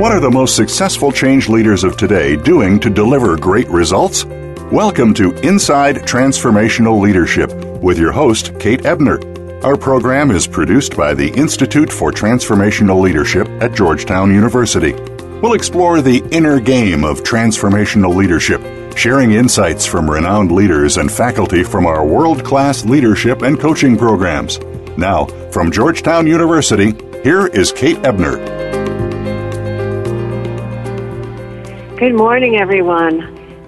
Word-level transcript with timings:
What 0.00 0.12
are 0.12 0.20
the 0.20 0.30
most 0.30 0.56
successful 0.56 1.12
change 1.12 1.50
leaders 1.50 1.84
of 1.84 1.98
today 1.98 2.34
doing 2.34 2.80
to 2.80 2.88
deliver 2.88 3.36
great 3.36 3.68
results? 3.68 4.24
Welcome 4.72 5.12
to 5.12 5.32
Inside 5.46 5.96
Transformational 5.96 6.98
Leadership 6.98 7.52
with 7.82 7.98
your 7.98 8.10
host, 8.10 8.58
Kate 8.58 8.86
Ebner. 8.86 9.20
Our 9.62 9.76
program 9.76 10.30
is 10.30 10.46
produced 10.46 10.96
by 10.96 11.12
the 11.12 11.28
Institute 11.28 11.92
for 11.92 12.12
Transformational 12.12 12.98
Leadership 12.98 13.46
at 13.60 13.74
Georgetown 13.74 14.32
University. 14.32 14.94
We'll 15.42 15.52
explore 15.52 16.00
the 16.00 16.26
inner 16.30 16.60
game 16.60 17.04
of 17.04 17.22
transformational 17.22 18.16
leadership, 18.16 18.62
sharing 18.96 19.32
insights 19.32 19.84
from 19.84 20.10
renowned 20.10 20.50
leaders 20.50 20.96
and 20.96 21.12
faculty 21.12 21.62
from 21.62 21.84
our 21.84 22.06
world 22.06 22.42
class 22.42 22.86
leadership 22.86 23.42
and 23.42 23.60
coaching 23.60 23.98
programs. 23.98 24.58
Now, 24.96 25.26
from 25.50 25.70
Georgetown 25.70 26.26
University, 26.26 26.94
here 27.22 27.48
is 27.48 27.70
Kate 27.70 28.02
Ebner. 28.02 28.69
Good 32.00 32.14
morning, 32.14 32.56
everyone. 32.56 33.18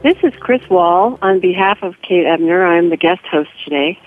This 0.03 0.17
is 0.23 0.33
Chris 0.41 0.67
Wall 0.71 1.19
on 1.21 1.39
behalf 1.39 1.83
of 1.83 2.01
Kate 2.01 2.25
Ebner. 2.25 2.65
I'm 2.65 2.89
the 2.89 2.97
guest 2.97 3.21
host 3.31 3.51
today, 3.63 4.01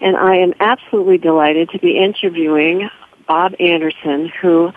and 0.00 0.16
I 0.16 0.36
am 0.36 0.54
absolutely 0.60 1.18
delighted 1.18 1.68
to 1.70 1.80
be 1.80 1.98
interviewing 1.98 2.88
Bob 3.26 3.56
Anderson, 3.58 4.28
who 4.40 4.70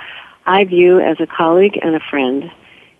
I 0.47 0.63
view 0.63 0.99
as 0.99 1.19
a 1.19 1.27
colleague 1.27 1.77
and 1.83 1.95
a 1.95 1.99
friend, 1.99 2.51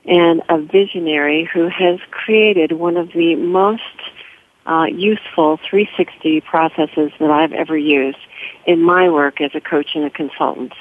and 0.06 0.44
a 0.48 0.60
visionary 0.60 1.50
who 1.52 1.70
has 1.70 2.00
created 2.12 2.74
one 2.74 2.98
of 2.98 3.12
the 3.14 3.34
most 3.38 3.82
uh, 4.68 4.86
useful 4.86 5.58
360 5.68 6.42
processes 6.42 7.14
that 7.20 7.32
I've 7.32 7.54
ever 7.54 7.76
used 7.76 8.20
in 8.68 8.80
my 8.80 9.10
work 9.10 9.42
as 9.42 9.56
a 9.56 9.60
coach 9.60 9.96
and 9.96 10.06
a 10.06 10.12
consultant. 10.12 10.74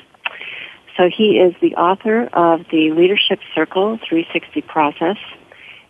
So 0.97 1.09
he 1.09 1.39
is 1.39 1.55
the 1.61 1.75
author 1.75 2.29
of 2.33 2.67
the 2.71 2.93
Leadership 2.93 3.41
Circle 3.55 3.99
360 4.09 4.63
process. 4.63 5.17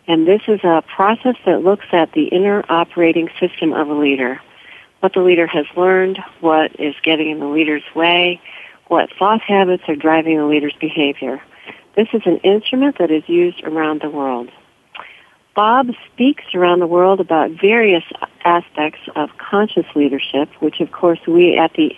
And 0.07 0.27
this 0.27 0.41
is 0.47 0.59
a 0.63 0.83
process 0.95 1.35
that 1.45 1.63
looks 1.63 1.85
at 1.91 2.11
the 2.13 2.25
inner 2.25 2.63
operating 2.69 3.29
system 3.39 3.73
of 3.73 3.89
a 3.89 3.93
leader. 3.93 4.39
What 4.99 5.13
the 5.13 5.21
leader 5.21 5.47
has 5.47 5.65
learned, 5.75 6.19
what 6.39 6.79
is 6.79 6.95
getting 7.03 7.29
in 7.29 7.39
the 7.39 7.47
leader's 7.47 7.83
way, 7.95 8.41
what 8.87 9.09
thought 9.17 9.41
habits 9.41 9.83
are 9.87 9.95
driving 9.95 10.37
the 10.37 10.45
leader's 10.45 10.75
behavior. 10.79 11.41
This 11.95 12.07
is 12.13 12.21
an 12.25 12.37
instrument 12.37 12.97
that 12.99 13.11
is 13.11 13.23
used 13.27 13.63
around 13.63 14.01
the 14.01 14.09
world. 14.09 14.49
Bob 15.55 15.87
speaks 16.11 16.43
around 16.53 16.79
the 16.79 16.87
world 16.87 17.19
about 17.19 17.51
various 17.51 18.03
aspects 18.43 18.99
of 19.15 19.29
conscious 19.37 19.85
leadership, 19.95 20.49
which 20.59 20.81
of 20.81 20.91
course 20.91 21.19
we 21.27 21.57
at 21.57 21.73
the 21.73 21.95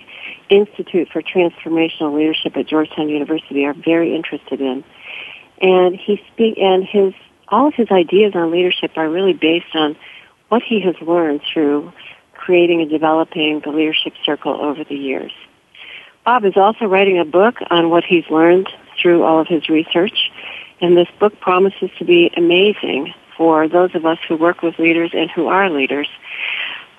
Institute 0.49 1.09
for 1.11 1.21
Transformational 1.21 2.15
Leadership 2.15 2.55
at 2.57 2.67
Georgetown 2.67 3.09
University 3.09 3.65
are 3.65 3.73
very 3.73 4.15
interested 4.15 4.61
in. 4.61 4.83
And 5.61 5.95
he 5.95 6.21
speak 6.33 6.57
and 6.57 6.83
his 6.83 7.13
all 7.49 7.67
of 7.67 7.73
his 7.73 7.87
ideas 7.91 8.33
on 8.35 8.51
leadership 8.51 8.91
are 8.97 9.09
really 9.09 9.33
based 9.33 9.73
on 9.73 9.95
what 10.49 10.61
he 10.61 10.81
has 10.81 10.95
learned 11.01 11.41
through 11.51 11.91
creating 12.33 12.81
and 12.81 12.89
developing 12.89 13.61
the 13.63 13.71
leadership 13.71 14.13
circle 14.25 14.53
over 14.53 14.83
the 14.83 14.95
years. 14.95 15.31
Bob 16.25 16.45
is 16.45 16.57
also 16.57 16.85
writing 16.85 17.19
a 17.19 17.25
book 17.25 17.55
on 17.69 17.89
what 17.89 18.03
he's 18.03 18.25
learned 18.29 18.69
through 19.01 19.23
all 19.23 19.39
of 19.39 19.47
his 19.47 19.69
research, 19.69 20.31
and 20.81 20.95
this 20.95 21.07
book 21.19 21.39
promises 21.39 21.89
to 21.99 22.05
be 22.05 22.31
amazing 22.35 23.13
for 23.37 23.67
those 23.67 23.93
of 23.95 24.05
us 24.05 24.17
who 24.27 24.35
work 24.35 24.61
with 24.61 24.77
leaders 24.79 25.11
and 25.13 25.29
who 25.31 25.47
are 25.47 25.69
leaders. 25.69 26.07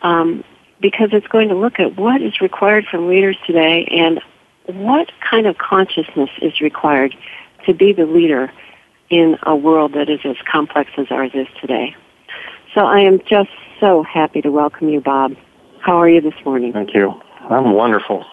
Um, 0.03 0.45
because 0.81 1.11
it's 1.13 1.27
going 1.27 1.49
to 1.49 1.55
look 1.55 1.81
at 1.81 1.97
what 1.97 2.23
is 2.23 2.41
required 2.41 2.87
from 2.87 3.09
leaders 3.09 3.37
today 3.47 3.85
and 3.91 4.21
what 4.67 5.11
kind 5.29 5.47
of 5.47 5.59
consciousness 5.59 6.31
is 6.41 6.61
required 6.61 7.15
to 7.67 7.75
be 7.75 7.93
the 7.93 8.07
leader 8.07 8.53
in 9.11 9.39
a 9.45 9.57
world 9.57 9.95
that 9.95 10.09
is 10.09 10.21
as 10.25 10.37
complex 10.51 10.91
as 10.99 11.07
ours 11.11 11.31
is 11.35 11.47
today. 11.61 11.97
So 12.75 12.85
I 12.85 13.01
am 13.01 13.21
just 13.27 13.51
so 13.81 14.03
happy 14.03 14.43
to 14.43 14.51
welcome 14.51 14.89
you, 14.89 15.01
Bob. 15.01 15.35
How 15.81 15.97
are 15.97 16.09
you 16.09 16.21
this 16.21 16.35
morning? 16.45 16.73
Thank 16.73 16.95
you. 16.95 17.15
I'm 17.49 17.73
wonderful. 17.73 18.27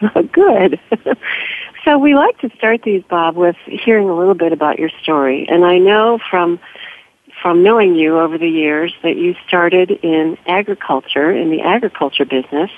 Good. 0.32 0.78
so 1.84 1.98
we 1.98 2.14
like 2.14 2.38
to 2.38 2.50
start 2.56 2.82
these, 2.82 3.02
Bob, 3.08 3.36
with 3.36 3.56
hearing 3.66 4.08
a 4.08 4.16
little 4.16 4.34
bit 4.34 4.52
about 4.52 4.78
your 4.78 4.90
story. 5.02 5.46
And 5.48 5.64
I 5.64 5.78
know 5.78 6.18
from 6.30 6.60
from 7.44 7.62
knowing 7.62 7.94
you 7.94 8.18
over 8.18 8.38
the 8.38 8.48
years 8.48 8.94
that 9.02 9.18
you 9.18 9.34
started 9.46 9.90
in 10.02 10.38
agriculture, 10.46 11.30
in 11.30 11.50
the 11.50 11.60
agriculture 11.60 12.24
business, 12.24 12.70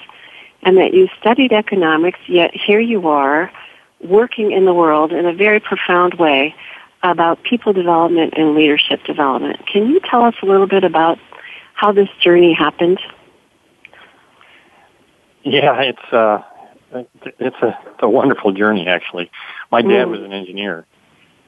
and 0.65 0.77
that 0.77 0.93
you 0.93 1.07
studied 1.21 1.53
economics, 1.53 2.19
yet 2.27 2.51
here 2.53 2.81
you 2.81 3.07
are 3.07 3.53
working 4.01 4.51
in 4.51 4.65
the 4.65 4.75
world 4.75 5.13
in 5.13 5.25
a 5.25 5.33
very 5.33 5.61
profound 5.61 6.15
way 6.15 6.53
about 7.05 7.41
people 7.45 7.73
development 7.73 8.35
and 8.37 8.57
leadership 8.57 9.05
development. 9.05 9.65
Can 9.69 9.87
you 9.87 10.01
tell 10.01 10.25
us 10.25 10.35
a 10.43 10.47
little 10.47 10.67
bit 10.67 10.83
about 10.83 11.21
how 11.75 11.93
this 11.93 12.09
journey 12.21 12.53
happened? 12.53 12.99
Yeah, 15.45 15.81
it's 15.81 16.13
uh, 16.13 16.43
it's 16.93 17.63
a, 17.63 17.79
it's 17.87 18.03
a 18.03 18.09
wonderful 18.09 18.51
journey 18.51 18.89
actually. 18.89 19.31
My 19.71 19.83
dad 19.83 20.09
mm. 20.09 20.11
was 20.11 20.23
an 20.23 20.33
engineer, 20.33 20.87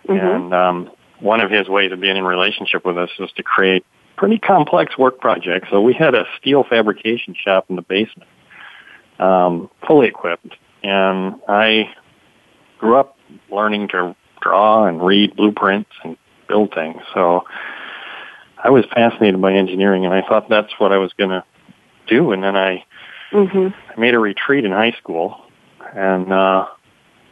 mm-hmm. 0.06 0.25
and 0.25 0.55
um, 0.55 0.91
one 1.21 1.41
of 1.41 1.51
his 1.51 1.69
ways 1.69 1.93
of 1.93 2.01
being 2.01 2.17
in 2.17 2.25
relationship 2.25 2.84
with 2.84 2.99
us 2.99 3.11
was 3.19 3.31
to 3.33 3.43
create 3.43 3.84
pretty 4.17 4.39
complex 4.39 4.99
work 4.99 5.21
projects. 5.21 5.69
So 5.71 5.81
we 5.81 5.95
had 5.95 6.15
a 6.15 6.25
steel 6.39 6.65
fabrication 6.69 7.34
shop 7.34 7.67
in 7.69 7.77
the 7.77 7.83
basement, 7.83 8.29
um, 9.19 9.71
fully 9.87 10.09
equipped, 10.09 10.55
and 10.83 11.37
I 11.49 11.95
grew 12.79 12.97
up 12.97 13.17
learning 13.51 13.89
to 13.89 14.15
draw 14.41 14.87
and 14.87 15.05
read 15.05 15.37
blueprints 15.37 15.91
and 16.05 16.17
build 16.49 16.73
things. 16.75 17.01
So 17.15 17.45
I 18.62 18.71
was 18.71 18.85
fascinated 18.93 19.41
by 19.41 19.53
engineering, 19.53 20.05
and 20.05 20.15
I 20.15 20.23
thought 20.23 20.49
that's 20.49 20.73
what 20.79 20.93
I 20.93 20.99
was 20.99 21.12
going 21.19 21.31
to 21.31 21.45
do. 22.06 22.33
And 22.33 22.43
then 22.43 22.56
I, 22.56 22.85
mm-hmm. 23.33 23.69
I 23.91 24.00
made 24.00 24.15
a 24.15 24.19
retreat 24.19 24.65
in 24.65 24.73
high 24.73 24.93
school, 24.93 25.41
and 25.95 26.33
uh, 26.33 26.67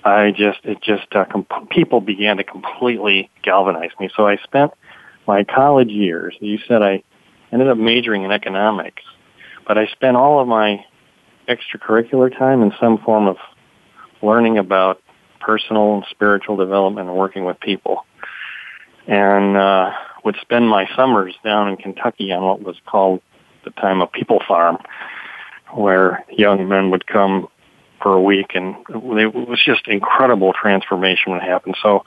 I 0.06 0.30
just, 0.30 0.60
it 0.64 0.80
just, 0.82 1.14
uh, 1.16 1.24
comp- 1.24 1.68
people 1.70 2.00
began 2.00 2.36
to 2.36 2.44
completely 2.44 3.28
galvanize 3.42 3.90
me. 3.98 4.08
So 4.16 4.26
I 4.26 4.36
spent 4.36 4.72
my 5.26 5.42
college 5.42 5.88
years, 5.88 6.36
you 6.40 6.58
said 6.68 6.80
I 6.80 7.02
ended 7.50 7.68
up 7.68 7.76
majoring 7.76 8.22
in 8.22 8.30
economics, 8.30 9.02
but 9.66 9.76
I 9.76 9.86
spent 9.88 10.16
all 10.16 10.38
of 10.38 10.46
my 10.46 10.84
extracurricular 11.48 12.36
time 12.36 12.62
in 12.62 12.72
some 12.78 12.98
form 12.98 13.26
of 13.26 13.36
learning 14.22 14.58
about 14.58 15.02
personal 15.40 15.96
and 15.96 16.04
spiritual 16.08 16.56
development 16.56 17.08
and 17.08 17.18
working 17.18 17.44
with 17.44 17.58
people. 17.58 18.06
And, 19.08 19.56
uh, 19.56 19.92
would 20.24 20.36
spend 20.40 20.68
my 20.68 20.88
summers 20.94 21.34
down 21.44 21.68
in 21.68 21.76
Kentucky 21.76 22.32
on 22.32 22.42
what 22.42 22.62
was 22.62 22.76
called 22.86 23.20
the 23.64 23.70
time 23.70 24.00
a 24.00 24.06
people 24.06 24.40
farm, 24.46 24.78
where 25.72 26.24
young 26.30 26.68
men 26.68 26.90
would 26.90 27.06
come 27.08 27.48
for 28.06 28.14
a 28.14 28.22
week, 28.22 28.52
and 28.54 28.76
it 28.88 29.34
was 29.34 29.60
just 29.64 29.88
incredible 29.88 30.52
transformation 30.52 31.32
when 31.32 31.40
it 31.40 31.44
happened. 31.44 31.76
So, 31.82 32.04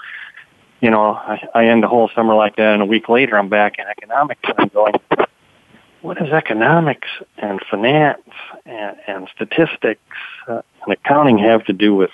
you 0.80 0.90
know, 0.90 1.12
I, 1.12 1.46
I 1.54 1.66
end 1.66 1.84
the 1.84 1.90
whole 1.90 2.10
summer 2.16 2.36
like 2.36 2.56
that, 2.56 2.72
and 2.76 2.82
a 2.82 2.86
week 2.86 3.10
later, 3.10 3.38
I'm 3.38 3.50
back 3.50 3.80
in 3.80 3.86
economics, 3.86 4.40
and 4.46 4.56
I'm 4.58 4.70
going, 4.70 4.94
what 6.02 6.18
does 6.18 6.30
economics 6.30 7.10
and 7.38 7.60
finance 7.70 8.22
and, 8.66 8.96
and 9.08 9.28
statistics 9.36 10.00
uh, 10.48 10.62
and 10.84 10.94
accounting 10.94 11.38
have 11.40 11.66
to 11.66 11.74
do 11.74 11.94
with 11.94 12.12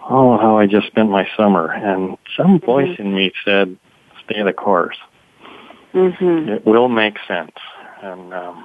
all 0.00 0.36
of 0.36 0.40
how 0.40 0.58
I 0.58 0.68
just 0.68 0.86
spent 0.86 1.10
my 1.10 1.26
summer? 1.36 1.72
And 1.72 2.16
some 2.36 2.60
voice 2.60 2.90
mm-hmm. 2.90 3.02
in 3.02 3.14
me 3.16 3.32
said, 3.44 3.76
stay 4.24 4.44
the 4.44 4.52
course. 4.52 4.96
Mm-hmm. 5.92 6.50
It 6.50 6.64
will 6.64 6.88
make 6.88 7.16
sense. 7.26 7.56
And 8.00 8.32
um, 8.32 8.64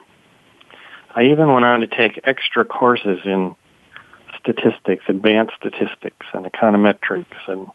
I 1.15 1.23
even 1.23 1.51
went 1.51 1.65
on 1.65 1.79
to 1.79 1.87
take 1.87 2.19
extra 2.23 2.65
courses 2.65 3.21
in 3.25 3.55
statistics, 4.43 5.05
advanced 5.07 5.53
statistics 5.57 6.25
and 6.33 6.45
econometrics 6.45 7.25
and 7.47 7.67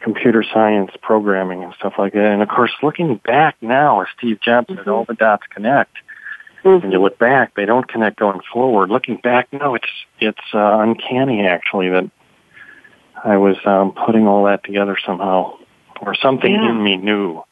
computer 0.00 0.44
science 0.52 0.90
programming 1.02 1.64
and 1.64 1.72
stuff 1.74 1.94
like 1.98 2.12
that. 2.12 2.32
And 2.32 2.42
of 2.42 2.48
course, 2.48 2.72
looking 2.82 3.16
back 3.24 3.56
now, 3.60 4.02
as 4.02 4.08
Steve 4.18 4.40
Jobs 4.40 4.68
said, 4.68 4.78
mm-hmm. 4.78 4.90
all 4.90 5.04
the 5.04 5.14
dots 5.14 5.44
connect. 5.50 5.96
Mm-hmm. 6.64 6.82
When 6.82 6.92
you 6.92 7.00
look 7.00 7.18
back, 7.18 7.54
they 7.54 7.64
don't 7.64 7.86
connect 7.88 8.18
going 8.18 8.40
forward. 8.52 8.90
Looking 8.90 9.16
back, 9.16 9.52
no, 9.52 9.74
it's 9.74 9.88
it's 10.18 10.38
uh, 10.52 10.78
uncanny 10.80 11.46
actually 11.46 11.88
that 11.90 12.10
I 13.24 13.36
was 13.36 13.56
um, 13.64 13.92
putting 13.92 14.26
all 14.26 14.44
that 14.44 14.64
together 14.64 14.96
somehow, 15.04 15.58
or 16.00 16.14
something 16.14 16.52
yeah. 16.52 16.70
in 16.70 16.82
me 16.82 16.96
knew, 16.96 17.42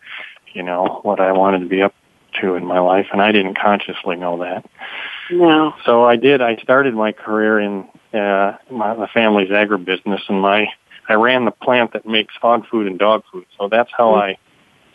you 0.53 0.63
know, 0.63 1.01
what 1.03 1.21
I 1.21 1.33
wanted 1.33 1.61
to 1.61 1.67
be 1.67 1.83
up 1.83 1.95
to 2.41 2.55
in 2.55 2.65
my 2.65 2.81
life, 2.81 3.07
and 3.13 3.23
I 3.23 3.33
didn't 3.33 3.59
consciously 3.59 4.17
know 4.17 4.39
that. 4.39 4.65
No. 5.31 5.75
So 5.85 6.05
I 6.05 6.17
did. 6.17 6.41
I 6.43 6.57
started 6.57 6.95
my 6.95 7.13
career 7.13 7.61
in 7.61 7.89
uh, 8.13 8.57
my, 8.71 8.95
my 8.95 9.09
family's 9.13 9.51
agribusiness, 9.51 10.21
and 10.29 10.41
my 10.41 10.67
I 11.09 11.15
ran 11.15 11.45
the 11.45 11.51
plant 11.51 11.93
that 11.93 12.07
makes 12.07 12.35
hog 12.41 12.67
food 12.71 12.87
and 12.87 12.99
dog 12.99 13.25
food. 13.31 13.47
So 13.59 13.69
that's 13.69 13.91
how 13.97 14.13
mm-hmm. 14.13 14.31
I 14.31 14.39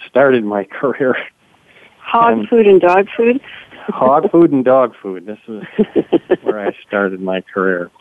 started 0.08 0.44
my 0.44 0.64
career. 0.80 1.16
Hog 2.00 2.40
and 2.40 2.50
food 2.50 2.68
and 2.68 2.82
dog 2.82 3.08
food. 3.16 3.40
hog 3.88 4.32
food 4.32 4.52
and 4.52 4.66
dog 4.66 4.96
food. 5.02 5.26
This 5.26 5.40
is 5.48 5.64
where 6.42 6.60
I 6.60 6.76
started 6.88 7.22
my 7.22 7.42
career. 7.42 7.92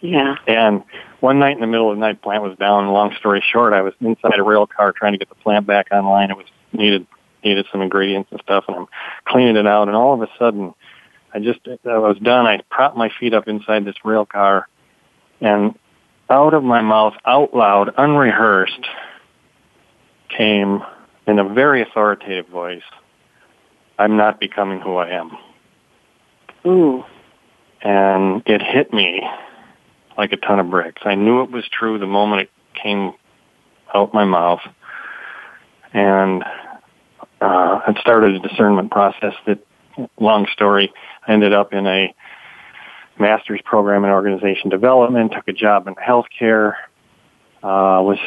Yeah. 0.00 0.36
And 0.46 0.82
one 1.20 1.38
night 1.38 1.54
in 1.54 1.60
the 1.60 1.66
middle 1.66 1.90
of 1.90 1.96
the 1.96 2.00
night, 2.00 2.20
plant 2.20 2.42
was 2.42 2.58
down. 2.58 2.88
Long 2.88 3.14
story 3.18 3.42
short, 3.52 3.72
I 3.72 3.80
was 3.80 3.94
inside 4.00 4.38
a 4.38 4.42
rail 4.42 4.66
car 4.66 4.92
trying 4.92 5.12
to 5.12 5.18
get 5.18 5.28
the 5.28 5.34
plant 5.36 5.66
back 5.66 5.88
online. 5.92 6.30
It 6.30 6.36
was 6.36 6.46
needed 6.72 7.06
needed 7.42 7.66
some 7.70 7.82
ingredients 7.82 8.30
and 8.32 8.40
stuff, 8.42 8.64
and 8.68 8.76
I'm 8.76 8.86
cleaning 9.26 9.56
it 9.56 9.66
out. 9.66 9.88
And 9.88 9.96
all 9.96 10.14
of 10.14 10.22
a 10.22 10.28
sudden, 10.38 10.74
I 11.34 11.40
just 11.40 11.60
I 11.66 11.98
was 11.98 12.16
done. 12.22 12.46
I 12.46 12.62
propped 12.70 12.96
my 12.96 13.10
feet 13.18 13.34
up 13.34 13.48
inside 13.48 13.84
this 13.84 13.96
rail 14.04 14.24
car, 14.24 14.68
and 15.40 15.76
out 16.30 16.54
of 16.54 16.62
my 16.62 16.80
mouth, 16.80 17.14
out 17.26 17.54
loud, 17.54 17.92
unrehearsed, 17.98 18.86
came 20.28 20.82
in 21.26 21.38
a 21.38 21.48
very 21.48 21.82
authoritative 21.82 22.48
voice, 22.48 22.82
I'm 23.98 24.16
not 24.16 24.40
becoming 24.40 24.80
who 24.80 24.96
I 24.96 25.10
am. 25.10 25.36
Ooh. 26.66 27.04
And 27.82 28.42
it 28.46 28.62
hit 28.62 28.92
me 28.92 29.22
like 30.16 30.32
a 30.32 30.36
ton 30.36 30.58
of 30.58 30.70
bricks. 30.70 31.02
I 31.04 31.14
knew 31.14 31.42
it 31.42 31.50
was 31.50 31.64
true 31.70 31.98
the 31.98 32.06
moment 32.06 32.42
it 32.42 32.50
came 32.80 33.12
out 33.94 34.14
my 34.14 34.24
mouth. 34.24 34.60
And 35.92 36.42
uh, 37.40 37.80
it 37.88 37.98
started 38.00 38.34
a 38.34 38.48
discernment 38.48 38.90
process 38.90 39.34
that, 39.46 39.58
long 40.18 40.46
story, 40.52 40.92
ended 41.26 41.52
up 41.52 41.72
in 41.72 41.86
a 41.86 42.14
master's 43.18 43.60
program 43.64 44.04
in 44.04 44.10
organization 44.10 44.70
development, 44.70 45.32
took 45.32 45.48
a 45.48 45.52
job 45.52 45.86
in 45.86 45.94
healthcare, 45.94 46.74
uh, 47.62 48.02
was 48.02 48.18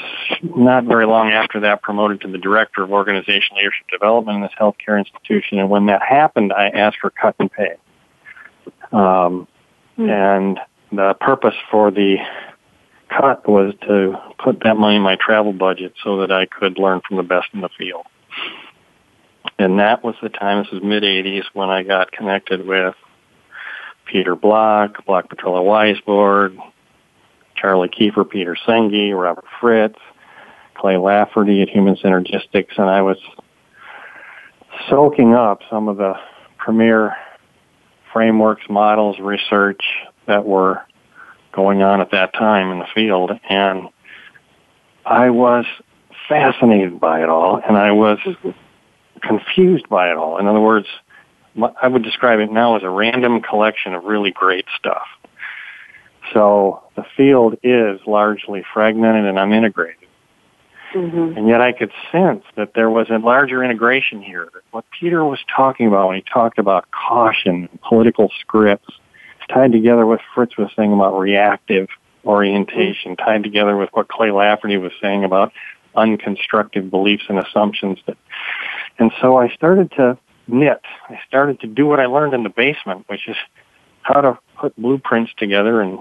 not 0.42 0.86
very 0.86 1.06
long 1.06 1.30
after 1.30 1.60
that 1.60 1.82
promoted 1.82 2.22
to 2.22 2.28
the 2.28 2.40
director 2.40 2.84
of 2.84 2.92
organization 2.92 3.56
leadership 3.56 3.86
development 3.92 4.38
in 4.38 4.42
this 4.42 4.52
healthcare 4.60 4.98
institution. 4.98 5.60
And 5.60 5.70
when 5.70 5.86
that 5.88 6.02
happened, 6.02 6.52
I 6.54 6.70
asked 6.70 6.98
for 7.00 7.12
cut 7.12 7.36
and 7.40 7.52
pay. 7.52 7.76
Um, 8.92 9.48
mm. 9.98 10.10
And 10.10 10.60
the 10.92 11.14
purpose 11.20 11.54
for 11.70 11.92
the 11.92 12.18
cut 13.10 13.48
was 13.48 13.74
to 13.82 14.18
put 14.44 14.62
that 14.64 14.76
money 14.76 14.96
in 14.96 15.02
my 15.02 15.18
travel 15.18 15.54
budget 15.54 15.94
so 16.04 16.22
that 16.22 16.32
I 16.32 16.46
could 16.46 16.80
learn 16.80 17.02
from 17.08 17.18
the 17.18 17.24
best 17.24 17.48
in 17.54 17.62
the 17.62 17.70
field. 17.78 18.06
And 19.60 19.80
that 19.80 20.04
was 20.04 20.16
the 20.22 20.30
time, 20.30 20.64
this 20.64 20.72
was 20.72 20.84
mid 20.84 21.04
80s, 21.04 21.44
when 21.54 21.70
I 21.70 21.84
got 21.84 22.12
connected 22.12 22.66
with 22.66 22.96
Peter 24.06 24.36
Block, 24.36 25.06
Block 25.06 25.30
Petrella 25.30 25.64
Weisbord, 25.64 26.58
Charlie 27.56 27.90
Kiefer, 27.90 28.30
Peter 28.30 28.56
Senge, 28.68 29.20
Robert 29.20 29.46
Fritz, 29.60 30.00
Clay 30.76 30.98
Lafferty 30.98 31.62
at 31.62 31.70
Human 31.70 31.96
Synergistics, 31.96 32.78
and 32.78 32.90
I 32.90 33.02
was 33.02 33.18
soaking 34.90 35.34
up 35.34 35.62
some 35.70 35.88
of 35.88 35.98
the 35.98 36.14
premier 36.58 37.16
frameworks, 38.14 38.64
models, 38.70 39.18
research 39.20 39.82
that 40.28 40.46
were 40.46 40.82
going 41.52 41.82
on 41.82 42.00
at 42.00 42.12
that 42.12 42.34
time 42.34 42.72
in 42.72 42.80
the 42.80 42.88
field. 42.94 43.32
And 43.50 43.90
I 45.06 45.32
was 45.32 45.66
fascinated 46.30 47.00
by 47.00 47.24
it 47.24 47.30
all, 47.30 47.60
and 47.68 47.76
I 47.76 47.92
was 47.92 48.20
mm-hmm. 48.20 48.52
Confused 49.22 49.88
by 49.90 50.10
it 50.10 50.18
all. 50.18 50.38
In 50.38 50.48
other 50.48 50.60
words, 50.60 50.88
I 51.82 51.88
would 51.88 52.04
describe 52.04 52.40
it 52.40 52.52
now 52.52 52.76
as 52.78 52.84
a 52.84 52.90
random 52.90 53.42
collection 53.42 53.94
of 53.94 54.04
really 54.04 54.32
great 54.32 54.66
stuff. 54.78 55.08
So 56.34 56.84
the 56.96 57.06
field 57.16 57.58
is 57.64 58.00
largely 58.06 58.64
fragmented 58.74 59.26
and 59.26 59.38
unintegrated. 59.38 60.08
Mm-hmm. 60.94 61.38
And 61.38 61.48
yet 61.48 61.62
I 61.62 61.74
could 61.74 61.92
sense 62.12 62.44
that 62.56 62.74
there 62.74 62.90
was 62.90 63.10
a 63.10 63.18
larger 63.18 63.64
integration 63.64 64.22
here. 64.22 64.50
What 64.72 64.86
Peter 65.00 65.24
was 65.24 65.40
talking 65.54 65.88
about 65.88 66.08
when 66.08 66.18
he 66.18 66.24
talked 66.24 66.60
about 66.60 66.90
caution, 66.92 67.68
political 67.88 68.32
scripts, 68.40 68.90
tied 69.50 69.72
together 69.72 70.06
with 70.06 70.22
Fritz 70.34 70.58
was 70.58 70.70
saying 70.76 70.94
about 70.94 71.18
reactive 71.18 71.88
orientation, 72.26 73.16
mm-hmm. 73.16 73.26
tied 73.26 73.44
together 73.44 73.76
with 73.76 73.90
what 73.94 74.08
Clay 74.08 74.32
Lafferty 74.32 74.78
was 74.78 74.92
saying 75.02 75.24
about 75.24 75.52
unconstructive 75.98 76.90
beliefs 76.90 77.24
and 77.28 77.40
assumptions 77.40 78.00
that 78.06 78.18
and 79.00 79.12
so 79.22 79.38
I 79.38 79.50
started 79.50 79.92
to 79.92 80.18
knit. 80.48 80.82
I 81.10 81.20
started 81.28 81.60
to 81.62 81.68
do 81.68 81.86
what 81.86 82.00
I 82.00 82.06
learned 82.06 82.34
in 82.34 82.44
the 82.44 82.50
basement, 82.50 83.06
which 83.08 83.28
is 83.28 83.36
how 84.02 84.22
to 84.22 84.40
put 84.58 84.76
blueprints 84.76 85.32
together 85.38 85.82
and 85.82 86.00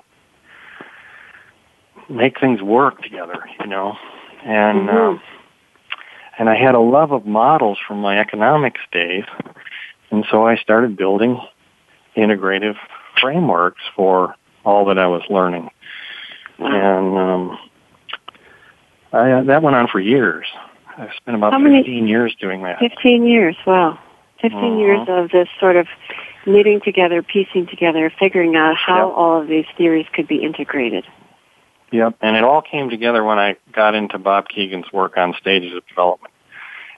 make 2.09 2.41
things 2.41 2.63
work 2.63 3.03
together, 3.03 3.49
you 3.61 3.67
know. 3.67 3.97
And 4.45 4.89
mm-hmm. 4.89 5.17
uh, 5.17 5.21
and 6.39 6.49
I 6.49 6.55
had 6.55 6.75
a 6.75 6.81
love 6.81 7.13
of 7.13 7.27
models 7.27 7.79
from 7.87 8.01
my 8.01 8.19
economics 8.19 8.81
days, 8.93 9.25
and 10.11 10.25
so 10.31 10.47
I 10.47 10.57
started 10.57 10.97
building 10.97 11.41
integrative 12.17 12.77
frameworks 13.21 13.83
for 13.95 14.35
all 14.65 14.85
that 14.87 14.99
I 14.99 15.07
was 15.07 15.23
learning. 15.31 15.71
And 16.59 17.19
um, 17.19 17.59
I, 19.17 19.33
uh, 19.33 19.43
that 19.45 19.63
went 19.63 19.77
on 19.77 19.89
for 19.89 20.01
years. 20.01 20.47
I 20.87 21.11
spent 21.17 21.37
about 21.37 21.53
How 21.53 21.59
15 21.59 21.73
many? 21.73 22.09
years 22.09 22.35
doing 22.41 22.63
that. 22.63 22.79
15 22.79 23.27
years, 23.27 23.57
wow. 23.67 23.99
15 24.41 24.59
uh-huh. 24.59 24.77
years 24.77 25.09
of 25.09 25.31
this 25.31 25.49
sort 25.59 25.77
of 25.77 25.87
knitting 26.47 26.81
together, 26.81 27.23
piecing 27.23 27.67
together, 27.67 28.13
figuring 28.19 28.57
out 28.57 28.77
how 28.77 29.09
yep. 29.09 29.17
all 29.17 29.41
of 29.41 29.49
these 29.49 29.67
theories 29.77 30.07
could 30.13 30.29
be 30.29 30.37
integrated. 30.37 31.05
Yep, 31.93 32.17
and 32.21 32.37
it 32.37 32.45
all 32.45 32.63
came 32.63 32.91
together 32.91 33.23
when 33.23 33.39
I 33.39 33.57
got 33.73 33.95
into 33.95 34.19
Bob 34.19 34.49
Kegan's 34.49 34.93
work 34.93 35.17
on 35.17 35.35
stages 35.41 35.75
of 35.77 35.87
development. 35.87 36.33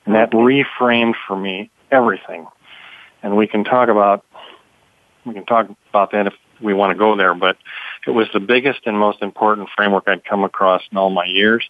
And 0.06 0.14
that 0.14 0.30
reframed 0.30 1.14
for 1.26 1.36
me 1.36 1.70
everything. 1.90 2.46
And 3.22 3.36
we 3.36 3.46
can 3.46 3.64
talk 3.64 3.88
about 3.88 4.24
we 5.26 5.34
can 5.34 5.44
talk 5.44 5.68
about 5.90 6.12
that 6.12 6.28
if 6.28 6.34
we 6.62 6.72
want 6.72 6.92
to 6.92 6.98
go 6.98 7.16
there, 7.16 7.34
but 7.34 7.58
it 8.06 8.10
was 8.10 8.28
the 8.32 8.40
biggest 8.40 8.80
and 8.86 8.98
most 8.98 9.20
important 9.20 9.68
framework 9.76 10.04
I'd 10.06 10.24
come 10.24 10.44
across 10.44 10.82
in 10.90 10.96
all 10.96 11.10
my 11.10 11.26
years. 11.26 11.68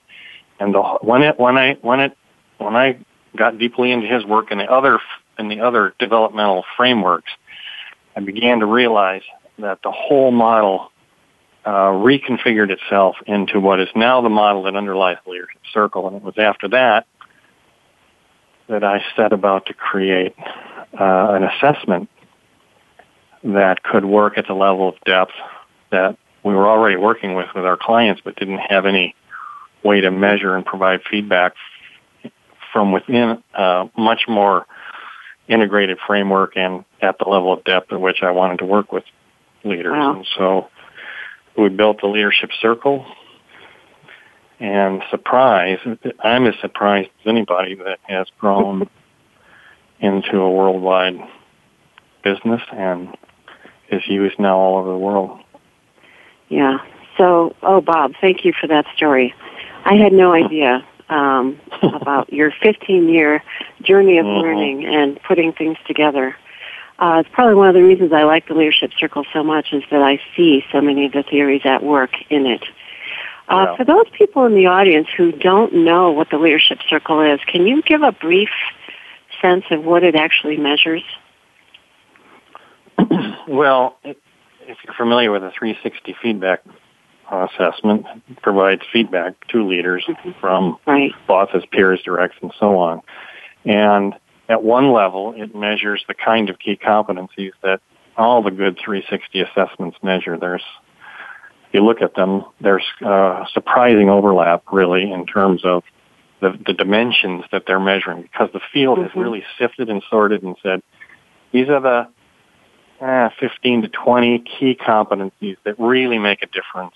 And 0.60 0.74
the, 0.74 0.82
when 1.02 1.22
it 1.22 1.38
when 1.38 1.56
I 1.56 1.74
when 1.82 2.00
it 2.00 2.16
when 2.58 2.76
I 2.76 2.98
got 3.36 3.58
deeply 3.58 3.92
into 3.92 4.06
his 4.06 4.24
work 4.24 4.50
and 4.50 4.60
the 4.60 4.70
other 4.70 4.98
and 5.36 5.50
the 5.50 5.60
other 5.60 5.94
developmental 5.98 6.64
frameworks, 6.76 7.30
I 8.16 8.20
began 8.20 8.60
to 8.60 8.66
realize 8.66 9.22
that 9.58 9.80
the 9.82 9.92
whole 9.92 10.30
model 10.30 10.90
uh, 11.64 11.90
reconfigured 11.90 12.70
itself 12.70 13.16
into 13.26 13.60
what 13.60 13.80
is 13.80 13.88
now 13.94 14.20
the 14.20 14.28
model 14.28 14.64
that 14.64 14.74
underlies 14.74 15.18
the 15.24 15.32
leadership 15.32 15.60
circle. 15.72 16.08
And 16.08 16.16
it 16.16 16.22
was 16.22 16.38
after 16.38 16.68
that 16.68 17.06
that 18.68 18.84
I 18.84 19.02
set 19.16 19.32
about 19.32 19.66
to 19.66 19.74
create 19.74 20.34
uh, 20.38 21.32
an 21.32 21.44
assessment 21.44 22.08
that 23.44 23.82
could 23.82 24.04
work 24.04 24.36
at 24.36 24.46
the 24.46 24.54
level 24.54 24.88
of 24.88 24.94
depth 25.04 25.32
that 25.90 26.18
we 26.42 26.54
were 26.54 26.68
already 26.68 26.96
working 26.96 27.34
with 27.34 27.48
with 27.54 27.64
our 27.64 27.76
clients, 27.76 28.20
but 28.24 28.36
didn't 28.36 28.58
have 28.58 28.86
any 28.86 29.14
way 29.82 30.00
to 30.00 30.10
measure 30.10 30.54
and 30.54 30.64
provide 30.64 31.00
feedback 31.10 31.54
from 32.72 32.92
within 32.92 33.42
a 33.54 33.88
much 33.96 34.22
more 34.28 34.66
integrated 35.48 35.98
framework 36.06 36.56
and 36.56 36.84
at 37.00 37.18
the 37.18 37.28
level 37.28 37.52
of 37.52 37.64
depth 37.64 37.92
at 37.92 38.00
which 38.00 38.22
I 38.22 38.30
wanted 38.30 38.58
to 38.58 38.66
work 38.66 38.92
with 38.92 39.04
leaders. 39.64 39.92
Wow. 39.92 40.16
And 40.16 40.26
so 40.36 40.68
we 41.56 41.68
built 41.70 42.00
the 42.00 42.08
leadership 42.08 42.50
circle 42.60 43.06
and 44.60 45.02
surprise, 45.10 45.78
I'm 46.20 46.46
as 46.46 46.54
surprised 46.60 47.10
as 47.20 47.26
anybody 47.26 47.76
that 47.76 48.00
has 48.02 48.26
grown 48.38 48.88
into 50.00 50.38
a 50.38 50.50
worldwide 50.50 51.20
business 52.24 52.62
and 52.72 53.16
is 53.90 54.02
used 54.06 54.38
now 54.38 54.58
all 54.58 54.78
over 54.78 54.90
the 54.90 54.98
world. 54.98 55.40
Yeah. 56.48 56.78
So, 57.16 57.54
oh, 57.62 57.80
Bob, 57.80 58.12
thank 58.20 58.44
you 58.44 58.52
for 58.60 58.66
that 58.66 58.86
story. 58.96 59.34
I 59.88 59.94
had 59.94 60.12
no 60.12 60.34
idea 60.34 60.86
um, 61.08 61.58
about 61.82 62.30
your 62.30 62.52
15 62.62 63.08
year 63.08 63.42
journey 63.82 64.18
of 64.18 64.26
mm-hmm. 64.26 64.42
learning 64.42 64.84
and 64.84 65.18
putting 65.22 65.52
things 65.52 65.78
together. 65.86 66.36
Uh, 66.98 67.22
it's 67.24 67.30
probably 67.32 67.54
one 67.54 67.68
of 67.68 67.74
the 67.74 67.82
reasons 67.82 68.12
I 68.12 68.24
like 68.24 68.48
the 68.48 68.54
Leadership 68.54 68.90
Circle 68.98 69.24
so 69.32 69.42
much 69.42 69.72
is 69.72 69.84
that 69.90 70.02
I 70.02 70.20
see 70.36 70.64
so 70.72 70.80
many 70.80 71.06
of 71.06 71.12
the 71.12 71.22
theories 71.22 71.62
at 71.64 71.82
work 71.82 72.10
in 72.28 72.44
it. 72.44 72.62
Uh, 73.48 73.68
yeah. 73.68 73.76
For 73.76 73.84
those 73.84 74.06
people 74.12 74.44
in 74.44 74.54
the 74.54 74.66
audience 74.66 75.06
who 75.16 75.32
don't 75.32 75.72
know 75.72 76.10
what 76.10 76.28
the 76.30 76.36
Leadership 76.36 76.80
Circle 76.88 77.22
is, 77.22 77.40
can 77.46 77.66
you 77.66 77.82
give 77.82 78.02
a 78.02 78.12
brief 78.12 78.50
sense 79.40 79.64
of 79.70 79.84
what 79.84 80.02
it 80.02 80.16
actually 80.16 80.56
measures? 80.56 81.02
Well, 83.48 83.96
if 84.04 84.18
you're 84.84 84.94
familiar 84.94 85.32
with 85.32 85.42
a 85.42 85.50
360 85.58 86.14
feedback 86.20 86.62
assessment, 87.30 88.06
provides 88.42 88.82
feedback 88.92 89.34
to 89.48 89.66
leaders 89.66 90.04
mm-hmm. 90.08 90.30
from 90.40 90.78
right. 90.86 91.12
bosses, 91.26 91.62
peers, 91.70 92.00
directs, 92.04 92.36
and 92.42 92.52
so 92.58 92.78
on. 92.78 93.02
And 93.64 94.14
at 94.48 94.62
one 94.62 94.92
level, 94.92 95.34
it 95.36 95.54
measures 95.54 96.02
the 96.08 96.14
kind 96.14 96.48
of 96.48 96.58
key 96.58 96.78
competencies 96.82 97.52
that 97.62 97.80
all 98.16 98.42
the 98.42 98.50
good 98.50 98.78
360 98.82 99.40
assessments 99.40 99.96
measure. 100.02 100.38
There's, 100.38 100.64
if 101.68 101.74
you 101.74 101.84
look 101.84 102.00
at 102.00 102.14
them, 102.14 102.44
there's 102.60 102.84
uh, 103.04 103.44
surprising 103.52 104.08
overlap 104.08 104.64
really 104.72 105.12
in 105.12 105.26
terms 105.26 105.64
of 105.64 105.84
the, 106.40 106.58
the 106.66 106.72
dimensions 106.72 107.44
that 107.52 107.64
they're 107.66 107.80
measuring 107.80 108.22
because 108.22 108.48
the 108.52 108.60
field 108.72 108.98
mm-hmm. 108.98 109.08
has 109.08 109.16
really 109.16 109.44
sifted 109.58 109.90
and 109.90 110.02
sorted 110.10 110.42
and 110.42 110.56
said, 110.62 110.82
these 111.52 111.68
are 111.68 111.80
the 111.80 112.08
eh, 113.04 113.28
15 113.40 113.82
to 113.82 113.88
20 113.88 114.44
key 114.58 114.76
competencies 114.76 115.56
that 115.64 115.78
really 115.78 116.18
make 116.18 116.42
a 116.42 116.46
difference 116.46 116.94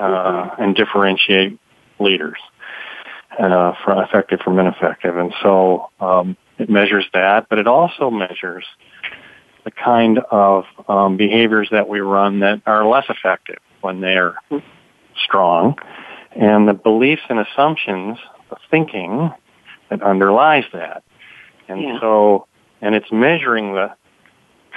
uh, 0.00 0.54
and 0.58 0.74
differentiate 0.74 1.58
leaders 1.98 2.38
uh, 3.38 3.74
from 3.84 3.98
effective 3.98 4.40
from 4.40 4.58
ineffective. 4.58 5.16
And 5.16 5.32
so 5.42 5.90
um, 6.00 6.36
it 6.58 6.68
measures 6.68 7.06
that, 7.12 7.48
but 7.48 7.58
it 7.58 7.66
also 7.66 8.10
measures 8.10 8.64
the 9.64 9.70
kind 9.70 10.18
of 10.30 10.64
um, 10.88 11.16
behaviors 11.16 11.68
that 11.70 11.88
we 11.88 12.00
run 12.00 12.40
that 12.40 12.62
are 12.66 12.86
less 12.86 13.04
effective 13.08 13.58
when 13.82 14.00
they're 14.00 14.34
strong, 15.22 15.76
and 16.32 16.66
the 16.66 16.74
beliefs 16.74 17.22
and 17.28 17.38
assumptions, 17.38 18.18
the 18.48 18.56
thinking 18.70 19.30
that 19.90 20.02
underlies 20.02 20.64
that. 20.72 21.02
And 21.68 21.82
yeah. 21.82 22.00
so, 22.00 22.46
and 22.80 22.94
it's 22.94 23.10
measuring 23.12 23.74
the 23.74 23.92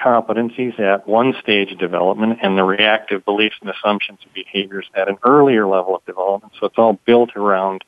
competencies 0.03 0.79
at 0.79 1.07
one 1.07 1.33
stage 1.41 1.71
of 1.71 1.79
development 1.79 2.39
and 2.41 2.57
the 2.57 2.63
reactive 2.63 3.23
beliefs 3.25 3.55
and 3.61 3.69
assumptions 3.69 4.19
and 4.23 4.33
behaviors 4.33 4.85
at 4.95 5.07
an 5.07 5.17
earlier 5.23 5.65
level 5.67 5.95
of 5.95 6.05
development. 6.05 6.53
So 6.59 6.65
it's 6.65 6.77
all 6.77 6.99
built 7.05 7.35
around 7.35 7.83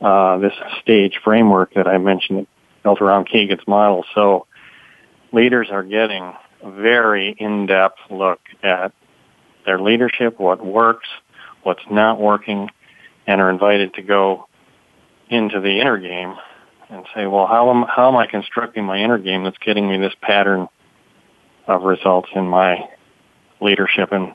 uh, 0.00 0.38
this 0.38 0.52
stage 0.82 1.18
framework 1.24 1.74
that 1.74 1.86
I 1.86 1.98
mentioned, 1.98 2.46
built 2.82 3.00
around 3.00 3.28
Kegan's 3.28 3.66
model. 3.66 4.04
So 4.14 4.46
leaders 5.32 5.68
are 5.70 5.82
getting 5.82 6.32
a 6.62 6.70
very 6.70 7.34
in-depth 7.38 7.98
look 8.10 8.40
at 8.62 8.92
their 9.64 9.80
leadership, 9.80 10.38
what 10.38 10.64
works, 10.64 11.08
what's 11.62 11.82
not 11.90 12.20
working, 12.20 12.70
and 13.26 13.40
are 13.40 13.50
invited 13.50 13.94
to 13.94 14.02
go 14.02 14.46
into 15.28 15.60
the 15.60 15.80
inner 15.80 15.98
game 15.98 16.34
and 16.90 17.06
say, 17.14 17.26
well, 17.26 17.46
how 17.46 17.70
am, 17.70 17.84
how 17.88 18.08
am 18.08 18.16
I 18.16 18.26
constructing 18.26 18.84
my 18.84 18.98
inner 18.98 19.18
game 19.18 19.44
that's 19.44 19.58
getting 19.58 19.88
me 19.88 19.98
this 19.98 20.14
pattern 20.20 20.68
of 21.66 21.82
results 21.82 22.28
in 22.34 22.46
my 22.46 22.88
leadership 23.60 24.12
and 24.12 24.34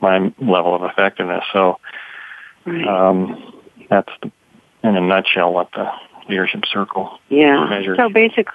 my 0.00 0.32
level 0.38 0.74
of 0.74 0.82
effectiveness. 0.84 1.44
So 1.52 1.78
right. 2.64 2.86
um, 2.86 3.52
that's 3.88 4.12
the, 4.22 4.30
in 4.82 4.96
a 4.96 5.00
nutshell 5.00 5.52
what 5.52 5.70
the 5.72 5.90
leadership 6.28 6.64
circle 6.66 7.18
yeah. 7.28 7.66
measures. 7.68 7.96
So 7.98 8.08
basically, 8.08 8.54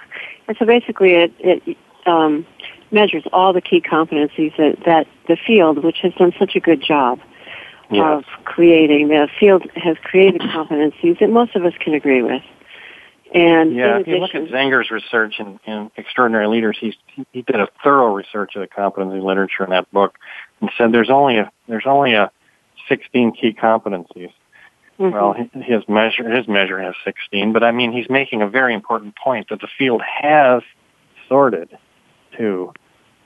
so 0.58 0.66
basically, 0.66 1.12
it, 1.14 1.32
it 1.38 1.76
um, 2.06 2.46
measures 2.90 3.24
all 3.32 3.52
the 3.52 3.60
key 3.60 3.80
competencies 3.80 4.56
that, 4.56 4.78
that 4.84 5.06
the 5.28 5.36
field, 5.36 5.82
which 5.82 5.98
has 6.02 6.12
done 6.14 6.32
such 6.38 6.54
a 6.56 6.60
good 6.60 6.82
job 6.82 7.20
yes. 7.90 8.02
of 8.04 8.24
creating, 8.44 9.08
the 9.08 9.28
field 9.38 9.64
has 9.76 9.96
created 10.02 10.40
competencies 10.42 11.18
that 11.20 11.30
most 11.30 11.56
of 11.56 11.64
us 11.64 11.74
can 11.80 11.94
agree 11.94 12.22
with. 12.22 12.42
And 13.34 13.74
yeah, 13.74 13.98
if 13.98 14.06
you 14.06 14.18
look 14.18 14.34
at 14.34 14.48
Zenger's 14.48 14.90
research 14.90 15.36
in, 15.38 15.58
in 15.66 15.90
Extraordinary 15.96 16.48
Leaders, 16.48 16.76
he's, 16.78 16.94
he 17.32 17.42
did 17.42 17.56
a 17.56 17.68
thorough 17.82 18.12
research 18.12 18.56
of 18.56 18.60
the 18.60 18.66
competency 18.66 19.20
literature 19.20 19.64
in 19.64 19.70
that 19.70 19.90
book, 19.90 20.18
and 20.60 20.70
said 20.76 20.92
there's 20.92 21.10
only 21.10 21.38
a 21.38 21.50
there's 21.66 21.86
only 21.86 22.12
a 22.12 22.30
16 22.88 23.32
key 23.32 23.54
competencies. 23.54 24.32
Mm-hmm. 24.98 25.10
Well, 25.10 25.34
his 25.54 25.82
measure 25.88 26.28
his 26.30 26.46
measure 26.46 26.80
has 26.82 26.94
16, 27.04 27.54
but 27.54 27.64
I 27.64 27.72
mean 27.72 27.92
he's 27.92 28.10
making 28.10 28.42
a 28.42 28.48
very 28.48 28.74
important 28.74 29.14
point 29.16 29.48
that 29.48 29.60
the 29.60 29.68
field 29.78 30.02
has 30.02 30.62
sorted 31.26 31.70
to 32.36 32.72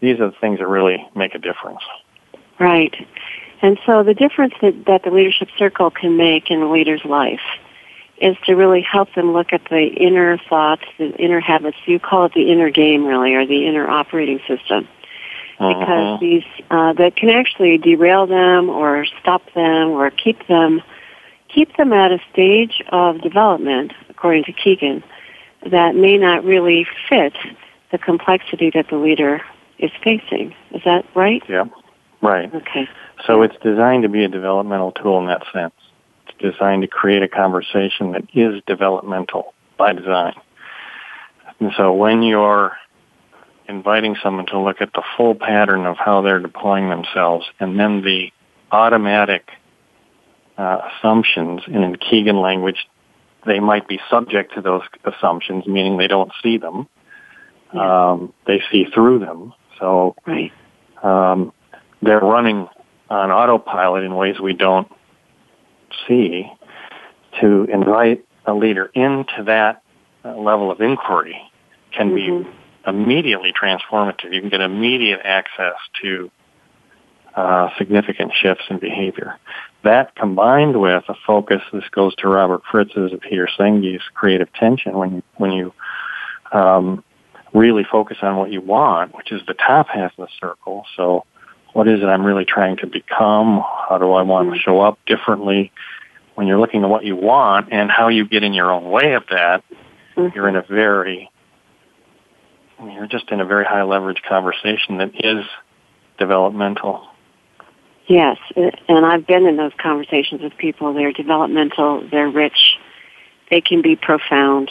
these 0.00 0.20
are 0.20 0.30
the 0.30 0.36
things 0.40 0.60
that 0.60 0.68
really 0.68 1.04
make 1.16 1.34
a 1.34 1.38
difference. 1.38 1.80
Right. 2.60 2.94
And 3.62 3.78
so 3.86 4.02
the 4.02 4.14
difference 4.14 4.54
that, 4.62 4.84
that 4.86 5.02
the 5.02 5.10
leadership 5.10 5.48
circle 5.58 5.90
can 5.90 6.16
make 6.16 6.50
in 6.50 6.62
a 6.62 6.70
leader's 6.70 7.04
life 7.04 7.40
is 8.18 8.36
to 8.46 8.54
really 8.54 8.80
help 8.80 9.12
them 9.14 9.32
look 9.32 9.52
at 9.52 9.62
the 9.68 9.86
inner 9.86 10.38
thoughts, 10.48 10.84
the 10.98 11.14
inner 11.16 11.40
habits. 11.40 11.76
You 11.84 12.00
call 12.00 12.26
it 12.26 12.32
the 12.32 12.50
inner 12.50 12.70
game, 12.70 13.04
really, 13.04 13.34
or 13.34 13.46
the 13.46 13.66
inner 13.66 13.88
operating 13.88 14.40
system. 14.48 14.88
Uh-huh. 15.58 15.78
Because 15.80 16.20
these, 16.20 16.44
uh, 16.70 16.92
that 16.94 17.16
can 17.16 17.30
actually 17.30 17.78
derail 17.78 18.26
them 18.26 18.68
or 18.68 19.06
stop 19.20 19.42
them 19.54 19.90
or 19.90 20.10
keep 20.10 20.46
them, 20.48 20.82
keep 21.48 21.76
them 21.76 21.92
at 21.92 22.12
a 22.12 22.18
stage 22.32 22.82
of 22.88 23.20
development, 23.22 23.92
according 24.08 24.44
to 24.44 24.52
Kegan, 24.52 25.02
that 25.70 25.94
may 25.94 26.18
not 26.18 26.44
really 26.44 26.86
fit 27.08 27.34
the 27.90 27.98
complexity 27.98 28.70
that 28.74 28.88
the 28.88 28.96
leader 28.96 29.40
is 29.78 29.90
facing. 30.02 30.54
Is 30.72 30.82
that 30.84 31.06
right? 31.14 31.42
Yeah, 31.48 31.64
right. 32.20 32.54
Okay. 32.54 32.88
So 33.26 33.42
it's 33.42 33.56
designed 33.62 34.02
to 34.02 34.08
be 34.08 34.24
a 34.24 34.28
developmental 34.28 34.92
tool 34.92 35.18
in 35.20 35.26
that 35.26 35.42
sense 35.52 35.74
designed 36.38 36.82
to 36.82 36.88
create 36.88 37.22
a 37.22 37.28
conversation 37.28 38.12
that 38.12 38.24
is 38.34 38.62
developmental 38.66 39.54
by 39.78 39.92
design. 39.92 40.34
And 41.60 41.72
so 41.76 41.92
when 41.92 42.22
you're 42.22 42.76
inviting 43.68 44.16
someone 44.22 44.46
to 44.46 44.58
look 44.58 44.80
at 44.80 44.92
the 44.92 45.02
full 45.16 45.34
pattern 45.34 45.86
of 45.86 45.96
how 45.96 46.22
they're 46.22 46.40
deploying 46.40 46.88
themselves 46.88 47.46
and 47.58 47.78
then 47.78 48.02
the 48.02 48.30
automatic 48.70 49.48
uh, 50.58 50.78
assumptions 50.98 51.62
and 51.66 51.84
in 51.84 51.96
Kegan 51.96 52.40
language, 52.40 52.86
they 53.44 53.60
might 53.60 53.86
be 53.88 54.00
subject 54.10 54.54
to 54.54 54.60
those 54.60 54.82
assumptions, 55.04 55.66
meaning 55.66 55.96
they 55.96 56.08
don't 56.08 56.32
see 56.42 56.58
them. 56.58 56.88
Yeah. 57.74 58.10
Um, 58.10 58.32
they 58.46 58.62
see 58.70 58.86
through 58.92 59.20
them. 59.20 59.52
So 59.78 60.16
right. 60.26 60.52
um, 61.02 61.52
they're 62.02 62.20
running 62.20 62.68
on 63.10 63.30
autopilot 63.30 64.04
in 64.04 64.14
ways 64.14 64.40
we 64.40 64.52
don't 64.52 64.90
see 66.06 66.50
to 67.40 67.64
invite 67.64 68.24
a 68.46 68.54
leader 68.54 68.90
into 68.94 69.44
that 69.46 69.82
uh, 70.24 70.36
level 70.36 70.70
of 70.70 70.80
inquiry 70.80 71.40
can 71.92 72.10
mm-hmm. 72.10 72.42
be 72.42 72.50
immediately 72.86 73.52
transformative. 73.52 74.32
You 74.32 74.40
can 74.40 74.50
get 74.50 74.60
immediate 74.60 75.20
access 75.24 75.74
to 76.02 76.30
uh, 77.34 77.68
significant 77.76 78.32
shifts 78.40 78.64
in 78.70 78.78
behavior. 78.78 79.38
That 79.84 80.14
combined 80.14 80.80
with 80.80 81.04
a 81.08 81.14
focus, 81.26 81.60
this 81.72 81.84
goes 81.90 82.14
to 82.16 82.28
Robert 82.28 82.62
Fritz's 82.70 83.12
and 83.12 83.20
Peter 83.20 83.48
Senge's 83.58 84.02
creative 84.14 84.52
tension 84.54 84.96
when 84.96 85.16
you, 85.16 85.22
when 85.36 85.52
you 85.52 85.72
um, 86.52 87.04
really 87.52 87.84
focus 87.84 88.18
on 88.22 88.36
what 88.36 88.50
you 88.50 88.60
want, 88.60 89.14
which 89.14 89.32
is 89.32 89.42
the 89.46 89.54
top 89.54 89.88
half 89.88 90.12
of 90.18 90.28
the 90.28 90.32
circle. 90.40 90.84
So 90.96 91.24
what 91.76 91.88
is 91.88 92.00
it 92.00 92.06
I'm 92.06 92.24
really 92.24 92.46
trying 92.46 92.78
to 92.78 92.86
become? 92.86 93.62
How 93.86 93.98
do 93.98 94.12
I 94.12 94.22
want 94.22 94.48
to 94.48 94.52
mm-hmm. 94.52 94.60
show 94.64 94.80
up 94.80 94.98
differently? 95.04 95.70
When 96.34 96.46
you're 96.46 96.58
looking 96.58 96.82
at 96.82 96.88
what 96.88 97.04
you 97.04 97.16
want 97.16 97.70
and 97.70 97.90
how 97.90 98.08
you 98.08 98.26
get 98.26 98.42
in 98.42 98.54
your 98.54 98.72
own 98.72 98.90
way 98.90 99.12
of 99.12 99.24
that, 99.28 99.62
mm-hmm. 100.16 100.34
you're 100.34 100.48
in 100.48 100.56
a 100.56 100.62
very, 100.62 101.30
you're 102.82 103.06
just 103.06 103.30
in 103.30 103.42
a 103.42 103.44
very 103.44 103.66
high 103.66 103.82
leverage 103.82 104.22
conversation 104.26 104.96
that 104.98 105.10
is 105.22 105.44
developmental. 106.18 107.06
Yes, 108.06 108.38
and 108.56 109.04
I've 109.04 109.26
been 109.26 109.44
in 109.44 109.58
those 109.58 109.72
conversations 109.78 110.40
with 110.40 110.56
people. 110.56 110.94
They're 110.94 111.12
developmental, 111.12 112.08
they're 112.10 112.30
rich, 112.30 112.78
they 113.50 113.60
can 113.60 113.82
be 113.82 113.96
profound, 113.96 114.70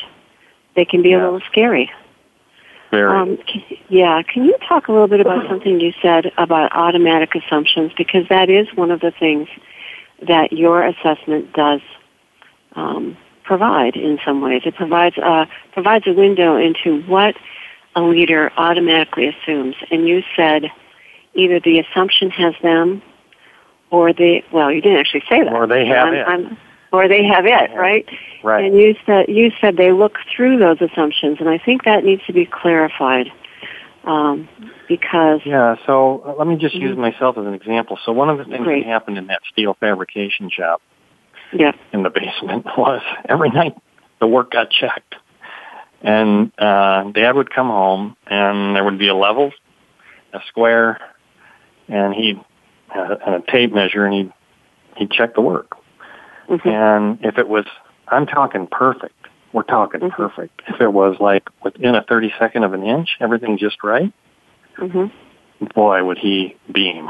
they 0.75 0.85
can 0.85 1.03
be 1.03 1.09
yeah. 1.09 1.21
a 1.21 1.23
little 1.23 1.41
scary. 1.51 1.91
Very. 2.91 3.09
Um, 3.09 3.37
yeah, 3.89 4.21
can 4.21 4.45
you 4.45 4.55
talk 4.67 4.87
a 4.87 4.91
little 4.91 5.07
bit 5.07 5.19
about 5.19 5.47
something 5.49 5.79
you 5.79 5.93
said 6.01 6.31
about 6.37 6.71
automatic 6.75 7.35
assumptions? 7.35 7.91
Because 7.97 8.27
that 8.29 8.49
is 8.49 8.67
one 8.75 8.91
of 8.91 9.01
the 9.01 9.11
things 9.11 9.47
that 10.27 10.53
your 10.53 10.85
assessment 10.85 11.53
does 11.53 11.81
um, 12.75 13.17
provide 13.43 13.95
in 13.95 14.19
some 14.25 14.41
ways. 14.41 14.61
It 14.65 14.75
provides 14.75 15.17
a, 15.17 15.47
provides 15.73 16.07
a 16.07 16.13
window 16.13 16.57
into 16.57 17.01
what 17.03 17.35
a 17.95 18.01
leader 18.01 18.51
automatically 18.57 19.27
assumes. 19.27 19.75
And 19.91 20.07
you 20.07 20.23
said 20.35 20.71
either 21.33 21.59
the 21.59 21.79
assumption 21.79 22.29
has 22.31 22.53
them 22.61 23.01
or 23.89 24.13
they, 24.13 24.43
well, 24.51 24.71
you 24.71 24.81
didn't 24.81 24.99
actually 24.99 25.23
say 25.29 25.43
that. 25.43 25.53
Or 25.53 25.67
they 25.67 25.85
have 25.85 26.07
I'm, 26.07 26.13
it. 26.13 26.27
I'm, 26.27 26.57
or 26.95 27.07
they 27.07 27.23
have 27.23 27.45
it, 27.45 27.75
right? 27.75 28.07
Right. 28.43 28.65
And 28.65 28.79
you 28.79 28.95
said 29.05 29.27
you 29.29 29.51
said 29.61 29.77
they 29.77 29.91
look 29.91 30.17
through 30.35 30.59
those 30.59 30.81
assumptions, 30.81 31.37
and 31.39 31.49
I 31.49 31.57
think 31.57 31.85
that 31.85 32.03
needs 32.03 32.23
to 32.25 32.33
be 32.33 32.45
clarified 32.45 33.31
um, 34.03 34.47
because 34.87 35.41
yeah. 35.45 35.75
So 35.85 36.23
uh, 36.25 36.35
let 36.37 36.47
me 36.47 36.57
just 36.57 36.75
use 36.75 36.91
mm-hmm. 36.91 37.01
myself 37.01 37.37
as 37.37 37.45
an 37.45 37.53
example. 37.53 37.97
So 38.05 38.11
one 38.11 38.29
of 38.29 38.37
the 38.37 38.45
things 38.45 38.63
Great. 38.63 38.83
that 38.83 38.89
happened 38.89 39.17
in 39.17 39.27
that 39.27 39.41
steel 39.51 39.75
fabrication 39.79 40.49
shop, 40.49 40.81
yeah, 41.53 41.71
in 41.93 42.03
the 42.03 42.09
basement 42.09 42.65
was 42.77 43.01
every 43.27 43.49
night 43.49 43.75
the 44.19 44.27
work 44.27 44.51
got 44.51 44.69
checked, 44.71 45.15
and 46.01 46.51
uh, 46.57 47.03
Dad 47.11 47.35
would 47.35 47.53
come 47.53 47.67
home 47.67 48.15
and 48.27 48.75
there 48.75 48.83
would 48.83 48.99
be 48.99 49.07
a 49.07 49.15
level 49.15 49.51
a 50.35 50.41
square, 50.47 50.99
and 51.87 52.13
he 52.13 52.39
uh, 52.95 53.15
and 53.25 53.35
a 53.35 53.51
tape 53.51 53.73
measure, 53.73 54.05
and 54.05 54.13
he 54.13 54.31
he'd 54.97 55.11
check 55.11 55.33
the 55.33 55.41
work. 55.41 55.77
Mm-hmm. 56.49 56.67
And 56.67 57.19
if 57.23 57.37
it 57.37 57.47
was, 57.47 57.65
I'm 58.07 58.25
talking 58.25 58.67
perfect. 58.67 59.13
We're 59.53 59.63
talking 59.63 60.01
mm-hmm. 60.01 60.15
perfect. 60.15 60.61
If 60.67 60.81
it 60.81 60.91
was 60.91 61.17
like 61.19 61.47
within 61.63 61.95
a 61.95 62.03
32nd 62.03 62.65
of 62.65 62.73
an 62.73 62.83
inch, 62.83 63.17
everything 63.19 63.57
just 63.57 63.83
right, 63.83 64.13
mm-hmm. 64.77 65.65
boy, 65.73 66.03
would 66.03 66.17
he 66.17 66.57
beam. 66.71 67.09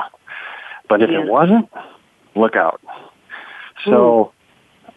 But 0.87 1.01
if 1.01 1.09
yeah. 1.09 1.21
it 1.21 1.27
wasn't, 1.27 1.69
look 2.35 2.55
out. 2.55 2.81
So, 3.85 4.33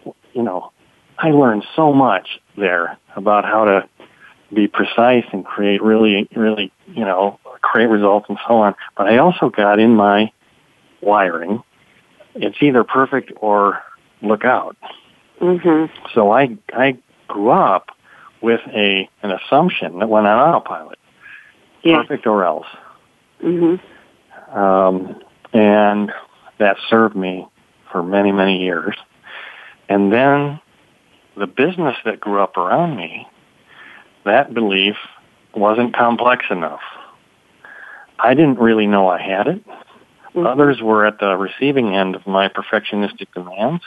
mm. 0.04 0.14
you 0.35 0.42
know, 0.42 0.73
I 1.18 1.30
learned 1.30 1.64
so 1.75 1.92
much 1.92 2.40
there 2.57 2.99
about 3.16 3.45
how 3.45 3.64
to 3.64 3.88
be 4.54 4.68
precise 4.68 5.25
and 5.33 5.45
create 5.45 5.83
really, 5.83 6.28
really, 6.35 6.73
you 6.87 7.04
know, 7.04 7.38
create 7.61 7.87
results 7.87 8.26
and 8.28 8.38
so 8.47 8.57
on. 8.57 8.75
But 8.97 9.09
I 9.09 9.18
also 9.18 9.50
got 9.50 9.78
in 9.78 9.95
my 9.95 10.33
wiring. 11.00 11.62
It's 12.35 12.57
either 12.61 12.85
perfect 12.85 13.33
or 13.40 13.83
look 14.22 14.44
out. 14.44 14.76
Mm-hmm. 15.40 15.92
So 16.14 16.32
I 16.32 16.56
I 16.72 16.98
grew 17.28 17.50
up 17.50 17.90
with 18.40 18.60
a 18.75 19.08
an 19.22 19.30
assumption 19.30 19.98
that 20.00 20.08
went 20.08 20.26
on 20.26 20.38
autopilot, 20.38 20.98
yeah. 21.82 22.02
perfect 22.02 22.26
or 22.26 22.44
else. 22.44 22.66
Mm-hmm. 23.42 24.58
Um, 24.58 25.20
and 25.52 26.12
that 26.58 26.76
served 26.88 27.16
me 27.16 27.46
for 27.92 28.02
many 28.02 28.32
many 28.32 28.62
years. 28.62 28.96
And 29.88 30.12
then 30.12 30.60
the 31.37 31.46
business 31.46 31.96
that 32.04 32.20
grew 32.20 32.40
up 32.42 32.56
around 32.56 32.96
me, 32.96 33.26
that 34.25 34.52
belief 34.52 34.96
wasn't 35.54 35.94
complex 35.94 36.46
enough. 36.50 36.80
I 38.18 38.34
didn't 38.34 38.58
really 38.58 38.87
know 38.87 39.08
I 39.08 39.20
had 39.20 39.46
it. 39.46 39.66
Mm-hmm. 39.66 40.46
Others 40.46 40.82
were 40.82 41.06
at 41.06 41.20
the 41.20 41.37
receiving 41.37 41.94
end 41.94 42.14
of 42.14 42.26
my 42.26 42.48
perfectionistic 42.48 43.28
demands. 43.34 43.82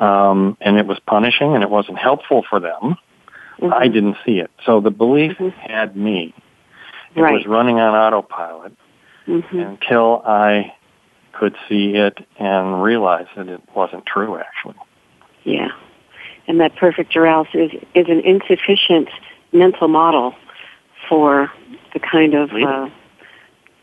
Um, 0.00 0.56
and 0.60 0.78
it 0.78 0.86
was 0.86 0.98
punishing 1.06 1.54
and 1.54 1.62
it 1.62 1.70
wasn't 1.70 1.98
helpful 1.98 2.44
for 2.48 2.60
them. 2.60 2.96
Mm-hmm. 3.60 3.72
I 3.72 3.88
didn't 3.88 4.16
see 4.24 4.38
it. 4.38 4.50
So 4.64 4.80
the 4.80 4.90
belief 4.90 5.32
mm-hmm. 5.32 5.48
had 5.48 5.96
me. 5.96 6.34
It 7.14 7.20
right. 7.20 7.34
was 7.34 7.46
running 7.46 7.78
on 7.78 7.94
autopilot 7.94 8.72
mm-hmm. 9.26 9.58
until 9.58 10.22
I 10.24 10.74
could 11.32 11.54
see 11.68 11.92
it 11.94 12.18
and 12.38 12.82
realize 12.82 13.26
that 13.36 13.48
it 13.48 13.60
wasn't 13.74 14.06
true 14.06 14.38
actually. 14.38 14.76
Yeah. 15.44 15.68
And 16.48 16.60
that 16.60 16.74
perfect 16.76 17.14
else 17.16 17.48
is, 17.54 17.70
is 17.94 18.06
an 18.08 18.20
insufficient 18.20 19.08
mental 19.52 19.88
model 19.88 20.34
for 21.08 21.52
the 21.92 22.00
kind 22.00 22.34
of, 22.34 22.50
uh, 22.50 22.88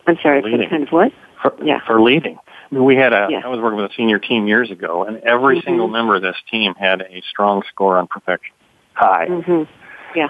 I'm 0.07 0.17
sorry, 0.21 0.41
for 0.41 0.57
the 0.57 0.67
kind 0.67 0.83
of 0.83 0.89
what? 0.89 1.13
for, 1.41 1.55
yeah. 1.63 1.79
for 1.85 2.01
leading. 2.01 2.37
I 2.71 2.75
mean, 2.75 2.83
we 2.83 2.95
had 2.95 3.13
a, 3.13 3.27
yeah. 3.29 3.41
I 3.43 3.47
was 3.47 3.59
working 3.59 3.81
with 3.81 3.91
a 3.91 3.93
senior 3.95 4.19
team 4.19 4.47
years 4.47 4.69
ago, 4.69 5.03
and 5.03 5.17
every 5.17 5.57
mm-hmm. 5.57 5.67
single 5.67 5.87
member 5.87 6.15
of 6.15 6.21
this 6.21 6.35
team 6.51 6.75
had 6.75 7.01
a 7.01 7.21
strong 7.29 7.63
score 7.69 7.97
on 7.97 8.07
perfection. 8.07 8.53
High. 8.93 9.27
Mm-hmm. 9.27 10.17
Yeah. 10.17 10.27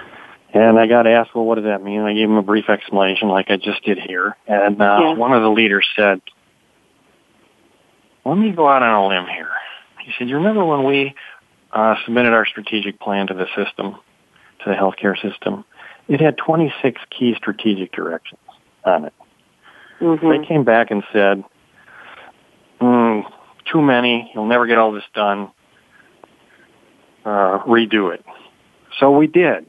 And 0.52 0.78
I 0.78 0.86
got 0.86 1.06
asked, 1.06 1.34
well, 1.34 1.44
what 1.44 1.56
does 1.56 1.64
that 1.64 1.82
mean? 1.82 2.00
I 2.00 2.12
gave 2.12 2.28
him 2.28 2.36
a 2.36 2.42
brief 2.42 2.68
explanation 2.68 3.28
like 3.28 3.50
I 3.50 3.56
just 3.56 3.84
did 3.84 3.98
here. 3.98 4.36
And 4.46 4.80
uh, 4.80 4.98
yeah. 5.00 5.14
one 5.14 5.32
of 5.32 5.42
the 5.42 5.50
leaders 5.50 5.86
said, 5.94 6.20
let 8.24 8.36
me 8.36 8.50
go 8.50 8.68
out 8.68 8.82
on 8.82 8.94
a 8.94 9.08
limb 9.08 9.26
here. 9.26 9.50
He 10.04 10.12
said, 10.18 10.28
you 10.28 10.36
remember 10.36 10.64
when 10.64 10.84
we 10.84 11.14
uh, 11.72 11.94
submitted 12.04 12.32
our 12.32 12.46
strategic 12.46 12.98
plan 12.98 13.28
to 13.28 13.34
the 13.34 13.46
system, 13.54 13.96
to 14.64 14.70
the 14.70 14.74
healthcare 14.74 15.14
system? 15.20 15.64
It 16.08 16.20
had 16.20 16.36
26 16.36 17.00
key 17.16 17.34
strategic 17.36 17.92
directions 17.92 18.40
on 18.84 19.04
it. 19.04 19.12
Mm-hmm. 20.00 20.30
They 20.30 20.46
came 20.46 20.64
back 20.64 20.90
and 20.90 21.04
said, 21.12 21.44
mm, 22.80 23.22
too 23.72 23.82
many, 23.82 24.30
you'll 24.34 24.46
never 24.46 24.66
get 24.66 24.78
all 24.78 24.92
this 24.92 25.04
done, 25.14 25.50
uh, 27.24 27.58
redo 27.66 28.14
it. 28.14 28.24
So 28.98 29.10
we 29.10 29.26
did. 29.26 29.66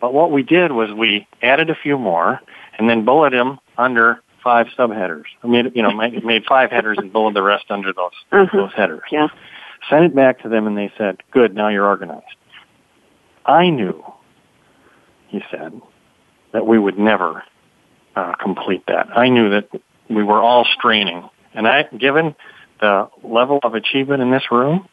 But 0.00 0.12
what 0.12 0.32
we 0.32 0.42
did 0.42 0.72
was 0.72 0.90
we 0.92 1.26
added 1.42 1.70
a 1.70 1.74
few 1.74 1.96
more 1.96 2.40
and 2.78 2.88
then 2.88 3.04
bulleted 3.04 3.38
them 3.38 3.58
under 3.78 4.20
five 4.42 4.66
subheaders. 4.76 5.24
I 5.42 5.46
mean, 5.46 5.70
you 5.74 5.82
know, 5.82 5.92
made, 5.92 6.24
made 6.24 6.44
five 6.44 6.70
headers 6.70 6.98
and 6.98 7.12
bulleted 7.12 7.36
the 7.36 7.42
rest 7.42 7.66
under 7.70 7.92
those, 7.92 8.10
mm-hmm. 8.32 8.56
those 8.56 8.72
headers. 8.74 9.02
Yeah. 9.10 9.28
Sent 9.88 10.04
it 10.04 10.14
back 10.14 10.42
to 10.42 10.48
them 10.48 10.66
and 10.66 10.76
they 10.76 10.92
said, 10.98 11.18
good, 11.30 11.54
now 11.54 11.68
you're 11.68 11.86
organized. 11.86 12.24
I 13.46 13.70
knew, 13.70 14.04
he 15.28 15.40
said, 15.50 15.80
that 16.52 16.66
we 16.66 16.78
would 16.78 16.98
never 16.98 17.42
uh, 18.14 18.34
complete 18.40 18.84
that. 18.88 19.16
I 19.16 19.28
knew 19.28 19.50
that 19.50 19.68
we 20.08 20.22
were 20.22 20.40
all 20.40 20.66
straining, 20.78 21.28
and 21.54 21.66
I, 21.66 21.84
given 21.84 22.34
the 22.80 23.08
level 23.22 23.60
of 23.62 23.74
achievement 23.74 24.22
in 24.22 24.30
this 24.30 24.50
room, 24.50 24.88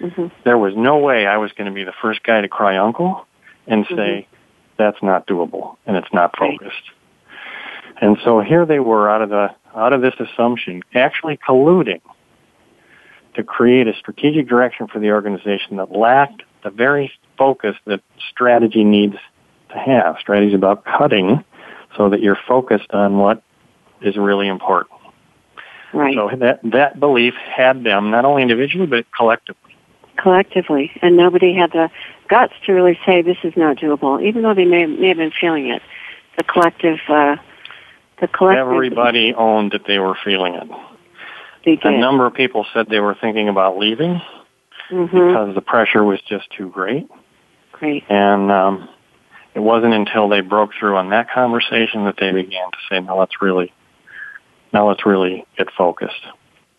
mm-hmm. 0.00 0.26
there 0.44 0.58
was 0.58 0.74
no 0.76 0.98
way 0.98 1.26
I 1.26 1.36
was 1.38 1.52
going 1.52 1.66
to 1.66 1.74
be 1.74 1.84
the 1.84 1.94
first 2.02 2.22
guy 2.22 2.40
to 2.40 2.48
cry 2.48 2.78
uncle 2.78 3.26
and 3.66 3.86
say 3.86 3.94
mm-hmm. 3.94 4.34
that's 4.76 5.02
not 5.02 5.26
doable 5.26 5.76
and 5.86 5.96
it's 5.96 6.12
not 6.12 6.36
focused. 6.36 6.62
Right. 6.62 8.02
And 8.02 8.16
so 8.24 8.40
here 8.40 8.64
they 8.64 8.78
were 8.78 9.10
out 9.10 9.22
of 9.22 9.30
the 9.30 9.54
out 9.74 9.92
of 9.92 10.00
this 10.00 10.14
assumption, 10.18 10.82
actually 10.94 11.36
colluding 11.36 12.00
to 13.34 13.44
create 13.44 13.86
a 13.86 13.94
strategic 13.94 14.48
direction 14.48 14.88
for 14.88 14.98
the 14.98 15.10
organization 15.10 15.76
that 15.76 15.92
lacked 15.92 16.42
the 16.64 16.70
very 16.70 17.12
focus 17.36 17.76
that 17.86 18.00
strategy 18.30 18.82
needs 18.82 19.16
to 19.70 19.78
have. 19.78 20.16
Strategy 20.18 20.48
is 20.48 20.54
about 20.54 20.84
cutting 20.84 21.44
so 21.96 22.08
that 22.10 22.20
you're 22.20 22.38
focused 22.48 22.90
on 22.90 23.18
what 23.18 23.42
is 24.00 24.16
really 24.16 24.48
important. 24.48 24.97
Right. 25.92 26.14
So 26.14 26.30
that 26.36 26.60
that 26.64 27.00
belief 27.00 27.34
had 27.34 27.82
them 27.82 28.10
not 28.10 28.24
only 28.24 28.42
individually 28.42 28.86
but 28.86 29.06
collectively. 29.16 29.76
Collectively, 30.16 30.90
and 31.00 31.16
nobody 31.16 31.54
had 31.54 31.70
the 31.72 31.90
guts 32.28 32.52
to 32.66 32.72
really 32.72 32.98
say 33.06 33.22
this 33.22 33.38
is 33.44 33.56
not 33.56 33.76
doable, 33.76 34.22
even 34.22 34.42
though 34.42 34.54
they 34.54 34.64
may 34.64 34.86
may 34.86 35.08
have 35.08 35.16
been 35.16 35.32
feeling 35.40 35.68
it. 35.68 35.80
The 36.36 36.44
collective, 36.44 36.98
uh, 37.08 37.36
the 38.20 38.28
collective. 38.28 38.66
Everybody 38.66 39.32
owned 39.34 39.72
that 39.72 39.86
they 39.86 39.98
were 39.98 40.16
feeling 40.24 40.54
it. 40.54 40.68
They 41.64 41.76
did. 41.76 41.94
A 41.94 41.98
number 41.98 42.26
of 42.26 42.34
people 42.34 42.66
said 42.74 42.88
they 42.88 43.00
were 43.00 43.16
thinking 43.20 43.48
about 43.48 43.78
leaving 43.78 44.20
mm-hmm. 44.90 45.04
because 45.06 45.54
the 45.54 45.60
pressure 45.60 46.04
was 46.04 46.20
just 46.28 46.50
too 46.56 46.68
great. 46.68 47.08
Great. 47.72 48.04
And 48.08 48.50
um, 48.50 48.88
it 49.54 49.60
wasn't 49.60 49.94
until 49.94 50.28
they 50.28 50.40
broke 50.40 50.70
through 50.78 50.96
on 50.96 51.10
that 51.10 51.30
conversation 51.30 52.04
that 52.04 52.16
they 52.18 52.32
began 52.32 52.70
to 52.70 52.78
say, 52.90 53.00
"No, 53.00 53.18
let's 53.18 53.40
really, 53.40 53.72
now 54.72 54.88
let's 54.88 55.04
really 55.06 55.44
get 55.56 55.70
focused." 55.70 56.26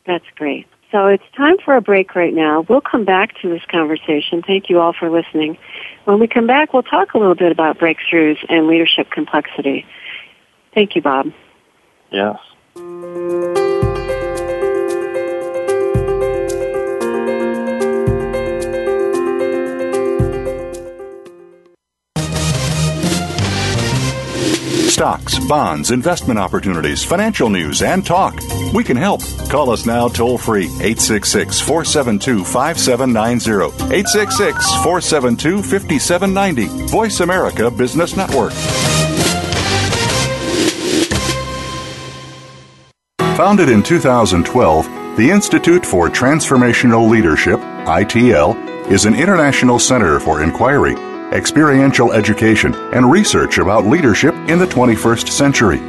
That's 0.06 0.25
great. 0.36 0.67
So 0.91 1.06
it's 1.06 1.23
time 1.38 1.58
for 1.63 1.75
a 1.75 1.82
break 1.82 2.15
right 2.15 2.34
now. 2.34 2.65
We'll 2.67 2.82
come 2.82 3.06
back 3.06 3.39
to 3.41 3.49
this 3.49 3.62
conversation. 3.69 4.41
Thank 4.41 4.69
you 4.69 4.80
all 4.80 4.93
for 4.93 5.10
listening. 5.10 5.58
When 6.06 6.19
we 6.19 6.28
come 6.28 6.47
back, 6.47 6.73
we'll 6.73 6.84
talk 6.84 7.13
a 7.13 7.19
little 7.19 7.36
bit 7.36 7.52
about 7.52 7.78
breakthroughs 7.78 8.38
and 8.49 8.67
leadership 8.67 9.12
complexity. 9.12 9.86
Thank 10.73 10.95
you, 10.95 11.02
Bob. 11.02 11.32
Yes. 12.12 12.39
Stocks, 24.89 25.39
bonds, 25.47 25.91
investment 25.91 26.39
opportunities, 26.39 27.04
financial 27.04 27.49
news, 27.49 27.82
and 27.82 28.06
talk. 28.06 28.39
We 28.73 28.84
can 28.84 28.97
help. 28.97 29.21
Call 29.49 29.69
us 29.69 29.86
now 29.86 30.08
toll 30.08 30.38
free 30.38 30.65
866 30.65 31.62
472 31.62 32.43
5790. 32.43 33.65
866 33.93 34.65
472 34.84 35.63
5790. 35.63 36.88
Voice 36.88 37.19
America 37.19 37.69
Business 37.71 38.17
Network. 38.17 38.54
Founded 43.38 43.69
in 43.69 43.82
2012, 43.82 44.86
the 45.15 45.30
Institute 45.32 45.86
for 45.86 46.10
Transformational 46.10 47.10
Leadership, 47.10 47.60
ITL, 47.86 48.91
is 48.91 49.06
an 49.06 49.15
international 49.15 49.80
center 49.80 50.19
for 50.19 50.43
inquiry 50.43 50.95
experiential 51.32 52.12
education, 52.12 52.74
and 52.94 53.10
research 53.10 53.58
about 53.58 53.86
leadership 53.86 54.34
in 54.50 54.60
the 54.60 54.65
21st 54.65 55.30
century. 55.30 55.80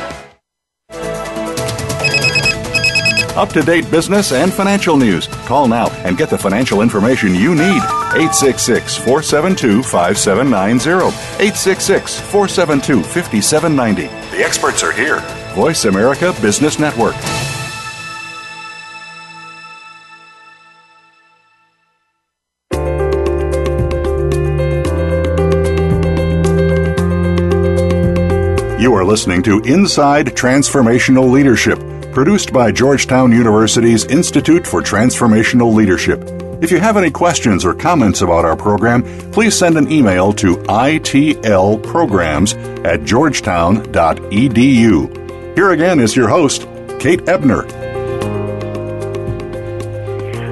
Up 3.35 3.49
to 3.49 3.61
date 3.61 3.89
business 3.89 4.33
and 4.33 4.51
financial 4.51 4.97
news. 4.97 5.27
Call 5.27 5.67
now 5.67 5.89
and 6.03 6.17
get 6.17 6.29
the 6.29 6.37
financial 6.37 6.81
information 6.81 7.33
you 7.33 7.55
need. 7.55 7.81
866 8.13 8.97
472 8.97 9.83
5790. 9.83 11.07
866 11.39 12.19
472 12.19 13.01
5790. 13.03 14.07
The 14.35 14.43
experts 14.43 14.83
are 14.83 14.91
here. 14.91 15.19
Voice 15.55 15.85
America 15.85 16.35
Business 16.41 16.77
Network. 16.77 17.15
You 28.77 28.93
are 28.95 29.05
listening 29.05 29.41
to 29.43 29.61
Inside 29.61 30.27
Transformational 30.27 31.31
Leadership 31.31 31.79
produced 32.11 32.53
by 32.53 32.71
Georgetown 32.71 33.31
University's 33.31 34.05
Institute 34.05 34.67
for 34.67 34.81
Transformational 34.81 35.73
Leadership. 35.73 36.21
If 36.61 36.69
you 36.69 36.79
have 36.79 36.97
any 36.97 37.09
questions 37.09 37.65
or 37.65 37.73
comments 37.73 38.21
about 38.21 38.45
our 38.45 38.55
program, 38.55 39.01
please 39.31 39.57
send 39.57 39.75
an 39.77 39.91
email 39.91 40.31
to 40.33 40.57
itlprograms 40.57 42.85
at 42.85 43.03
georgetown.edu. 43.03 45.55
Here 45.55 45.71
again 45.71 45.99
is 45.99 46.15
your 46.15 46.29
host, 46.29 46.67
Kate 46.99 47.27
Ebner. 47.27 47.63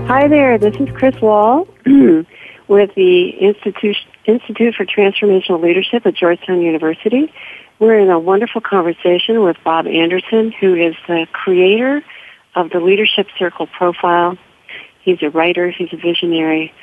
Hi 0.07 0.27
there, 0.27 0.57
this 0.57 0.73
is 0.79 0.89
Chris 0.95 1.13
Wall 1.21 1.67
with 1.85 2.95
the 2.95 3.29
Institute, 3.39 3.97
Institute 4.25 4.73
for 4.75 4.85
Transformational 4.85 5.61
Leadership 5.61 6.07
at 6.07 6.15
Georgetown 6.15 6.61
University. 6.61 7.31
We're 7.79 7.97
in 7.99 8.09
a 8.09 8.19
wonderful 8.19 8.59
conversation 8.59 9.41
with 9.41 9.55
Bob 9.63 9.87
Anderson, 9.87 10.51
who 10.51 10.75
is 10.75 10.95
the 11.07 11.27
creator 11.31 12.03
of 12.53 12.71
the 12.71 12.81
Leadership 12.81 13.27
Circle 13.37 13.67
profile. 13.67 14.37
He's 15.01 15.23
a 15.23 15.29
writer, 15.29 15.71
he's 15.71 15.87
a 15.93 15.95
visionary, 15.95 16.73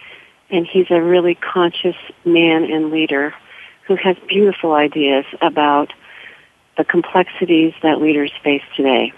and 0.48 0.66
he's 0.66 0.86
a 0.88 1.02
really 1.02 1.34
conscious 1.34 1.96
man 2.24 2.64
and 2.64 2.90
leader 2.90 3.34
who 3.86 3.96
has 3.96 4.16
beautiful 4.26 4.72
ideas 4.72 5.26
about 5.42 5.92
the 6.78 6.84
complexities 6.84 7.74
that 7.82 8.00
leaders 8.00 8.32
face 8.42 8.62
today. 8.74 9.12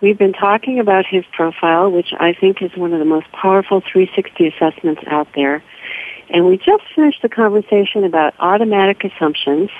We've 0.00 0.18
been 0.18 0.32
talking 0.32 0.78
about 0.78 1.06
his 1.06 1.24
profile, 1.32 1.90
which 1.90 2.12
I 2.20 2.34
think 2.34 2.62
is 2.62 2.70
one 2.76 2.92
of 2.92 3.00
the 3.00 3.04
most 3.04 3.26
powerful 3.32 3.80
360 3.80 4.46
assessments 4.46 5.02
out 5.08 5.26
there. 5.34 5.60
And 6.30 6.46
we 6.46 6.56
just 6.56 6.84
finished 6.94 7.22
the 7.22 7.28
conversation 7.28 8.04
about 8.04 8.34
automatic 8.38 9.02
assumptions 9.02 9.70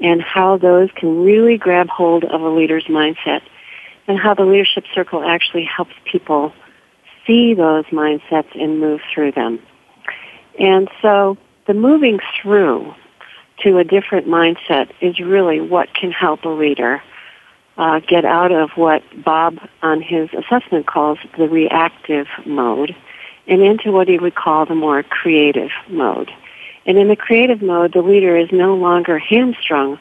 and 0.00 0.22
how 0.22 0.56
those 0.56 0.90
can 0.94 1.24
really 1.24 1.56
grab 1.56 1.88
hold 1.88 2.24
of 2.24 2.40
a 2.40 2.48
leader's 2.48 2.84
mindset 2.84 3.42
and 4.06 4.18
how 4.18 4.34
the 4.34 4.44
leadership 4.44 4.84
circle 4.94 5.22
actually 5.22 5.64
helps 5.64 5.92
people 6.10 6.52
see 7.26 7.54
those 7.54 7.84
mindsets 7.86 8.48
and 8.54 8.80
move 8.80 9.00
through 9.12 9.32
them. 9.32 9.60
And 10.58 10.88
so 11.02 11.36
the 11.66 11.74
moving 11.74 12.18
through 12.40 12.94
to 13.60 13.78
a 13.78 13.84
different 13.84 14.26
mindset 14.26 14.90
is 15.00 15.18
really 15.20 15.60
what 15.60 15.92
can 15.94 16.10
help 16.10 16.44
a 16.44 16.48
leader 16.48 17.02
uh, 17.76 18.00
get 18.00 18.24
out 18.24 18.50
of 18.50 18.70
what 18.76 19.02
Bob 19.22 19.58
on 19.82 20.00
his 20.02 20.30
assessment 20.32 20.86
calls 20.86 21.18
the 21.36 21.48
reactive 21.48 22.26
mode 22.44 22.94
and 23.46 23.62
into 23.62 23.92
what 23.92 24.08
he 24.08 24.18
would 24.18 24.34
call 24.34 24.66
the 24.66 24.74
more 24.74 25.02
creative 25.02 25.70
mode. 25.88 26.30
And 26.88 26.96
in 26.96 27.08
the 27.08 27.16
creative 27.16 27.60
mode, 27.60 27.92
the 27.92 28.00
leader 28.00 28.34
is 28.34 28.48
no 28.50 28.74
longer 28.74 29.18
hamstrung 29.18 29.98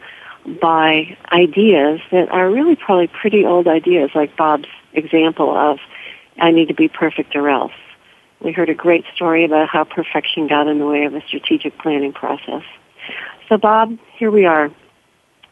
by 0.61 1.17
ideas 1.33 1.99
that 2.11 2.29
are 2.29 2.49
really 2.49 2.77
probably 2.77 3.07
pretty 3.07 3.45
old 3.45 3.67
ideas, 3.67 4.11
like 4.15 4.37
Bob's 4.37 4.69
example 4.93 5.53
of, 5.53 5.79
I 6.39 6.51
need 6.51 6.69
to 6.69 6.73
be 6.73 6.87
perfect 6.87 7.35
or 7.35 7.49
else. 7.49 7.73
We 8.39 8.53
heard 8.53 8.69
a 8.69 8.73
great 8.73 9.03
story 9.13 9.43
about 9.43 9.67
how 9.67 9.83
perfection 9.83 10.47
got 10.47 10.67
in 10.67 10.79
the 10.79 10.85
way 10.85 11.03
of 11.03 11.13
a 11.13 11.21
strategic 11.27 11.77
planning 11.77 12.13
process. 12.13 12.63
So 13.49 13.57
Bob, 13.57 13.97
here 14.17 14.31
we 14.31 14.45
are. 14.45 14.71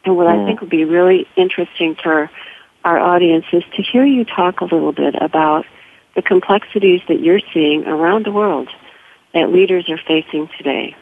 And 0.06 0.16
what 0.16 0.28
mm. 0.28 0.42
I 0.42 0.46
think 0.46 0.62
would 0.62 0.70
be 0.70 0.86
really 0.86 1.28
interesting 1.36 1.96
for 2.02 2.32
our 2.86 2.98
audience 2.98 3.46
is 3.52 3.64
to 3.76 3.82
hear 3.82 4.06
you 4.06 4.24
talk 4.24 4.62
a 4.62 4.66
little 4.66 4.94
bit 4.94 5.16
about 5.20 5.66
the 6.16 6.22
complexities 6.22 7.02
that 7.10 7.20
you're 7.20 7.42
seeing 7.54 7.86
around 7.86 8.26
the 8.26 8.32
world 8.32 8.70
that 9.34 9.52
leaders 9.52 9.90
are 9.90 10.00
facing 10.08 10.48
today. 10.58 10.96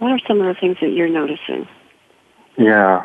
What 0.00 0.12
are 0.12 0.18
some 0.26 0.40
of 0.40 0.46
the 0.46 0.58
things 0.58 0.78
that 0.80 0.92
you're 0.92 1.10
noticing? 1.10 1.68
Yeah, 2.56 3.04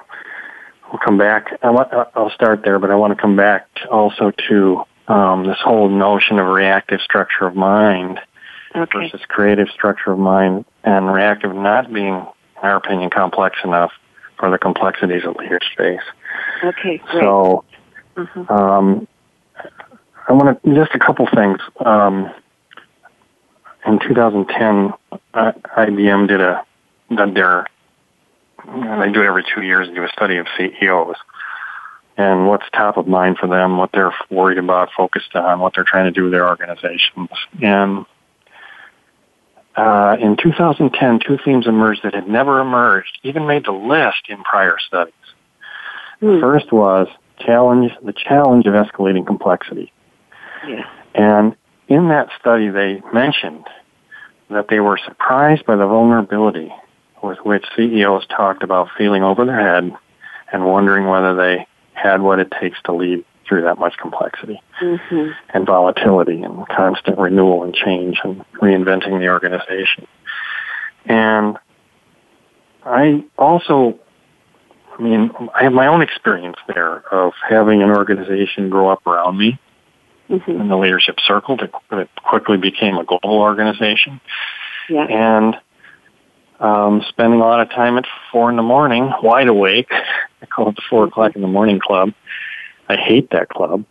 we'll 0.89 0.99
come 1.03 1.17
back. 1.17 1.47
I 1.61 1.69
want, 1.69 1.89
I'll 2.15 2.29
start 2.29 2.61
there, 2.63 2.79
but 2.79 2.89
I 2.89 2.95
want 2.95 3.15
to 3.15 3.21
come 3.21 3.35
back 3.35 3.67
also 3.91 4.31
to 4.47 4.83
um, 5.09 5.45
this 5.45 5.57
whole 5.61 5.89
notion 5.89 6.39
of 6.39 6.47
reactive 6.47 7.01
structure 7.01 7.45
of 7.47 7.53
mind 7.55 8.21
okay. 8.73 8.89
versus 8.97 9.19
creative 9.27 9.67
structure 9.69 10.13
of 10.13 10.19
mind, 10.19 10.63
and 10.85 11.13
reactive 11.13 11.53
not 11.53 11.91
being, 11.93 12.13
in 12.15 12.63
our 12.63 12.77
opinion, 12.77 13.09
complex 13.09 13.57
enough 13.65 13.91
for 14.39 14.49
the 14.49 14.57
complexities 14.57 15.25
of 15.25 15.35
leaders 15.35 15.65
space. 15.73 15.99
Okay, 16.63 16.97
great. 16.97 17.21
So, 17.21 17.65
uh-huh. 18.15 18.53
um, 18.53 19.05
I 20.29 20.31
want 20.31 20.63
to 20.63 20.75
just 20.75 20.95
a 20.95 20.99
couple 20.99 21.27
things. 21.27 21.59
Um, 21.85 22.31
in 23.85 23.99
2010, 23.99 24.93
IBM 25.33 26.27
did 26.29 26.39
a 26.39 26.65
that 27.09 27.33
they're 27.33 27.67
they 28.65 29.11
do 29.11 29.21
it 29.21 29.27
every 29.27 29.43
two 29.53 29.61
years. 29.61 29.87
And 29.87 29.95
do 29.95 30.03
a 30.03 30.09
study 30.09 30.37
of 30.37 30.47
CEOs 30.57 31.15
and 32.17 32.47
what's 32.47 32.65
top 32.71 32.97
of 32.97 33.07
mind 33.07 33.37
for 33.37 33.47
them, 33.47 33.77
what 33.77 33.91
they're 33.91 34.13
worried 34.29 34.57
about, 34.57 34.89
focused 34.95 35.35
on, 35.35 35.59
what 35.59 35.73
they're 35.75 35.83
trying 35.83 36.05
to 36.05 36.11
do 36.11 36.23
with 36.23 36.31
their 36.31 36.47
organizations. 36.47 37.29
And 37.61 38.05
uh, 39.75 40.15
in 40.21 40.37
2010, 40.37 41.19
two 41.25 41.37
themes 41.43 41.67
emerged 41.67 42.03
that 42.03 42.13
had 42.13 42.27
never 42.27 42.61
emerged, 42.61 43.19
even 43.23 43.47
made 43.47 43.65
the 43.65 43.73
list 43.73 44.29
in 44.29 44.41
prior 44.43 44.77
studies. 44.87 45.13
Hmm. 46.21 46.39
First 46.39 46.71
was 46.71 47.07
challenge 47.39 47.91
the 48.01 48.13
challenge 48.13 48.65
of 48.65 48.73
escalating 48.73 49.27
complexity. 49.27 49.91
Yeah. 50.65 50.89
And 51.13 51.55
in 51.89 52.07
that 52.07 52.29
study, 52.39 52.69
they 52.69 53.01
mentioned 53.13 53.65
that 54.49 54.67
they 54.69 54.79
were 54.79 54.97
surprised 55.05 55.65
by 55.65 55.75
the 55.75 55.85
vulnerability 55.85 56.71
with 57.25 57.39
which 57.39 57.65
CEOs 57.75 58.25
talked 58.27 58.63
about 58.63 58.89
feeling 58.97 59.23
over 59.23 59.45
their 59.45 59.59
head 59.59 59.91
and 60.51 60.65
wondering 60.65 61.07
whether 61.07 61.35
they 61.35 61.67
had 61.93 62.21
what 62.21 62.39
it 62.39 62.51
takes 62.59 62.77
to 62.83 62.93
lead 62.93 63.25
through 63.47 63.63
that 63.63 63.77
much 63.77 63.95
complexity 63.97 64.61
mm-hmm. 64.81 65.29
and 65.53 65.65
volatility 65.65 66.41
and 66.41 66.67
constant 66.67 67.17
renewal 67.17 67.63
and 67.63 67.73
change 67.73 68.17
and 68.23 68.43
reinventing 68.61 69.19
the 69.19 69.29
organization. 69.29 70.07
And 71.05 71.57
I 72.83 73.23
also, 73.37 73.99
I 74.97 75.01
mean, 75.01 75.31
I 75.53 75.63
have 75.63 75.73
my 75.73 75.87
own 75.87 76.01
experience 76.01 76.57
there 76.67 76.97
of 77.13 77.33
having 77.47 77.83
an 77.83 77.91
organization 77.91 78.69
grow 78.69 78.89
up 78.89 79.05
around 79.05 79.37
me 79.37 79.59
mm-hmm. 80.29 80.51
in 80.51 80.67
the 80.67 80.77
leadership 80.77 81.17
circle 81.25 81.57
that 81.57 82.09
quickly 82.23 82.57
became 82.57 82.97
a 82.97 83.03
global 83.03 83.39
organization. 83.39 84.19
Yeah. 84.89 85.05
And 85.05 85.55
um, 86.65 87.03
spending 87.09 87.39
a 87.39 87.43
lot 87.43 87.61
of 87.61 87.69
time 87.69 87.97
at 87.97 88.05
four 88.31 88.49
in 88.49 88.55
the 88.55 88.63
morning, 88.63 89.11
wide 89.21 89.47
awake. 89.47 89.91
I 90.41 90.45
call 90.47 90.69
it 90.69 90.75
the 90.75 90.81
four 90.89 91.05
o'clock 91.05 91.35
in 91.35 91.41
the 91.41 91.47
morning 91.47 91.79
club. 91.79 92.13
I 92.89 92.95
hate 92.95 93.29
that 93.31 93.49
club. 93.49 93.85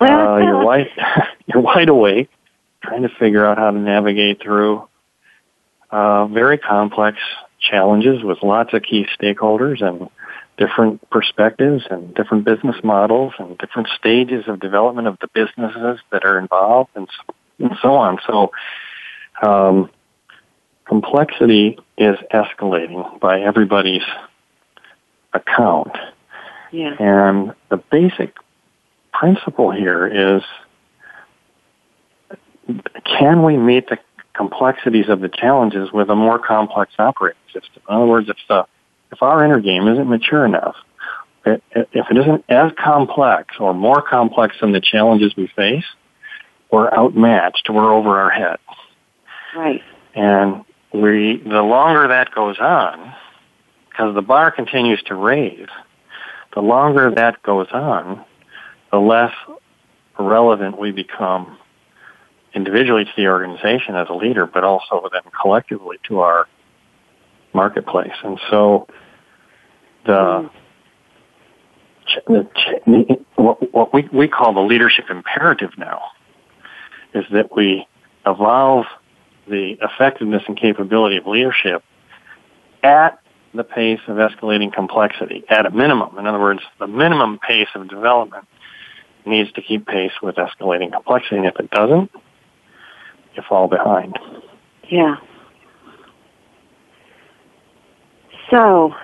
Uh, 0.00 0.38
you're 0.38 0.64
wide, 0.64 0.88
you're 1.46 1.62
wide 1.62 1.88
awake, 1.88 2.28
trying 2.82 3.02
to 3.02 3.08
figure 3.08 3.44
out 3.46 3.58
how 3.58 3.70
to 3.70 3.78
navigate 3.78 4.42
through 4.42 4.88
uh, 5.90 6.26
very 6.26 6.58
complex 6.58 7.18
challenges 7.60 8.22
with 8.22 8.42
lots 8.42 8.72
of 8.74 8.82
key 8.82 9.06
stakeholders 9.20 9.82
and 9.82 10.08
different 10.56 11.08
perspectives 11.10 11.84
and 11.88 12.14
different 12.14 12.44
business 12.44 12.76
models 12.82 13.32
and 13.38 13.56
different 13.58 13.88
stages 13.96 14.44
of 14.48 14.58
development 14.60 15.06
of 15.06 15.16
the 15.20 15.28
businesses 15.28 16.00
that 16.10 16.24
are 16.24 16.38
involved 16.38 16.90
and, 16.94 17.08
and 17.60 17.72
so 17.80 17.94
on. 17.94 18.18
So, 18.26 18.50
um, 19.42 19.90
complexity 20.88 21.78
is 21.96 22.16
escalating 22.32 23.20
by 23.20 23.40
everybody's 23.40 24.02
account. 25.32 25.92
Yeah. 26.72 26.94
And 26.98 27.54
the 27.70 27.76
basic 27.90 28.34
principle 29.12 29.70
here 29.70 30.06
is 30.06 30.42
can 33.18 33.42
we 33.42 33.56
meet 33.56 33.88
the 33.88 33.98
complexities 34.34 35.08
of 35.08 35.20
the 35.20 35.28
challenges 35.28 35.90
with 35.92 36.10
a 36.10 36.14
more 36.14 36.38
complex 36.38 36.92
operating 36.98 37.40
system? 37.52 37.82
In 37.88 37.94
other 37.94 38.06
words, 38.06 38.28
if 38.28 38.36
the 38.48 38.66
if 39.10 39.22
our 39.22 39.44
inner 39.44 39.60
game 39.60 39.88
isn't 39.88 40.08
mature 40.08 40.44
enough, 40.44 40.76
if 41.46 42.06
it 42.10 42.16
isn't 42.16 42.44
as 42.48 42.72
complex 42.78 43.54
or 43.58 43.72
more 43.72 44.02
complex 44.02 44.56
than 44.60 44.72
the 44.72 44.82
challenges 44.82 45.34
we 45.34 45.46
face, 45.56 45.84
we're 46.70 46.92
outmatched. 46.92 47.70
We're 47.70 47.92
over 47.92 48.20
our 48.20 48.30
head. 48.30 48.58
Right. 49.56 49.82
And 50.14 50.64
we, 50.92 51.42
the 51.44 51.62
longer 51.62 52.08
that 52.08 52.34
goes 52.34 52.58
on, 52.58 53.14
because 53.90 54.14
the 54.14 54.22
bar 54.22 54.50
continues 54.50 55.02
to 55.04 55.14
raise, 55.14 55.68
the 56.54 56.60
longer 56.60 57.10
that 57.14 57.42
goes 57.42 57.68
on, 57.72 58.24
the 58.90 58.98
less 58.98 59.32
relevant 60.18 60.78
we 60.78 60.90
become 60.92 61.58
individually 62.54 63.04
to 63.04 63.10
the 63.16 63.26
organization 63.26 63.94
as 63.94 64.08
a 64.08 64.14
leader, 64.14 64.46
but 64.46 64.64
also 64.64 65.08
then 65.12 65.22
collectively 65.40 65.98
to 66.04 66.20
our 66.20 66.48
marketplace. 67.52 68.14
And 68.24 68.40
so 68.50 68.86
the, 70.06 70.50
the 72.26 73.18
what, 73.36 73.72
what 73.72 73.92
we, 73.92 74.08
we 74.12 74.28
call 74.28 74.54
the 74.54 74.60
leadership 74.60 75.06
imperative 75.10 75.70
now 75.76 76.02
is 77.14 77.24
that 77.32 77.54
we 77.54 77.86
evolve 78.26 78.86
the 79.48 79.76
effectiveness 79.82 80.42
and 80.46 80.56
capability 80.56 81.16
of 81.16 81.26
leadership 81.26 81.82
at 82.82 83.20
the 83.54 83.64
pace 83.64 84.00
of 84.06 84.16
escalating 84.16 84.72
complexity 84.72 85.44
at 85.48 85.66
a 85.66 85.70
minimum. 85.70 86.16
In 86.18 86.26
other 86.26 86.38
words, 86.38 86.60
the 86.78 86.86
minimum 86.86 87.38
pace 87.38 87.68
of 87.74 87.88
development 87.88 88.46
needs 89.24 89.50
to 89.52 89.62
keep 89.62 89.86
pace 89.86 90.12
with 90.22 90.36
escalating 90.36 90.92
complexity. 90.92 91.36
And 91.36 91.46
if 91.46 91.56
it 91.58 91.70
doesn't, 91.70 92.10
you 93.34 93.42
fall 93.48 93.68
behind. 93.68 94.18
Yeah. 94.88 95.16
So, 98.50 98.94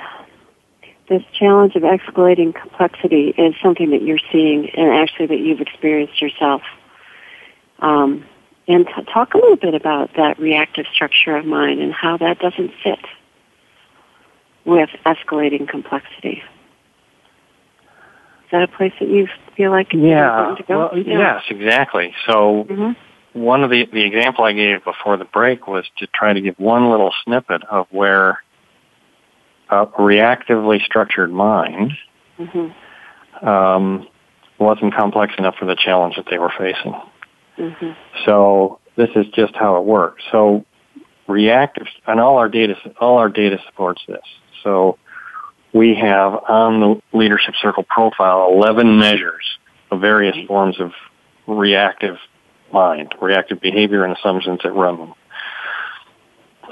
this 1.08 1.22
challenge 1.38 1.74
of 1.76 1.82
escalating 1.82 2.54
complexity 2.54 3.34
is 3.36 3.54
something 3.62 3.90
that 3.90 4.02
you're 4.02 4.18
seeing 4.32 4.70
and 4.70 4.90
actually 4.90 5.26
that 5.26 5.38
you've 5.38 5.60
experienced 5.60 6.20
yourself. 6.20 6.62
Um, 7.80 8.24
and 8.66 8.86
t- 8.86 9.12
talk 9.12 9.34
a 9.34 9.36
little 9.36 9.56
bit 9.56 9.74
about 9.74 10.10
that 10.16 10.38
reactive 10.38 10.86
structure 10.92 11.36
of 11.36 11.44
mind 11.44 11.80
and 11.80 11.92
how 11.92 12.16
that 12.16 12.38
doesn't 12.38 12.72
fit 12.82 12.98
with 14.64 14.90
escalating 15.04 15.68
complexity. 15.68 16.42
Is 18.44 18.50
that 18.52 18.62
a 18.62 18.68
place 18.68 18.92
that 19.00 19.08
you 19.08 19.28
feel 19.56 19.70
like 19.70 19.92
yeah, 19.92 20.28
important 20.28 20.58
to 20.58 20.64
go? 20.64 20.78
Well, 20.78 20.98
yeah. 20.98 21.18
Yes, 21.18 21.42
exactly. 21.50 22.14
So 22.26 22.66
mm-hmm. 22.68 23.40
one 23.40 23.64
of 23.64 23.70
the, 23.70 23.86
the 23.92 24.04
example 24.04 24.44
I 24.44 24.52
gave 24.52 24.84
before 24.84 25.16
the 25.16 25.24
break 25.24 25.66
was 25.66 25.84
to 25.98 26.06
try 26.06 26.32
to 26.32 26.40
give 26.40 26.58
one 26.58 26.90
little 26.90 27.12
snippet 27.24 27.64
of 27.64 27.86
where 27.90 28.42
a 29.68 29.86
reactively 29.86 30.82
structured 30.84 31.32
mind 31.32 31.92
mm-hmm. 32.38 33.46
um, 33.46 34.06
wasn't 34.58 34.94
complex 34.94 35.34
enough 35.36 35.56
for 35.56 35.64
the 35.66 35.76
challenge 35.76 36.16
that 36.16 36.26
they 36.30 36.38
were 36.38 36.52
facing. 36.56 36.94
Mm-hmm. 37.58 37.90
So 38.24 38.80
this 38.96 39.10
is 39.16 39.26
just 39.34 39.54
how 39.54 39.76
it 39.76 39.84
works. 39.84 40.22
So 40.32 40.64
reactive, 41.28 41.86
and 42.06 42.20
all 42.20 42.36
our 42.38 42.48
data, 42.48 42.74
all 43.00 43.18
our 43.18 43.28
data 43.28 43.58
supports 43.66 44.02
this. 44.06 44.22
So 44.62 44.98
we 45.72 45.94
have 45.94 46.34
on 46.48 46.80
the 46.80 47.02
leadership 47.16 47.54
circle 47.60 47.84
profile 47.88 48.52
11 48.52 48.98
measures 48.98 49.44
of 49.90 50.00
various 50.00 50.36
forms 50.46 50.80
of 50.80 50.92
reactive 51.46 52.16
mind, 52.72 53.14
reactive 53.20 53.60
behavior 53.60 54.04
and 54.04 54.16
assumptions 54.16 54.60
that 54.62 54.72
run 54.72 54.98
them. 54.98 55.14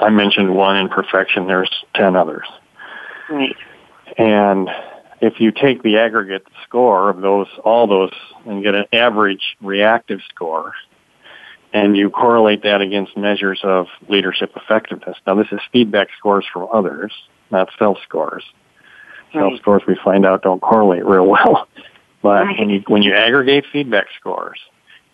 I 0.01 0.11
mentioned 0.11 0.55
one 0.55 0.77
in 0.77 0.89
perfection. 0.89 1.47
There's 1.47 1.71
10 1.95 2.17
others. 2.17 2.47
Right. 3.29 3.57
And 4.19 4.69
if 5.23 5.39
you 5.39 5.53
take 5.53 5.85
the 5.85 5.99
aggregate 5.99 6.45
score 6.65 7.09
of 7.09 7.21
those, 7.21 7.47
all 7.65 7.87
those, 7.87 8.11
and 8.45 8.63
get 8.63 8.75
an 8.75 8.87
average 8.93 9.57
reactive 9.63 10.19
score, 10.29 10.75
and 11.73 11.97
you 11.97 12.11
correlate 12.11 12.65
that 12.65 12.81
against 12.83 13.17
measures 13.17 13.61
of 13.63 13.87
leadership 14.09 14.51
effectiveness. 14.57 15.17
Now, 15.25 15.37
this 15.37 15.47
is 15.53 15.61
feedback 15.73 16.09
scores 16.19 16.45
from 16.53 16.69
others, 16.73 17.13
not 17.53 17.71
self 17.79 17.99
scores. 18.03 18.43
Right. 19.33 19.43
Self 19.43 19.61
scores 19.61 19.83
we 19.87 19.97
find 20.05 20.27
out 20.27 20.43
don't 20.43 20.61
correlate 20.61 21.07
real 21.07 21.27
well. 21.27 21.67
But 22.23 22.45
right. 22.45 22.59
when 22.61 22.71
you 22.71 22.85
when 22.87 23.03
you 23.03 23.13
aggregate 23.15 23.65
feedback 23.73 24.07
scores 24.17 24.61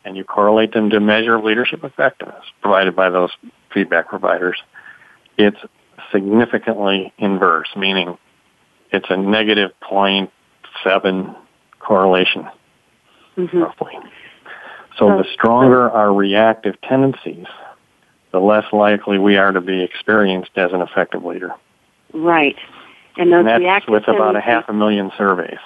and 0.04 0.14
you 0.14 0.24
correlate 0.24 0.74
them 0.74 0.90
to 0.90 1.00
measure 1.00 1.36
of 1.36 1.42
leadership 1.42 1.82
effectiveness 1.82 2.44
provided 2.60 2.94
by 2.94 3.08
those 3.08 3.30
feedback 3.72 4.10
providers, 4.10 4.58
it's 5.38 5.56
significantly 6.12 7.14
inverse, 7.16 7.68
meaning 7.78 8.18
it's 8.92 9.06
a 9.10 9.16
negative 9.16 9.70
0.7 9.82 11.36
correlation, 11.78 12.48
mm-hmm. 13.36 13.58
roughly. 13.58 13.94
So 14.98 15.08
the 15.08 15.24
stronger 15.32 15.90
our 15.90 16.12
reactive 16.12 16.80
tendencies, 16.80 17.46
the 18.32 18.40
less 18.40 18.64
likely 18.72 19.18
we 19.18 19.36
are 19.36 19.52
to 19.52 19.60
be 19.60 19.82
experienced 19.82 20.50
as 20.56 20.72
an 20.72 20.80
effective 20.80 21.24
leader. 21.24 21.52
Right. 22.12 22.56
And 23.16 23.32
those 23.32 23.40
and 23.40 23.48
that's 23.48 23.60
reactive 23.60 23.92
with 23.92 24.08
about 24.08 24.36
a 24.36 24.40
half 24.40 24.68
a 24.68 24.72
million 24.72 25.12
surveys. 25.16 25.58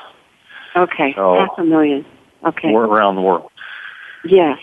Okay, 0.76 1.12
so 1.14 1.38
half 1.38 1.58
a 1.58 1.64
million. 1.64 2.04
Okay. 2.44 2.72
We're 2.72 2.86
around 2.86 3.16
the 3.16 3.22
world. 3.22 3.50
Yes. 4.24 4.58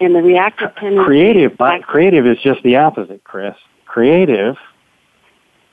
And 0.00 0.14
the 0.14 0.22
reactive 0.22 0.74
tendencies... 0.76 1.06
Creative, 1.06 1.52
creative 1.82 2.26
is 2.26 2.38
just 2.42 2.62
the 2.62 2.76
opposite, 2.76 3.22
Chris 3.24 3.54
creative, 3.92 4.56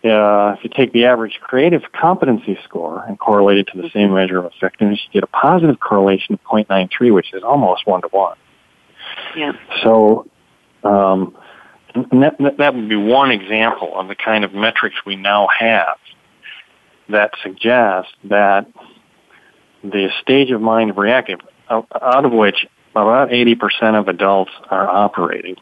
uh, 0.04 0.56
if 0.58 0.64
you 0.64 0.70
take 0.70 0.94
the 0.94 1.06
average 1.06 1.40
creative 1.42 1.82
competency 1.92 2.58
score 2.64 3.04
and 3.06 3.20
correlate 3.20 3.58
it 3.58 3.68
to 3.74 3.82
the 3.82 3.90
same 3.90 4.14
measure 4.14 4.38
of 4.38 4.46
effectiveness, 4.46 5.00
you 5.06 5.22
get 5.22 5.24
a 5.24 5.28
positive 5.28 5.80
correlation 5.80 6.36
of 6.36 6.44
0.93, 6.44 7.14
which 7.14 7.34
is 7.34 7.44
almost 7.44 7.86
one 7.86 8.02
to 8.02 8.08
one. 8.08 8.38
Yeah. 9.36 9.54
So, 9.84 10.28
um, 10.84 11.38
that, 11.94 12.56
that 12.58 12.76
would 12.76 12.88
be 12.88 12.96
one 12.96 13.32
example 13.32 14.00
of 14.00 14.08
the 14.08 14.16
kind 14.16 14.46
of 14.46 14.54
metrics 14.54 14.96
we 15.06 15.16
now 15.16 15.48
have 15.58 15.98
that 17.10 17.32
suggest 17.44 18.10
that 18.26 18.68
the 19.84 20.10
stage 20.22 20.52
of 20.52 20.62
mind 20.62 20.92
of 20.92 20.98
reactive, 20.98 21.40
out 21.70 22.26
of 22.26 22.32
which 22.32 22.68
about 22.92 23.30
80% 23.30 24.00
of 24.00 24.08
adults 24.08 24.52
are 24.70 24.88
operating, 24.88 25.56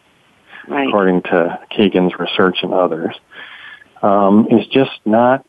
right. 0.67 0.88
according 0.88 1.23
to 1.23 1.60
Kegan's 1.76 2.13
research 2.19 2.58
and 2.62 2.73
others, 2.73 3.15
um, 4.02 4.48
is 4.52 4.66
just 4.68 5.00
not 5.06 5.46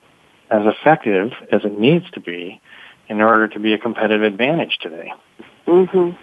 as 0.51 0.63
effective 0.65 1.33
as 1.53 1.65
it 1.65 1.79
needs 1.79 2.11
to 2.13 2.21
be 2.21 2.61
in 3.09 3.21
order 3.21 3.49
to 3.49 3.59
be 3.59 3.73
a 3.73 3.79
competitive 3.79 4.23
advantage 4.23 4.79
today. 4.81 5.13
Mm-hmm. 5.67 6.17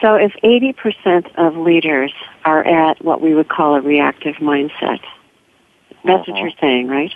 So 0.00 0.14
if 0.16 0.32
80% 0.42 1.36
of 1.36 1.56
leaders 1.56 2.12
are 2.44 2.64
at 2.64 3.04
what 3.04 3.20
we 3.20 3.34
would 3.34 3.48
call 3.48 3.76
a 3.76 3.80
reactive 3.80 4.36
mindset, 4.36 5.00
that's 6.04 6.22
uh-huh. 6.22 6.32
what 6.32 6.40
you're 6.40 6.50
saying, 6.60 6.88
right? 6.88 7.12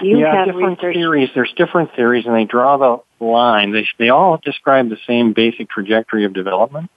You 0.00 0.18
yeah, 0.18 0.44
different 0.44 0.78
research- 0.78 0.94
theories. 0.94 1.30
There's 1.34 1.52
different 1.56 1.94
theories, 1.94 2.26
and 2.26 2.34
they 2.34 2.44
draw 2.44 2.76
the 2.76 3.24
line. 3.24 3.72
They 3.72 3.86
they 3.98 4.08
all 4.10 4.38
describe 4.42 4.88
the 4.88 4.98
same 5.06 5.32
basic 5.32 5.70
trajectory 5.70 6.24
of 6.24 6.32
development, 6.32 6.90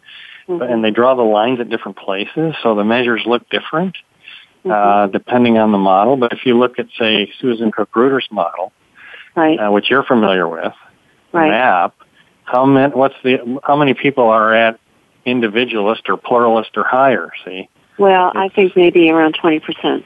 mm-hmm. 0.47 0.61
and 0.61 0.83
they 0.83 0.91
draw 0.91 1.15
the 1.15 1.23
lines 1.23 1.59
at 1.59 1.69
different 1.69 1.97
places, 1.97 2.55
so 2.61 2.75
the 2.75 2.83
measures 2.83 3.23
look 3.25 3.47
different 3.49 3.95
mm-hmm. 4.65 4.71
uh, 4.71 5.07
depending 5.07 5.57
on 5.57 5.71
the 5.71 5.77
model. 5.77 6.17
But 6.17 6.33
if 6.33 6.45
you 6.45 6.57
look 6.57 6.79
at, 6.79 6.87
say, 6.97 7.31
Susan 7.39 7.71
Cook-Greuter's 7.71 8.27
model, 8.31 8.71
right. 9.35 9.59
uh, 9.59 9.71
which 9.71 9.89
you're 9.89 10.03
familiar 10.03 10.47
with, 10.47 10.73
right. 11.31 11.49
MAP, 11.49 11.95
how 12.45 12.65
many, 12.65 12.93
what's 12.93 13.15
the, 13.23 13.59
how 13.63 13.75
many 13.75 13.93
people 13.93 14.25
are 14.25 14.53
at 14.53 14.79
individualist 15.25 16.09
or 16.09 16.17
pluralist 16.17 16.71
or 16.75 16.83
higher? 16.83 17.31
See. 17.45 17.69
Well, 17.97 18.29
it's, 18.29 18.37
I 18.37 18.49
think 18.49 18.75
maybe 18.75 19.09
around 19.09 19.35
twenty 19.39 19.59
percent. 19.59 20.03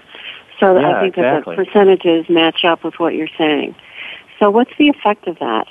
So 0.59 0.77
yeah, 0.77 0.97
I 0.97 1.01
think 1.01 1.17
exactly. 1.17 1.55
that 1.55 1.59
the 1.59 1.65
percentages 1.65 2.29
match 2.29 2.63
up 2.63 2.83
with 2.83 2.95
what 2.99 3.13
you're 3.13 3.29
saying. 3.37 3.75
So 4.39 4.49
what's 4.49 4.71
the 4.77 4.89
effect 4.89 5.27
of 5.27 5.39
that? 5.39 5.67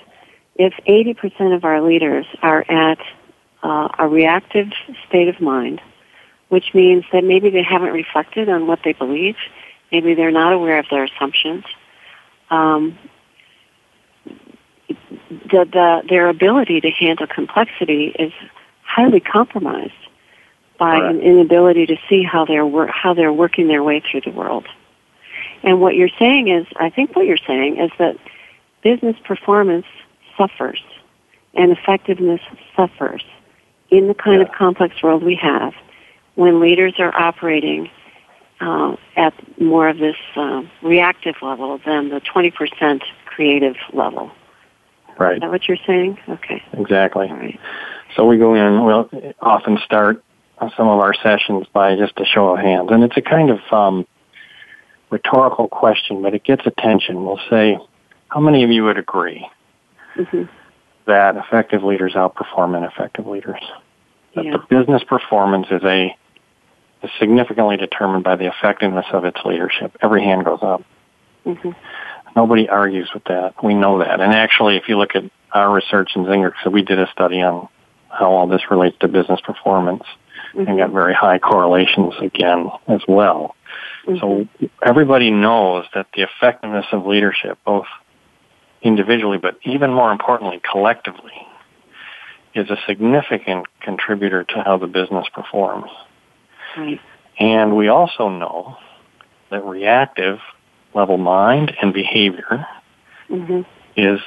If 0.57 0.73
80% 0.89 1.55
of 1.55 1.65
our 1.65 1.83
leaders 1.83 2.27
are 2.43 2.65
at 2.71 2.99
uh, 3.63 3.89
a 3.99 4.09
reactive 4.09 4.69
state 5.09 5.29
of 5.29 5.41
mind, 5.41 5.81
which 6.49 6.75
means 6.75 7.05
that 7.13 7.25
maybe 7.25 7.51
they 7.51 7.63
haven't 7.63 7.93
reflected 7.93 8.49
on 8.49 8.67
what 8.67 8.81
they 8.85 8.93
believe. 8.93 9.37
Maybe 9.91 10.15
they're 10.15 10.31
not 10.31 10.53
aware 10.53 10.79
of 10.79 10.87
their 10.91 11.05
assumptions. 11.05 11.65
Um, 12.51 12.99
the, 15.29 15.65
the, 15.65 16.03
their 16.09 16.29
ability 16.29 16.81
to 16.81 16.91
handle 16.91 17.27
complexity 17.27 18.15
is 18.19 18.33
highly 18.83 19.21
compromised 19.21 19.93
by 20.79 20.99
right. 20.99 21.15
an 21.15 21.21
inability 21.21 21.87
to 21.87 21.97
see 22.09 22.23
how 22.23 22.45
they're 22.45 22.67
wor- 22.67 22.89
how 22.89 23.15
they're 23.15 23.33
working 23.33 23.69
their 23.69 23.83
way 23.83 24.01
through 24.01 24.21
the 24.21 24.31
world. 24.31 24.67
And 25.63 25.81
what 25.81 25.95
you're 25.97 26.11
saying 26.19 26.49
is, 26.49 26.67
I 26.77 26.91
think 26.91 27.17
what 27.17 27.27
you're 27.27 27.39
saying 27.39 27.79
is 27.79 27.91
that 27.99 28.17
business 28.83 29.17
performance 29.25 29.87
suffers 30.37 30.83
and 31.55 31.73
effectiveness 31.73 32.41
suffers 32.77 33.25
in 33.91 34.09
the 34.09 34.15
kind 34.15 34.41
yeah. 34.41 34.49
of 34.49 34.53
complex 34.53 35.03
world 35.03 35.23
we 35.23 35.35
have 35.37 35.75
when 36.37 36.61
leaders 36.61 36.95
are 36.99 37.15
operating 37.15 37.91
uh, 38.61 38.97
at 39.17 39.35
more 39.61 39.89
of 39.89 39.99
this 39.99 40.17
uh, 40.37 40.63
reactive 40.83 41.35
level 41.43 41.79
than 41.85 42.09
the 42.09 42.21
20% 42.21 43.03
creative 43.27 43.77
level. 43.93 44.31
Right. 45.19 45.37
Is 45.37 45.41
that 45.41 45.51
what 45.51 45.67
you're 45.67 45.79
saying? 45.87 46.19
Okay. 46.29 46.63
Exactly. 46.73 47.59
So 48.15 48.27
we 48.27 48.39
go 48.39 48.55
in, 48.55 48.85
we'll 48.85 49.11
often 49.41 49.79
start 49.85 50.23
some 50.59 50.89
of 50.89 51.01
our 51.01 51.15
sessions 51.15 51.67
by 51.73 51.97
just 51.97 52.19
a 52.19 52.25
show 52.25 52.51
of 52.51 52.59
hands. 52.59 52.89
And 52.91 53.03
it's 53.03 53.17
a 53.17 53.23
kind 53.23 53.51
of 53.51 53.61
um, 53.73 54.07
rhetorical 55.11 55.69
question, 55.69 56.23
but 56.23 56.35
it 56.35 56.45
gets 56.45 56.67
attention. 56.67 57.25
We'll 57.25 57.41
say, 57.51 57.79
how 58.29 58.41
many 58.41 58.65
of 58.65 58.71
you 58.71 58.85
would 58.85 58.99
agree 58.99 59.47
mm-hmm. 60.17 60.45
that 61.07 61.37
effective 61.37 61.83
leaders 61.83 62.15
outperform 62.15 62.77
ineffective 62.77 63.27
leaders? 63.27 63.61
That 64.35 64.45
yeah. 64.45 64.53
the 64.53 64.77
business 64.77 65.03
performance 65.05 65.67
is 65.71 65.83
a 65.85 66.17
is 67.03 67.11
significantly 67.19 67.77
determined 67.77 68.25
by 68.25 68.37
the 68.37 68.47
effectiveness 68.47 69.07
of 69.13 69.25
its 69.25 69.39
leadership. 69.45 69.97
Every 70.03 70.23
hand 70.23 70.45
goes 70.45 70.61
up. 70.63 70.83
Mm-hmm. 71.45 71.71
Nobody 72.35 72.69
argues 72.69 73.11
with 73.15 73.25
that. 73.25 73.63
We 73.63 73.75
know 73.75 73.99
that. 74.01 74.21
And 74.21 74.33
actually, 74.33 74.77
if 74.77 74.89
you 74.89 74.99
look 74.99 75.15
at 75.15 75.25
our 75.53 75.73
research 75.73 76.11
in 76.17 76.25
Zinger, 76.25 76.53
so 76.63 76.71
we 76.71 76.83
did 76.83 76.99
a 76.99 77.11
study 77.13 77.41
on 77.41 77.69
how 78.09 78.31
all 78.31 78.47
this 78.47 78.63
relates 78.71 78.97
to 79.01 79.09
business 79.09 79.41
performance 79.41 80.03
mm-hmm. 80.55 80.69
and 80.69 80.79
got 80.79 80.91
very 80.91 81.15
high 81.15 81.39
correlations 81.39 82.15
again 82.21 82.69
as 82.89 83.01
well. 83.09 83.55
Mm-hmm. 84.07 84.19
So 84.21 84.69
everybody 84.83 85.31
knows 85.31 85.87
that 85.95 86.07
the 86.15 86.23
effectiveness 86.23 86.87
of 86.93 87.07
leadership, 87.07 87.59
both 87.65 87.87
individually, 88.83 89.39
but 89.39 89.59
even 89.65 89.93
more 89.93 90.13
importantly, 90.13 90.61
collectively, 90.71 91.33
is 92.55 92.71
a 92.71 92.77
significant 92.87 93.67
contributor 93.81 94.45
to 94.45 94.63
how 94.63 94.79
the 94.79 94.87
business 94.87 95.27
performs. 95.33 95.91
Right. 96.77 97.01
And 97.39 97.77
we 97.77 97.89
also 97.89 98.29
know 98.29 98.77
that 99.51 99.65
reactive 99.65 100.39
level 100.95 101.19
mind 101.19 101.77
and 101.81 101.93
behavior 101.93 102.67
mm-hmm. 103.29 103.61
is 103.97 104.21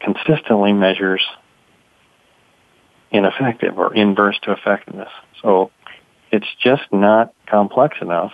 consistently 0.00 0.72
measures 0.72 1.24
ineffective 3.10 3.78
or 3.78 3.94
inverse 3.94 4.38
to 4.42 4.52
effectiveness. 4.52 5.10
So 5.42 5.70
it's 6.30 6.46
just 6.62 6.82
not 6.92 7.32
complex 7.46 7.98
enough 8.00 8.32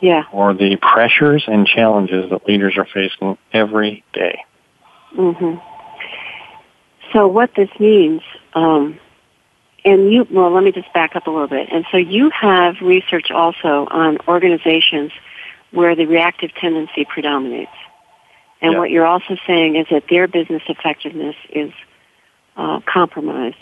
yeah. 0.00 0.24
for 0.30 0.54
the 0.54 0.76
pressures 0.76 1.44
and 1.46 1.66
challenges 1.66 2.30
that 2.30 2.46
leaders 2.46 2.74
are 2.76 2.86
facing 2.86 3.38
every 3.52 4.04
day. 4.12 4.44
Mm-hmm. 5.16 5.58
So 7.12 7.26
what 7.28 7.50
this 7.56 7.70
means, 7.78 8.20
um, 8.54 8.98
and 9.86 10.12
you, 10.12 10.26
well, 10.30 10.52
let 10.52 10.64
me 10.64 10.72
just 10.72 10.92
back 10.92 11.14
up 11.14 11.28
a 11.28 11.30
little 11.30 11.46
bit. 11.46 11.68
And 11.70 11.86
so 11.92 11.96
you 11.96 12.30
have 12.30 12.74
research 12.82 13.30
also 13.30 13.86
on 13.88 14.18
organizations 14.26 15.12
where 15.70 15.94
the 15.94 16.06
reactive 16.06 16.50
tendency 16.60 17.06
predominates. 17.08 17.70
And 18.60 18.72
yeah. 18.72 18.78
what 18.78 18.90
you're 18.90 19.06
also 19.06 19.36
saying 19.46 19.76
is 19.76 19.86
that 19.92 20.04
their 20.10 20.26
business 20.26 20.62
effectiveness 20.68 21.36
is 21.50 21.70
uh, 22.56 22.80
compromised 22.92 23.56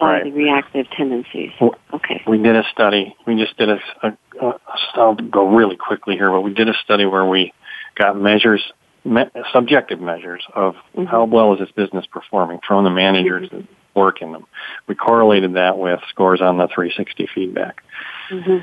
by 0.00 0.14
right. 0.14 0.24
the 0.24 0.32
reactive 0.32 0.90
tendencies. 0.90 1.52
Okay. 1.94 2.22
We 2.26 2.38
did 2.38 2.56
a 2.56 2.64
study. 2.72 3.14
We 3.24 3.36
just 3.36 3.56
did 3.56 3.68
a, 3.68 3.78
a, 4.02 4.08
a, 4.40 4.60
I'll 4.94 5.14
go 5.14 5.48
really 5.54 5.76
quickly 5.76 6.16
here, 6.16 6.30
but 6.30 6.40
we 6.40 6.54
did 6.54 6.68
a 6.68 6.74
study 6.82 7.06
where 7.06 7.24
we 7.24 7.52
got 7.94 8.18
measures, 8.18 8.62
me, 9.04 9.24
subjective 9.52 10.00
measures 10.00 10.42
of 10.56 10.74
mm-hmm. 10.74 11.04
how 11.04 11.24
well 11.26 11.52
is 11.52 11.60
this 11.60 11.70
business 11.70 12.04
performing 12.06 12.58
from 12.66 12.82
the 12.82 12.90
managers 12.90 13.48
mm-hmm. 13.48 13.60
Work 13.94 14.22
in 14.22 14.32
them. 14.32 14.46
We 14.86 14.94
correlated 14.94 15.54
that 15.54 15.78
with 15.78 16.00
scores 16.08 16.40
on 16.40 16.58
the 16.58 16.68
360 16.68 17.28
feedback. 17.34 17.82
Mm-hmm. 18.30 18.58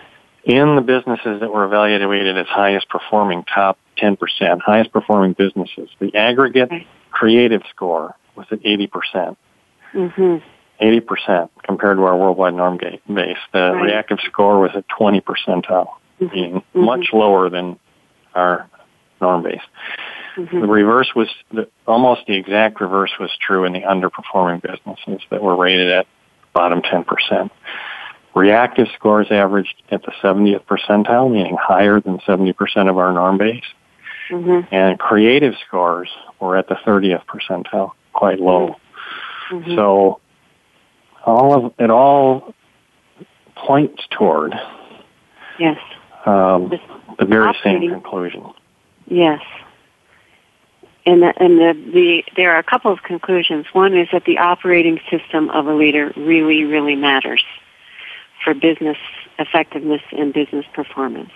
In 0.46 0.76
the 0.76 0.82
businesses 0.82 1.42
that 1.42 1.52
were 1.52 1.66
evaluated 1.66 2.38
as 2.38 2.48
highest 2.48 2.90
performing, 2.90 3.44
top 3.44 3.78
10%, 3.98 4.18
highest 4.62 4.92
performing 4.92 5.34
businesses, 5.34 5.90
the 6.00 6.16
aggregate 6.16 6.70
creative 7.12 7.62
score 7.70 8.16
was 8.36 8.48
at 8.52 8.62
80%. 8.62 9.36
Mm-hmm. 9.94 10.38
80% 10.82 11.50
compared 11.64 11.98
to 11.98 12.04
our 12.04 12.16
worldwide 12.16 12.54
norm 12.54 12.78
base. 12.78 13.00
The 13.52 13.60
right. 13.60 13.82
reactive 13.82 14.20
score 14.26 14.60
was 14.60 14.72
at 14.76 14.86
20 14.88 15.22
percentile, 15.22 15.90
mm-hmm. 16.22 16.28
being 16.28 16.54
mm-hmm. 16.54 16.86
much 16.86 17.10
lower 17.12 17.50
than 17.50 17.78
our 18.34 18.70
norm 19.20 19.44
base. 19.44 19.62
Mm-hmm. 20.40 20.62
The 20.62 20.68
reverse 20.68 21.12
was, 21.16 21.28
the, 21.52 21.68
almost 21.86 22.22
the 22.28 22.36
exact 22.36 22.80
reverse 22.80 23.12
was 23.20 23.30
true 23.46 23.66
in 23.66 23.74
the 23.74 23.82
underperforming 23.82 24.62
businesses 24.62 25.22
that 25.32 25.44
were 25.44 25.56
rated 25.56 25.90
at 25.90 26.08
bottom 26.54 26.82
10%. 26.82 27.50
Reactive 28.36 28.88
scores 28.96 29.28
averaged 29.32 29.82
at 29.92 30.04
the 30.04 30.14
70th 30.24 30.64
percentile, 30.66 31.30
meaning 31.32 31.58
higher 31.60 32.00
than 32.00 32.20
70% 32.20 32.56
of 32.90 32.98
our 32.98 33.12
norm 33.12 33.38
base. 33.38 33.64
Mm-hmm. 34.30 34.74
And 34.74 34.98
creative 34.98 35.56
scores 35.68 36.10
were 36.40 36.56
at 36.56 36.70
the 36.70 36.76
30th 36.76 37.24
percentile, 37.26 37.92
quite 38.14 38.40
low. 38.40 38.76
Mm-hmm. 39.52 39.76
So 39.76 40.22
all 41.26 41.66
of 41.66 41.74
it 41.80 41.90
all 41.90 42.54
points 43.56 44.02
toward 44.10 44.54
yes 45.60 45.78
um, 46.26 46.72
the 47.18 47.26
very 47.26 47.54
same 47.64 47.90
conclusion. 47.90 48.46
Yes. 49.08 49.42
And, 51.06 51.22
the, 51.22 51.34
and 51.38 51.58
the, 51.58 51.92
the, 51.92 52.24
there 52.36 52.54
are 52.54 52.60
a 52.60 52.64
couple 52.64 52.92
of 52.92 53.04
conclusions. 53.04 53.66
One 53.74 53.98
is 53.98 54.08
that 54.12 54.26
the 54.26 54.38
operating 54.38 55.00
system 55.10 55.50
of 55.50 55.66
a 55.68 55.74
leader 55.74 56.14
really, 56.16 56.66
really 56.66 56.96
matters 56.96 57.44
for 58.44 58.54
business 58.54 58.98
effectiveness 59.38 60.02
and 60.12 60.34
business 60.34 60.66
performance. 60.74 61.32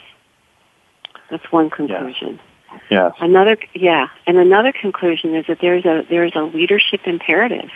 That's 1.32 1.50
one 1.52 1.70
conclusion. 1.70 2.40
Yes. 2.72 2.82
yes. 2.90 3.12
Another, 3.20 3.58
yeah, 3.74 4.08
and 4.28 4.38
another 4.38 4.74
conclusion 4.74 5.34
is 5.36 5.46
that 5.48 5.60
there's 5.62 5.86
a 5.86 6.06
there's 6.10 6.34
a 6.36 6.42
leadership 6.42 7.02
imperative 7.06 7.70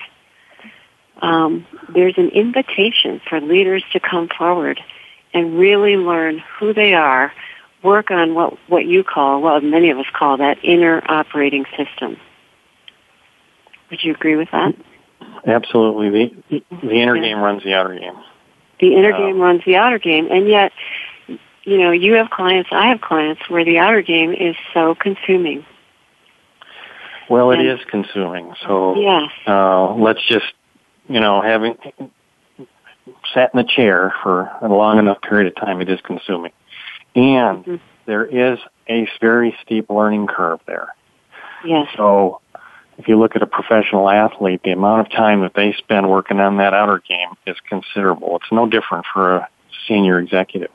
um, 1.21 1.65
there's 1.89 2.17
an 2.17 2.30
invitation 2.30 3.21
for 3.28 3.41
leaders 3.41 3.84
to 3.93 4.00
come 4.00 4.30
forward 4.38 4.80
and 5.34 5.58
really 5.58 5.97
learn 5.97 6.39
who 6.60 6.73
they 6.73 6.93
are, 6.93 7.34
work 7.88 8.12
on 8.12 8.36
what, 8.36 8.58
what 8.67 8.86
you 8.86 9.04
call, 9.04 9.41
well, 9.41 9.60
many 9.62 9.89
of 9.89 9.97
us 9.97 10.06
call 10.13 10.38
that 10.38 10.58
inner 10.63 11.02
operating 11.08 11.65
system. 11.76 12.17
Would 13.89 14.04
you 14.04 14.13
agree 14.13 14.36
with 14.36 14.50
that? 14.52 14.76
Absolutely. 15.45 16.43
The, 16.50 16.63
the 16.84 16.91
inner 16.91 17.15
yeah. 17.15 17.23
game 17.23 17.39
runs 17.39 17.63
the 17.63 17.73
outer 17.73 17.97
game. 17.97 18.13
The 18.80 18.95
inner 18.95 19.13
uh, 19.13 19.17
game 19.17 19.39
runs 19.39 19.62
the 19.65 19.78
outer 19.78 20.00
game, 20.00 20.28
and 20.30 20.47
yet, 20.47 20.71
you 21.63 21.78
know, 21.78 21.91
you 21.91 22.13
have 22.13 22.30
clients, 22.30 22.69
I 22.71 22.89
have 22.89 23.02
clients 23.02 23.41
where 23.50 23.65
the 23.65 23.80
outer 23.80 24.02
game 24.02 24.34
is 24.34 24.56
so 24.73 24.93
consuming. 24.93 25.65
Well, 27.30 27.52
it 27.52 27.60
and, 27.60 27.67
is 27.67 27.86
consuming. 27.89 28.54
So 28.65 28.95
yes. 29.00 29.32
Uh, 29.47 29.95
let's 29.95 30.26
just 30.28 30.45
you 31.08 31.19
know, 31.19 31.41
having 31.41 31.76
sat 33.33 33.52
in 33.54 33.58
the 33.58 33.63
chair 33.63 34.13
for 34.23 34.52
a 34.62 34.67
long 34.67 35.00
enough 35.00 35.21
period 35.21 35.48
of 35.48 35.56
time, 35.56 35.81
it 35.81 35.90
is 35.90 36.00
consuming. 36.02 36.52
And 37.17 37.65
mm-hmm. 37.65 37.75
there 38.05 38.25
is 38.25 38.59
a 38.87 39.07
very 39.19 39.57
steep 39.63 39.89
learning 39.89 40.27
curve 40.27 40.59
there. 40.65 40.95
Yes. 41.65 41.87
So 41.97 42.39
if 42.97 43.07
you 43.07 43.19
look 43.19 43.35
at 43.35 43.41
a 43.41 43.47
professional 43.47 44.09
athlete, 44.09 44.61
the 44.63 44.71
amount 44.71 45.01
of 45.01 45.11
time 45.11 45.41
that 45.41 45.53
they 45.53 45.73
spend 45.73 46.09
working 46.09 46.39
on 46.39 46.57
that 46.57 46.73
outer 46.73 47.01
game 47.05 47.29
is 47.45 47.57
considerable. 47.67 48.37
It's 48.37 48.51
no 48.51 48.67
different 48.67 49.05
for 49.11 49.37
a 49.37 49.49
senior 49.87 50.19
executive. 50.19 50.71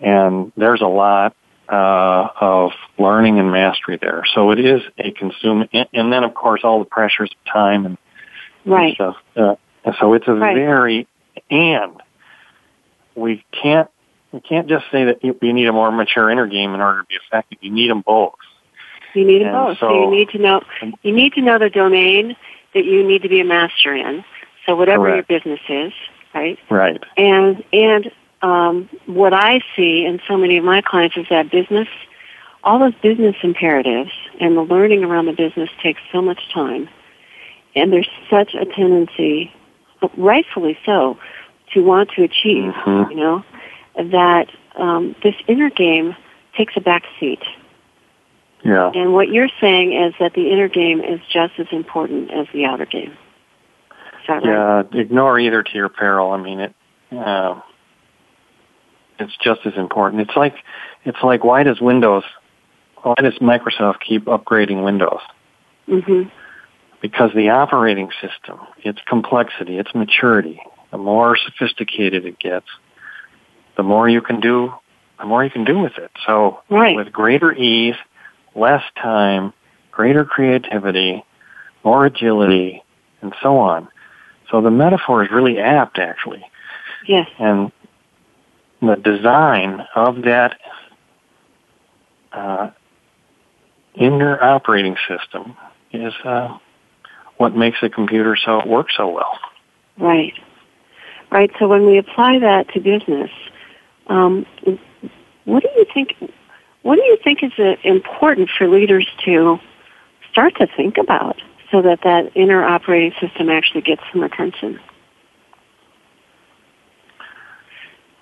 And 0.00 0.52
there's 0.56 0.80
a 0.80 0.86
lot 0.86 1.36
uh, 1.68 2.28
of 2.40 2.72
learning 2.98 3.38
and 3.38 3.52
mastery 3.52 3.98
there. 4.00 4.24
So 4.34 4.50
it 4.50 4.58
is 4.58 4.82
a 4.98 5.12
consume, 5.12 5.68
and 5.72 6.12
then 6.12 6.24
of 6.24 6.34
course 6.34 6.62
all 6.64 6.80
the 6.80 6.84
pressures 6.84 7.30
of 7.30 7.52
time 7.52 7.86
and 7.86 7.98
Right. 8.64 8.96
And, 8.98 9.14
uh, 9.36 9.56
and 9.84 9.94
so 10.00 10.14
it's 10.14 10.26
a 10.26 10.32
right. 10.32 10.56
very 10.56 11.06
and 11.50 12.00
we 13.14 13.44
can't 13.62 13.90
we 14.34 14.40
can't 14.40 14.68
just 14.68 14.84
say 14.90 15.04
that 15.04 15.22
you, 15.22 15.38
you 15.40 15.52
need 15.52 15.68
a 15.68 15.72
more 15.72 15.92
mature 15.92 16.28
inner 16.28 16.48
game 16.48 16.74
in 16.74 16.80
order 16.80 17.02
to 17.02 17.06
be 17.06 17.14
effective. 17.14 17.58
You 17.60 17.70
need 17.70 17.88
them 17.88 18.02
both. 18.04 18.34
You 19.14 19.24
need 19.24 19.42
them 19.42 19.54
and 19.54 19.68
both. 19.68 19.78
So, 19.78 19.88
so, 19.88 20.04
you 20.04 20.10
need 20.10 20.28
to 20.30 20.38
know 20.38 20.60
you 21.02 21.12
need 21.12 21.34
to 21.34 21.40
know 21.40 21.58
the 21.58 21.70
domain 21.70 22.36
that 22.74 22.84
you 22.84 23.06
need 23.06 23.22
to 23.22 23.28
be 23.28 23.40
a 23.40 23.44
master 23.44 23.94
in. 23.94 24.24
So 24.66 24.74
whatever 24.74 25.04
correct. 25.04 25.30
your 25.30 25.38
business 25.38 25.60
is, 25.68 25.92
right? 26.34 26.58
Right. 26.68 27.00
And 27.16 27.62
and 27.72 28.10
um, 28.42 28.88
what 29.06 29.32
I 29.32 29.60
see 29.76 30.04
in 30.04 30.20
so 30.26 30.36
many 30.36 30.58
of 30.58 30.64
my 30.64 30.80
clients 30.80 31.16
is 31.16 31.26
that 31.30 31.52
business, 31.52 31.88
all 32.64 32.80
those 32.80 32.94
business 33.02 33.36
imperatives 33.42 34.10
and 34.40 34.56
the 34.56 34.62
learning 34.62 35.04
around 35.04 35.26
the 35.26 35.32
business 35.32 35.70
takes 35.80 36.00
so 36.10 36.20
much 36.20 36.40
time. 36.52 36.88
And 37.76 37.92
there's 37.92 38.08
such 38.28 38.54
a 38.54 38.64
tendency, 38.64 39.52
rightfully 40.16 40.76
so, 40.84 41.18
to 41.72 41.82
want 41.82 42.10
to 42.16 42.22
achieve, 42.22 42.72
mm-hmm. 42.72 43.10
you 43.10 43.16
know, 43.16 43.44
that 43.96 44.48
um, 44.76 45.14
this 45.22 45.34
inner 45.46 45.70
game 45.70 46.16
takes 46.56 46.74
a 46.76 46.80
back 46.80 47.04
seat. 47.20 47.42
Yeah. 48.64 48.90
And 48.94 49.12
what 49.12 49.28
you're 49.28 49.50
saying 49.60 49.92
is 49.92 50.14
that 50.20 50.32
the 50.34 50.50
inner 50.50 50.68
game 50.68 51.00
is 51.00 51.20
just 51.32 51.52
as 51.58 51.66
important 51.70 52.30
as 52.30 52.46
the 52.52 52.64
outer 52.64 52.86
game. 52.86 53.16
Right? 54.28 54.42
Yeah, 54.42 54.82
ignore 54.92 55.38
either 55.38 55.62
to 55.62 55.74
your 55.74 55.90
peril. 55.90 56.30
I 56.30 56.40
mean, 56.40 56.60
it. 56.60 56.74
Uh, 57.12 57.60
it's 59.18 59.36
just 59.42 59.60
as 59.66 59.74
important. 59.76 60.22
It's 60.22 60.36
like, 60.36 60.54
it's 61.04 61.22
like, 61.22 61.44
why 61.44 61.62
does 61.62 61.80
Windows, 61.80 62.24
why 63.02 63.14
does 63.20 63.34
Microsoft 63.34 64.00
keep 64.00 64.24
upgrading 64.24 64.82
Windows? 64.82 65.20
Mm-hmm. 65.86 66.28
Because 67.00 67.30
the 67.34 67.50
operating 67.50 68.10
system, 68.20 68.58
its 68.78 68.98
complexity, 69.06 69.78
its 69.78 69.94
maturity, 69.94 70.60
the 70.90 70.98
more 70.98 71.36
sophisticated 71.36 72.24
it 72.24 72.38
gets, 72.38 72.66
the 73.76 73.82
more 73.82 74.08
you 74.08 74.20
can 74.20 74.40
do, 74.40 74.72
the 75.18 75.26
more 75.26 75.44
you 75.44 75.50
can 75.50 75.64
do 75.64 75.78
with 75.78 75.98
it. 75.98 76.10
So, 76.26 76.60
right. 76.70 76.96
with 76.96 77.12
greater 77.12 77.52
ease, 77.52 77.96
less 78.54 78.82
time, 79.00 79.52
greater 79.90 80.24
creativity, 80.24 81.24
more 81.84 82.06
agility, 82.06 82.82
and 83.20 83.34
so 83.42 83.58
on. 83.58 83.88
So 84.50 84.60
the 84.60 84.70
metaphor 84.70 85.24
is 85.24 85.30
really 85.30 85.58
apt, 85.58 85.98
actually. 85.98 86.44
Yes. 87.06 87.28
And 87.38 87.72
the 88.80 88.96
design 88.96 89.86
of 89.94 90.22
that 90.22 90.58
uh, 92.32 92.70
inner 93.94 94.42
operating 94.42 94.96
system 95.08 95.56
is 95.92 96.12
uh, 96.24 96.58
what 97.36 97.56
makes 97.56 97.78
a 97.82 97.88
computer 97.88 98.36
so 98.36 98.66
work 98.66 98.88
so 98.96 99.08
well. 99.08 99.38
Right. 99.98 100.34
Right. 101.30 101.50
So 101.58 101.68
when 101.68 101.86
we 101.86 101.98
apply 101.98 102.38
that 102.40 102.68
to 102.74 102.80
business, 102.80 103.30
um, 104.06 104.46
what 105.44 105.62
do 105.62 105.68
you 105.76 105.86
think? 105.92 106.14
What 106.82 106.96
do 106.96 107.02
you 107.02 107.16
think 107.22 107.42
is 107.42 107.52
uh, 107.58 107.76
important 107.82 108.50
for 108.56 108.68
leaders 108.68 109.06
to 109.24 109.58
start 110.30 110.56
to 110.56 110.66
think 110.76 110.98
about 110.98 111.40
so 111.70 111.82
that 111.82 112.00
that 112.04 112.36
inner 112.36 112.62
operating 112.62 113.12
system 113.20 113.48
actually 113.48 113.80
gets 113.80 114.02
some 114.12 114.22
attention? 114.22 114.78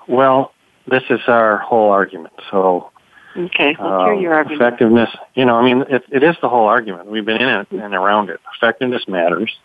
Well, 0.09 0.53
this 0.87 1.03
is 1.11 1.21
our 1.27 1.59
whole 1.59 1.91
argument. 1.91 2.35
So, 2.51 2.91
okay, 3.37 3.69
let's 3.69 3.81
uh, 3.81 4.05
hear 4.05 4.15
your 4.15 4.35
argument. 4.35 4.63
Effectiveness, 4.63 5.11
you 5.35 5.45
know, 5.45 5.57
I 5.57 5.65
mean, 5.65 5.85
it, 5.89 6.05
it 6.11 6.23
is 6.23 6.37
the 6.43 6.49
whole 6.49 6.67
argument. 6.67 7.07
We've 7.09 7.25
been 7.25 7.41
in 7.41 7.49
it 7.49 7.71
and 7.71 7.95
around 7.95 8.31
it. 8.31 8.41
Effectiveness 8.57 9.07
matters. 9.09 9.57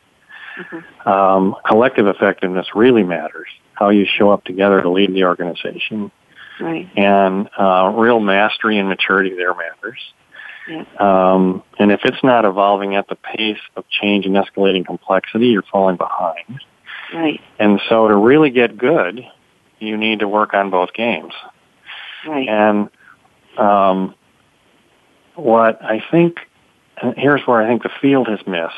Mm-hmm. 0.58 1.10
Um, 1.10 1.56
collective 1.68 2.08
effectiveness 2.08 2.68
really 2.76 3.04
matters. 3.04 3.48
How 3.78 3.90
you 3.90 4.06
show 4.18 4.32
up 4.32 4.44
together 4.44 4.82
to 4.82 4.90
lead 4.90 5.14
the 5.14 5.26
organization. 5.26 6.12
Right. 6.60 6.90
And 6.98 7.50
uh, 7.58 7.94
real 7.96 8.20
mastery 8.20 8.80
and 8.80 8.90
maturity 8.90 9.36
there 9.36 9.54
matters. 9.54 10.00
Yeah. 10.68 10.84
Um, 11.00 11.64
and 11.78 11.92
if 11.92 12.02
it's 12.04 12.24
not 12.24 12.44
evolving 12.44 12.96
at 12.96 13.08
the 13.08 13.16
pace 13.16 13.60
of 13.76 13.86
change 13.90 14.26
and 14.26 14.36
escalating 14.36 14.86
complexity, 14.86 15.48
you're 15.48 15.64
falling 15.72 15.98
behind. 15.98 16.62
Right. 17.14 17.40
And 17.60 17.80
so 17.88 18.08
to 18.08 18.16
really 18.16 18.50
get 18.50 18.78
good, 18.78 19.22
you 19.80 19.96
need 19.96 20.20
to 20.20 20.28
work 20.28 20.54
on 20.54 20.72
both 20.72 20.94
games. 20.94 21.34
Right. 22.28 22.50
And 22.50 22.90
um, 23.58 24.16
what 25.36 25.84
I 25.84 26.04
think, 26.12 26.38
here's 27.16 27.42
where 27.46 27.62
I 27.62 27.68
think 27.68 27.84
the 27.84 27.92
field 28.02 28.28
has 28.28 28.40
missed. 28.48 28.74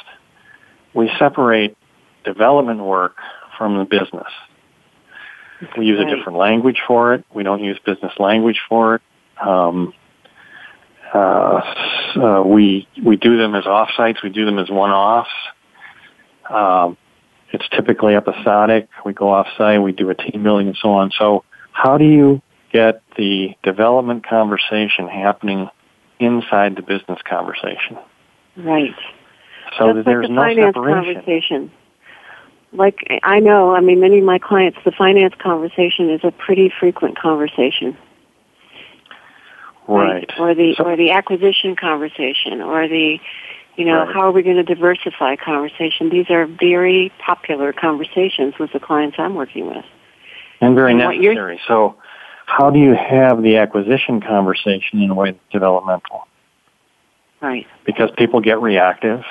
We 0.94 1.10
separate 1.18 1.78
development 2.26 2.82
work 2.82 3.16
from 3.58 3.78
the 3.78 3.86
business. 3.86 4.28
We 5.78 5.86
use 5.86 6.00
right. 6.00 6.12
a 6.12 6.16
different 6.16 6.38
language 6.38 6.82
for 6.88 7.14
it. 7.14 7.26
We 7.34 7.44
don't 7.44 7.64
use 7.64 7.80
business 7.86 8.14
language 8.18 8.60
for 8.70 8.96
it. 8.96 9.02
Um, 9.42 9.94
uh, 11.14 11.62
uh, 12.16 12.44
we 12.46 12.88
we 13.04 13.18
do 13.18 13.38
them 13.38 13.56
as 13.56 13.66
offsites. 13.66 14.22
We 14.24 14.30
do 14.30 14.46
them 14.46 14.60
as 14.60 14.70
one-offs. 14.70 15.30
Um, 16.50 16.98
it's 17.52 17.68
typically 17.70 18.16
episodic. 18.16 18.90
We 19.06 19.14
go 19.14 19.30
off-site. 19.30 19.82
We 19.82 19.92
do 19.92 20.10
a 20.10 20.16
team 20.16 20.44
building 20.44 20.68
and 20.68 20.78
so 20.80 20.92
on. 20.92 21.12
So, 21.18 21.44
how 21.72 21.98
do 21.98 22.06
you 22.06 22.42
get 22.72 23.02
the 23.18 23.56
development 23.64 24.28
conversation 24.28 25.08
happening 25.08 25.68
inside 26.20 26.76
the 26.76 26.84
business 26.84 27.20
conversation? 27.28 27.98
Right. 28.56 28.96
So 29.78 29.94
there's 29.94 30.06
like 30.06 30.28
the 30.28 30.34
no 30.34 30.42
finance 30.42 30.76
separation. 30.76 31.14
Conversation 31.16 31.72
like 32.72 33.20
I 33.24 33.40
know, 33.40 33.76
I 33.76 33.82
mean, 33.82 34.00
many 34.00 34.20
of 34.20 34.26
my 34.26 34.40
clients, 34.40 34.78
the 34.86 34.92
finance 34.92 35.34
conversation 35.40 36.10
is 36.10 36.22
a 36.24 36.32
pretty 36.32 36.72
frequent 36.80 37.18
conversation. 37.18 37.98
Right. 39.88 40.30
Or 40.38 40.54
the 40.54 40.76
so, 40.78 40.84
or 40.84 40.96
the 40.96 41.12
acquisition 41.12 41.76
conversation, 41.76 42.62
or 42.62 42.88
the, 42.88 43.20
you 43.76 43.86
know, 43.86 44.06
right. 44.06 44.14
how 44.14 44.22
are 44.22 44.32
we 44.32 44.44
going 44.44 44.58
to 44.58 44.64
diversify 44.64 45.36
conversation? 45.36 46.10
These 46.10 46.30
are 46.30 46.46
very 46.46 47.12
popular 47.26 47.74
conversations 47.74 48.54
with 48.60 48.72
the 48.72 48.80
clients 48.80 49.18
I'm 49.18 49.34
working 49.34 49.66
with. 49.66 49.86
And 50.62 50.76
very 50.76 50.92
and 50.92 51.00
necessary. 51.00 51.60
So, 51.68 51.96
how 52.46 52.70
do 52.70 52.78
you 52.78 52.94
have 52.94 53.42
the 53.42 53.58
acquisition 53.58 54.22
conversation 54.22 55.02
in 55.02 55.10
a 55.10 55.16
way 55.16 55.32
that's 55.32 55.44
developmental? 55.52 56.28
Right. 57.42 57.66
Because 57.86 58.12
people 58.16 58.42
get 58.42 58.62
reactive. 58.62 59.24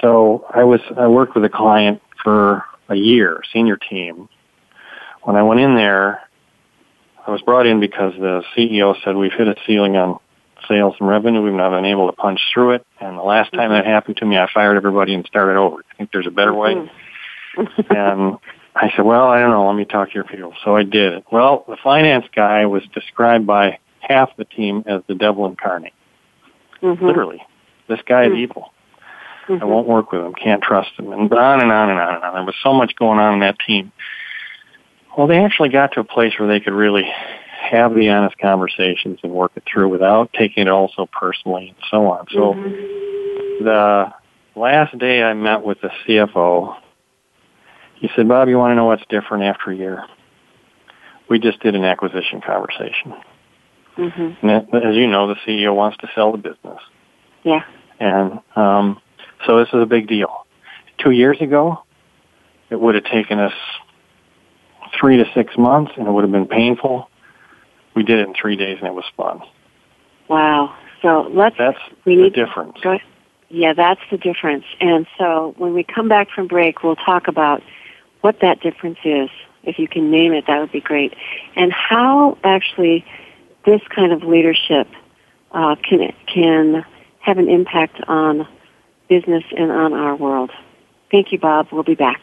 So 0.00 0.44
I 0.54 0.64
was 0.64 0.80
I 0.96 1.06
worked 1.06 1.34
with 1.34 1.44
a 1.44 1.48
client 1.48 2.00
for 2.22 2.64
a 2.88 2.94
year, 2.94 3.42
senior 3.52 3.76
team. 3.76 4.28
When 5.22 5.36
I 5.36 5.42
went 5.42 5.60
in 5.60 5.74
there, 5.74 6.22
I 7.26 7.30
was 7.30 7.42
brought 7.42 7.66
in 7.66 7.80
because 7.80 8.14
the 8.14 8.42
CEO 8.56 8.94
said 9.04 9.16
we've 9.16 9.32
hit 9.32 9.48
a 9.48 9.54
ceiling 9.66 9.96
on 9.96 10.18
sales 10.68 10.94
and 10.98 11.08
revenue. 11.08 11.42
We've 11.42 11.52
not 11.52 11.70
been 11.70 11.84
able 11.84 12.10
to 12.10 12.16
punch 12.16 12.40
through 12.52 12.72
it. 12.72 12.86
And 13.00 13.18
the 13.18 13.22
last 13.22 13.52
time 13.52 13.70
that 13.70 13.86
happened 13.86 14.16
to 14.18 14.26
me, 14.26 14.38
I 14.38 14.48
fired 14.52 14.76
everybody 14.76 15.14
and 15.14 15.24
started 15.26 15.56
over. 15.56 15.78
I 15.78 15.96
think 15.96 16.10
there's 16.12 16.26
a 16.26 16.30
better 16.30 16.54
way. 16.54 16.74
Mm-hmm. 16.74 17.80
and 17.90 18.38
I 18.74 18.90
said, 18.96 19.04
well, 19.04 19.26
I 19.26 19.40
don't 19.40 19.50
know. 19.50 19.66
Let 19.66 19.76
me 19.76 19.84
talk 19.84 20.08
to 20.08 20.14
your 20.14 20.24
people. 20.24 20.54
So 20.64 20.76
I 20.76 20.82
did 20.82 21.14
it. 21.14 21.24
Well, 21.30 21.64
the 21.68 21.76
finance 21.82 22.26
guy 22.34 22.66
was 22.66 22.82
described 22.94 23.46
by 23.46 23.78
half 24.00 24.36
the 24.36 24.44
team 24.44 24.84
as 24.86 25.02
the 25.06 25.14
devil 25.14 25.46
incarnate. 25.46 25.92
Mm-hmm. 26.82 27.04
Literally. 27.04 27.42
This 27.88 28.00
guy 28.06 28.26
mm-hmm. 28.26 28.36
is 28.36 28.40
evil. 28.40 28.72
Mm-hmm. 29.50 29.62
I 29.64 29.66
won't 29.66 29.88
work 29.88 30.12
with 30.12 30.22
him. 30.22 30.32
Can't 30.34 30.62
trust 30.62 30.90
him. 30.96 31.12
And 31.12 31.32
on 31.32 31.60
and 31.60 31.72
on 31.72 31.90
and 31.90 31.98
on 31.98 32.14
and 32.14 32.24
on. 32.24 32.34
There 32.34 32.44
was 32.44 32.54
so 32.62 32.72
much 32.72 32.94
going 32.94 33.18
on 33.18 33.34
in 33.34 33.40
that 33.40 33.58
team. 33.66 33.90
Well, 35.18 35.26
they 35.26 35.38
actually 35.38 35.70
got 35.70 35.92
to 35.94 36.00
a 36.00 36.04
place 36.04 36.34
where 36.38 36.48
they 36.48 36.60
could 36.60 36.72
really 36.72 37.10
have 37.60 37.94
the 37.94 38.08
honest 38.10 38.38
conversations 38.38 39.18
and 39.24 39.32
work 39.32 39.50
it 39.56 39.64
through 39.70 39.88
without 39.88 40.32
taking 40.32 40.66
it 40.66 40.70
all 40.70 40.90
so 40.94 41.06
personally 41.06 41.68
and 41.68 41.76
so 41.90 42.06
on. 42.06 42.26
So 42.30 42.54
mm-hmm. 42.54 43.64
the 43.64 44.12
last 44.54 44.96
day 44.98 45.22
I 45.22 45.34
met 45.34 45.64
with 45.64 45.78
the 45.80 45.90
CFO, 46.06 46.76
he 47.96 48.08
said, 48.14 48.28
Bob, 48.28 48.48
you 48.48 48.56
want 48.56 48.70
to 48.70 48.76
know 48.76 48.86
what's 48.86 49.02
different 49.08 49.44
after 49.44 49.72
a 49.72 49.76
year? 49.76 50.04
We 51.28 51.40
just 51.40 51.60
did 51.60 51.74
an 51.74 51.84
acquisition 51.84 52.40
conversation. 52.40 53.14
Mm-hmm. 53.96 54.46
And 54.46 54.74
as 54.84 54.94
you 54.94 55.08
know, 55.08 55.26
the 55.26 55.36
CEO 55.46 55.74
wants 55.74 55.98
to 55.98 56.08
sell 56.14 56.30
the 56.32 56.38
business. 56.38 56.80
Yeah. 57.42 57.64
And 57.98 58.40
um, 58.56 59.00
so 59.46 59.58
this 59.58 59.68
is 59.68 59.82
a 59.82 59.86
big 59.86 60.08
deal. 60.08 60.46
Two 60.98 61.10
years 61.10 61.40
ago, 61.40 61.82
it 62.68 62.80
would 62.80 62.94
have 62.94 63.04
taken 63.04 63.38
us 63.38 63.54
three 64.98 65.16
to 65.16 65.24
six 65.34 65.56
months 65.56 65.92
and 65.96 66.06
it 66.06 66.10
would 66.10 66.24
have 66.24 66.32
been 66.32 66.46
painful. 66.46 67.08
We 67.94 68.02
did 68.02 68.18
it 68.18 68.28
in 68.28 68.34
three 68.34 68.56
days 68.56 68.78
and 68.78 68.86
it 68.86 68.94
was 68.94 69.04
fun. 69.16 69.40
Wow. 70.28 70.74
So 71.02 71.30
let's, 71.32 71.56
that's 71.58 71.78
we 72.04 72.16
the 72.16 72.22
need, 72.24 72.34
difference. 72.34 72.78
Go. 72.82 72.98
Yeah, 73.48 73.72
that's 73.72 74.00
the 74.10 74.18
difference. 74.18 74.64
And 74.80 75.06
so 75.18 75.54
when 75.56 75.74
we 75.74 75.82
come 75.82 76.08
back 76.08 76.30
from 76.30 76.46
break, 76.46 76.82
we'll 76.82 76.96
talk 76.96 77.26
about 77.26 77.62
what 78.20 78.40
that 78.40 78.60
difference 78.60 78.98
is. 79.04 79.28
If 79.62 79.78
you 79.78 79.88
can 79.88 80.10
name 80.10 80.32
it, 80.32 80.46
that 80.46 80.60
would 80.60 80.72
be 80.72 80.80
great. 80.80 81.14
And 81.56 81.72
how 81.72 82.38
actually 82.44 83.04
this 83.66 83.80
kind 83.94 84.12
of 84.12 84.22
leadership 84.22 84.88
uh, 85.52 85.76
can 85.76 86.12
can 86.26 86.84
have 87.18 87.38
an 87.38 87.48
impact 87.48 88.00
on 88.08 88.46
business 89.10 89.44
and 89.54 89.70
on 89.70 89.92
our 89.92 90.16
world. 90.16 90.50
Thank 91.10 91.32
you, 91.32 91.38
Bob. 91.38 91.66
We'll 91.72 91.82
be 91.82 91.96
back. 91.96 92.22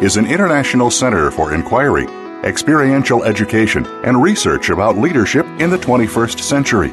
is 0.00 0.16
an 0.16 0.26
international 0.26 0.90
center 0.90 1.30
for 1.30 1.54
inquiry, 1.54 2.06
experiential 2.44 3.24
education, 3.24 3.86
and 4.04 4.22
research 4.22 4.68
about 4.68 4.98
leadership 4.98 5.46
in 5.58 5.70
the 5.70 5.78
21st 5.78 6.40
century. 6.40 6.90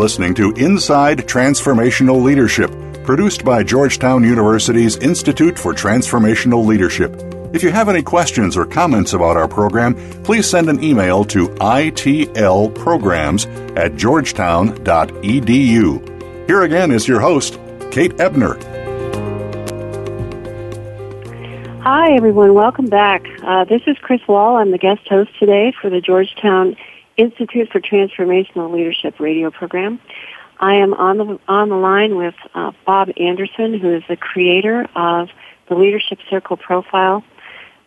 Listening 0.00 0.34
to 0.36 0.52
Inside 0.52 1.18
Transformational 1.28 2.22
Leadership, 2.22 2.70
produced 3.04 3.44
by 3.44 3.62
Georgetown 3.62 4.24
University's 4.24 4.96
Institute 4.96 5.58
for 5.58 5.74
Transformational 5.74 6.64
Leadership. 6.64 7.14
If 7.52 7.62
you 7.62 7.68
have 7.68 7.90
any 7.90 8.02
questions 8.02 8.56
or 8.56 8.64
comments 8.64 9.12
about 9.12 9.36
our 9.36 9.46
program, 9.46 9.94
please 10.22 10.48
send 10.48 10.70
an 10.70 10.82
email 10.82 11.22
to 11.26 11.48
itlprograms 11.48 13.76
at 13.76 13.96
georgetown.edu. 13.96 16.46
Here 16.46 16.62
again 16.62 16.92
is 16.92 17.06
your 17.06 17.20
host, 17.20 17.60
Kate 17.90 18.18
Ebner. 18.18 18.54
Hi, 21.82 22.16
everyone. 22.16 22.54
Welcome 22.54 22.86
back. 22.86 23.26
Uh, 23.42 23.64
this 23.64 23.82
is 23.86 23.98
Chris 24.00 24.22
Wahl. 24.26 24.56
I'm 24.56 24.70
the 24.70 24.78
guest 24.78 25.06
host 25.10 25.28
today 25.38 25.74
for 25.78 25.90
the 25.90 26.00
Georgetown 26.00 26.74
Institute 27.20 27.68
for 27.70 27.80
Transformational 27.80 28.72
Leadership 28.72 29.20
radio 29.20 29.50
program. 29.50 30.00
I 30.58 30.76
am 30.76 30.94
on 30.94 31.18
the 31.18 31.38
on 31.48 31.68
the 31.68 31.76
line 31.76 32.16
with 32.16 32.34
uh, 32.54 32.72
Bob 32.86 33.10
Anderson, 33.18 33.78
who 33.78 33.94
is 33.94 34.02
the 34.08 34.16
creator 34.16 34.88
of 34.96 35.28
the 35.68 35.74
Leadership 35.74 36.18
Circle 36.30 36.56
profile. 36.56 37.22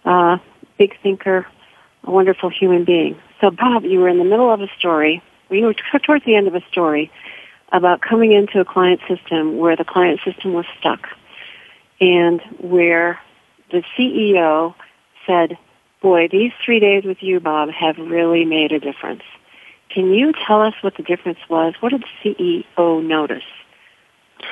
Uh, 0.05 0.37
big 0.77 0.95
thinker, 1.01 1.47
a 2.03 2.11
wonderful 2.11 2.49
human 2.49 2.85
being. 2.85 3.19
So, 3.41 3.49
Bob, 3.49 3.83
you 3.85 3.99
were 3.99 4.09
in 4.09 4.19
the 4.19 4.23
middle 4.23 4.53
of 4.53 4.61
a 4.61 4.67
story. 4.77 5.23
You 5.49 5.65
were 5.65 5.73
t- 5.73 5.81
towards 6.03 6.25
the 6.25 6.35
end 6.35 6.47
of 6.47 6.53
a 6.53 6.61
story 6.71 7.11
about 7.71 8.01
coming 8.01 8.33
into 8.33 8.59
a 8.59 8.65
client 8.65 9.01
system 9.07 9.57
where 9.57 9.75
the 9.75 9.85
client 9.85 10.19
system 10.23 10.53
was 10.53 10.65
stuck, 10.79 11.07
and 11.99 12.39
where 12.59 13.19
the 13.71 13.83
CEO 13.97 14.75
said, 15.25 15.57
boy, 16.03 16.27
these 16.31 16.51
three 16.63 16.79
days 16.79 17.03
with 17.03 17.17
you, 17.21 17.39
Bob, 17.39 17.69
have 17.69 17.97
really 17.97 18.45
made 18.45 18.71
a 18.71 18.79
difference. 18.79 19.23
Can 19.89 20.13
you 20.13 20.33
tell 20.45 20.61
us 20.61 20.73
what 20.81 20.95
the 20.97 21.03
difference 21.03 21.39
was? 21.49 21.73
What 21.79 21.89
did 21.89 22.03
the 22.23 22.35
CEO 22.77 23.03
notice? 23.03 23.43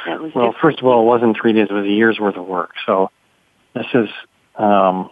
That 0.07 0.21
was 0.21 0.31
well, 0.33 0.51
different? 0.51 0.61
first 0.61 0.79
of 0.79 0.85
all, 0.85 1.03
it 1.03 1.05
wasn't 1.05 1.37
three 1.39 1.53
days; 1.53 1.67
it 1.69 1.73
was 1.73 1.85
a 1.85 1.89
year's 1.89 2.19
worth 2.19 2.37
of 2.37 2.45
work. 2.45 2.71
So, 2.85 3.11
this 3.75 3.85
is 3.93 4.09
um, 4.55 5.09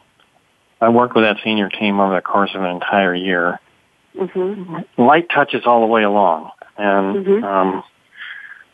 I 0.82 0.90
worked 0.90 1.16
with 1.16 1.26
that 1.26 1.38
senior 1.44 1.70
team 1.70 2.00
over 2.00 2.16
the 2.16 2.22
course 2.22 2.52
of 2.56 2.64
an 2.64 2.70
entire 2.70 3.14
year. 3.14 3.60
Mm-hmm. 4.16 5.02
Light 5.02 5.28
touches 5.30 5.64
all 5.66 5.82
the 5.82 5.88
way 5.88 6.04
along, 6.04 6.52
and 6.78 7.26
mm-hmm. 7.26 7.44
um, 7.44 7.84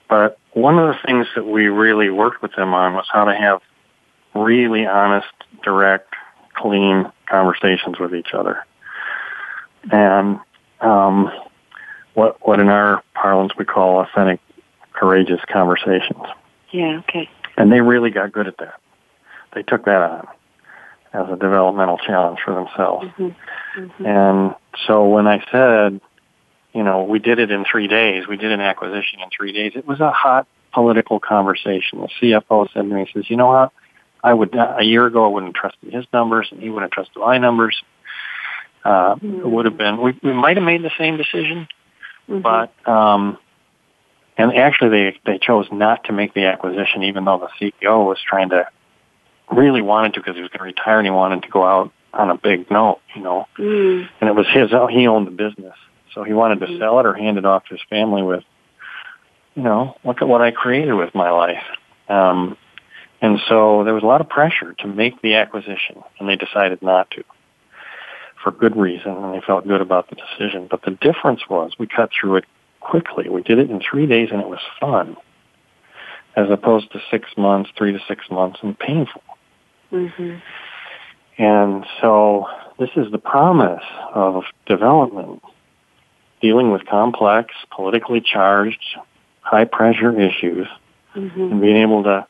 but 0.07 0.37
one 0.53 0.77
of 0.77 0.87
the 0.87 0.99
things 1.05 1.27
that 1.35 1.45
we 1.45 1.67
really 1.67 2.09
worked 2.09 2.41
with 2.41 2.55
them 2.55 2.73
on 2.73 2.93
was 2.93 3.05
how 3.11 3.25
to 3.25 3.35
have 3.35 3.61
really 4.35 4.85
honest, 4.85 5.27
direct, 5.63 6.13
clean 6.55 7.11
conversations 7.29 7.99
with 7.99 8.15
each 8.15 8.33
other. 8.33 8.65
And 9.91 10.39
um, 10.81 11.31
what 12.13 12.37
what 12.47 12.59
in 12.59 12.69
our 12.69 13.03
parlance 13.13 13.53
we 13.57 13.65
call 13.65 14.01
authentic, 14.01 14.39
courageous 14.93 15.41
conversations. 15.51 16.23
Yeah. 16.71 17.01
Okay. 17.09 17.29
And 17.57 17.71
they 17.71 17.81
really 17.81 18.09
got 18.09 18.31
good 18.31 18.47
at 18.47 18.57
that. 18.57 18.79
They 19.53 19.63
took 19.63 19.85
that 19.85 20.01
on 20.01 20.27
as 21.13 21.29
a 21.29 21.37
developmental 21.37 21.97
challenge 21.97 22.39
for 22.43 22.53
themselves. 22.53 23.05
Mm-hmm. 23.05 23.81
Mm-hmm. 23.81 24.05
And 24.05 24.55
so 24.85 25.07
when 25.07 25.27
I 25.27 25.43
said, 25.51 26.01
you 26.73 26.83
know, 26.83 27.03
we 27.03 27.19
did 27.19 27.39
it 27.39 27.51
in 27.51 27.63
three 27.63 27.87
days, 27.87 28.27
we 28.27 28.35
did 28.35 28.51
an 28.51 28.59
acquisition 28.59 29.21
in 29.21 29.29
three 29.35 29.53
days, 29.53 29.73
it 29.75 29.87
was 29.87 30.01
a 30.01 30.11
hot 30.11 30.45
political 30.73 31.21
conversation. 31.21 32.01
The 32.01 32.09
CFO 32.21 32.67
said 32.73 32.81
to 32.81 32.83
me, 32.83 33.05
he 33.05 33.13
says, 33.13 33.29
you 33.29 33.37
know 33.37 33.47
what? 33.47 33.71
I 34.25 34.33
would 34.33 34.55
a 34.55 34.83
year 34.83 35.05
ago 35.05 35.25
I 35.25 35.27
wouldn't 35.27 35.53
trusted 35.53 35.93
his 35.93 36.05
numbers, 36.11 36.47
and 36.51 36.59
he 36.59 36.69
wouldn't 36.71 36.91
trusted 36.91 37.17
my 37.17 37.37
numbers. 37.37 37.79
Uh, 38.83 39.15
mm-hmm. 39.15 39.41
It 39.41 39.47
would 39.47 39.65
have 39.65 39.77
been 39.77 40.01
we, 40.01 40.19
we 40.23 40.33
might 40.33 40.57
have 40.57 40.65
made 40.65 40.81
the 40.81 40.91
same 40.97 41.17
decision, 41.17 41.67
mm-hmm. 42.27 42.41
but 42.41 42.73
um, 42.89 43.37
and 44.35 44.51
actually 44.57 44.89
they 44.89 45.19
they 45.27 45.37
chose 45.37 45.67
not 45.71 46.05
to 46.05 46.11
make 46.11 46.33
the 46.33 46.45
acquisition, 46.45 47.03
even 47.03 47.23
though 47.23 47.37
the 47.37 47.71
CEO 47.83 48.03
was 48.07 48.17
trying 48.27 48.49
to 48.49 48.67
really 49.51 49.83
wanted 49.83 50.15
to 50.15 50.21
because 50.21 50.35
he 50.35 50.41
was 50.41 50.49
going 50.49 50.59
to 50.59 50.65
retire 50.65 50.97
and 50.97 51.05
he 51.05 51.11
wanted 51.11 51.43
to 51.43 51.49
go 51.49 51.63
out 51.63 51.91
on 52.11 52.31
a 52.31 52.37
big 52.37 52.71
note, 52.71 53.01
you 53.15 53.21
know. 53.21 53.47
Mm. 53.59 54.09
And 54.21 54.29
it 54.29 54.33
was 54.33 54.47
his 54.51 54.71
he 54.89 55.05
owned 55.05 55.27
the 55.27 55.31
business, 55.31 55.75
so 56.15 56.23
he 56.23 56.33
wanted 56.33 56.61
to 56.61 56.65
mm. 56.65 56.79
sell 56.79 56.99
it 56.99 57.05
or 57.05 57.13
hand 57.13 57.37
it 57.37 57.45
off 57.45 57.65
to 57.65 57.75
his 57.75 57.83
family 57.91 58.23
with, 58.23 58.43
you 59.53 59.61
know, 59.61 59.97
look 60.03 60.23
at 60.23 60.27
what 60.27 60.41
I 60.41 60.49
created 60.49 60.93
with 60.93 61.13
my 61.13 61.29
life. 61.29 61.63
Um, 62.09 62.57
and 63.25 63.39
so 63.49 63.83
there 63.83 63.95
was 63.95 64.03
a 64.03 64.05
lot 64.05 64.21
of 64.21 64.29
pressure 64.29 64.75
to 64.75 64.87
make 64.87 65.19
the 65.23 65.33
acquisition, 65.33 66.03
and 66.19 66.29
they 66.29 66.35
decided 66.35 66.83
not 66.83 67.09
to 67.11 67.23
for 68.43 68.51
good 68.51 68.77
reason, 68.77 69.11
and 69.11 69.33
they 69.33 69.41
felt 69.41 69.67
good 69.67 69.81
about 69.81 70.07
the 70.11 70.15
decision. 70.15 70.67
But 70.69 70.83
the 70.83 70.91
difference 70.91 71.49
was 71.49 71.71
we 71.79 71.87
cut 71.87 72.11
through 72.11 72.35
it 72.35 72.45
quickly. 72.81 73.27
We 73.27 73.41
did 73.41 73.57
it 73.57 73.71
in 73.71 73.81
three 73.81 74.05
days, 74.05 74.29
and 74.31 74.39
it 74.39 74.47
was 74.47 74.59
fun, 74.79 75.17
as 76.35 76.51
opposed 76.51 76.91
to 76.91 77.01
six 77.09 77.29
months, 77.35 77.71
three 77.75 77.93
to 77.93 77.99
six 78.07 78.29
months, 78.29 78.59
and 78.61 78.77
painful. 78.77 79.23
Mm-hmm. 79.91 80.35
And 81.41 81.85
so 81.99 82.45
this 82.77 82.91
is 82.95 83.11
the 83.11 83.17
promise 83.17 83.83
of 84.13 84.43
development, 84.67 85.41
dealing 86.41 86.71
with 86.71 86.85
complex, 86.85 87.55
politically 87.75 88.21
charged, 88.21 88.83
high 89.41 89.65
pressure 89.65 90.13
issues, 90.21 90.67
mm-hmm. 91.15 91.41
and 91.41 91.59
being 91.59 91.77
able 91.77 92.03
to, 92.03 92.27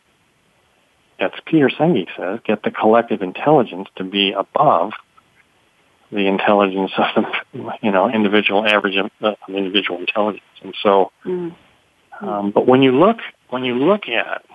as 1.20 1.32
Peter 1.46 1.70
Senge 1.70 2.08
says, 2.18 2.40
get 2.46 2.64
the 2.64 2.72
collective 2.72 3.22
intelligence 3.22 3.88
to 3.96 4.04
be 4.04 4.34
above 4.34 4.92
the 6.12 6.28
intelligence 6.28 6.92
of 6.98 7.24
the, 7.54 7.74
you 7.82 7.92
know, 7.92 8.10
individual 8.10 8.66
average 8.66 8.96
of, 8.98 9.12
uh, 9.22 9.36
individual 9.48 10.00
intelligence. 10.00 10.44
And 10.62 10.76
so, 10.82 11.12
mm-hmm. 11.26 12.26
um, 12.26 12.52
but 12.52 12.68
when 12.68 12.84
you 12.84 12.92
look, 12.92 13.18
when 13.50 13.64
you 13.64 13.76
look 13.76 14.08
at 14.08 14.46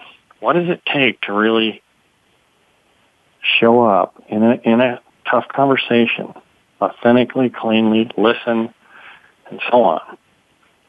what 0.40 0.54
does 0.54 0.68
it 0.68 0.82
take 0.86 1.20
to 1.22 1.32
really 1.32 1.82
show 3.58 3.82
up 3.82 4.22
in 4.28 4.42
a, 4.42 4.61
in 4.64 4.80
a 4.80 5.00
tough 5.30 5.48
conversation, 5.48 6.34
authentically, 6.80 7.50
cleanly, 7.50 8.11
listen, 8.16 8.72
and 9.50 9.61
so 9.70 9.82
on. 9.82 10.18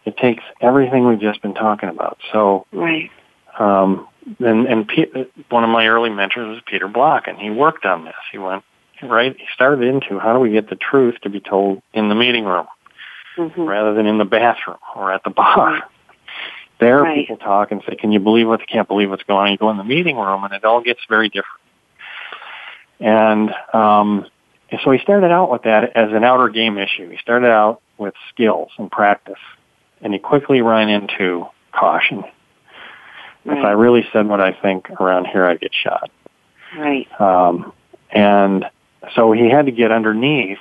It 0.05 0.17
takes 0.17 0.43
everything 0.61 1.07
we've 1.07 1.19
just 1.19 1.41
been 1.41 1.53
talking 1.53 1.89
about. 1.89 2.17
So, 2.31 2.65
right. 2.71 3.11
Um, 3.59 4.07
and 4.39 4.67
and 4.67 4.91
one 5.49 5.63
of 5.63 5.69
my 5.69 5.87
early 5.87 6.09
mentors 6.09 6.47
was 6.47 6.61
Peter 6.65 6.87
Block, 6.87 7.27
and 7.27 7.37
he 7.37 7.49
worked 7.49 7.85
on 7.85 8.05
this. 8.05 8.15
He 8.31 8.37
went 8.37 8.63
right. 9.01 9.35
He 9.35 9.45
started 9.53 9.83
into 9.83 10.19
how 10.19 10.33
do 10.33 10.39
we 10.39 10.51
get 10.51 10.69
the 10.69 10.75
truth 10.75 11.15
to 11.23 11.29
be 11.29 11.39
told 11.39 11.81
in 11.93 12.09
the 12.09 12.15
meeting 12.15 12.45
room 12.45 12.67
mm-hmm. 13.37 13.61
rather 13.61 13.93
than 13.93 14.05
in 14.05 14.17
the 14.17 14.25
bathroom 14.25 14.77
or 14.95 15.11
at 15.11 15.23
the 15.23 15.29
bar. 15.29 15.83
There, 16.79 17.03
right. 17.03 17.15
people 17.15 17.37
talk 17.37 17.71
and 17.71 17.83
say, 17.87 17.95
"Can 17.95 18.11
you 18.11 18.19
believe 18.19 18.47
what? 18.47 18.65
Can't 18.67 18.87
believe 18.87 19.09
what's 19.09 19.23
going 19.23 19.45
on." 19.45 19.51
You 19.51 19.57
go 19.57 19.69
in 19.69 19.77
the 19.77 19.83
meeting 19.83 20.17
room, 20.17 20.43
and 20.43 20.53
it 20.53 20.63
all 20.63 20.81
gets 20.81 20.99
very 21.07 21.29
different. 21.29 21.61
And 22.99 23.53
um, 23.73 24.25
so 24.83 24.91
he 24.91 24.99
started 24.99 25.31
out 25.31 25.51
with 25.51 25.63
that 25.63 25.95
as 25.95 26.11
an 26.11 26.23
outer 26.23 26.49
game 26.49 26.77
issue. 26.77 27.09
He 27.09 27.17
started 27.17 27.49
out 27.49 27.81
with 27.97 28.15
skills 28.33 28.71
and 28.79 28.89
practice, 28.89 29.39
and 30.01 30.11
he 30.11 30.19
quickly 30.19 30.61
ran 30.61 30.89
into 30.89 31.45
caution. 31.71 32.23
Right. 33.45 33.57
If 33.57 33.65
I 33.65 33.71
really 33.71 34.05
said 34.13 34.27
what 34.27 34.39
I 34.39 34.51
think 34.53 34.89
around 34.91 35.25
here, 35.25 35.45
I'd 35.45 35.59
get 35.59 35.71
shot. 35.73 36.11
Right. 36.77 37.07
Um, 37.19 37.73
and 38.11 38.65
so 39.15 39.31
he 39.31 39.49
had 39.49 39.65
to 39.65 39.71
get 39.71 39.91
underneath 39.91 40.59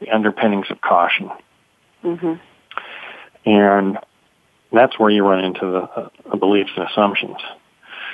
the 0.00 0.10
underpinnings 0.10 0.66
of 0.70 0.80
caution. 0.80 1.30
Mm-hmm. 2.02 2.34
And 3.46 3.98
that's 4.72 4.98
where 4.98 5.10
you 5.10 5.24
run 5.24 5.44
into 5.44 5.66
the, 5.66 6.30
uh, 6.32 6.36
beliefs 6.36 6.70
and 6.76 6.88
assumptions. 6.88 7.36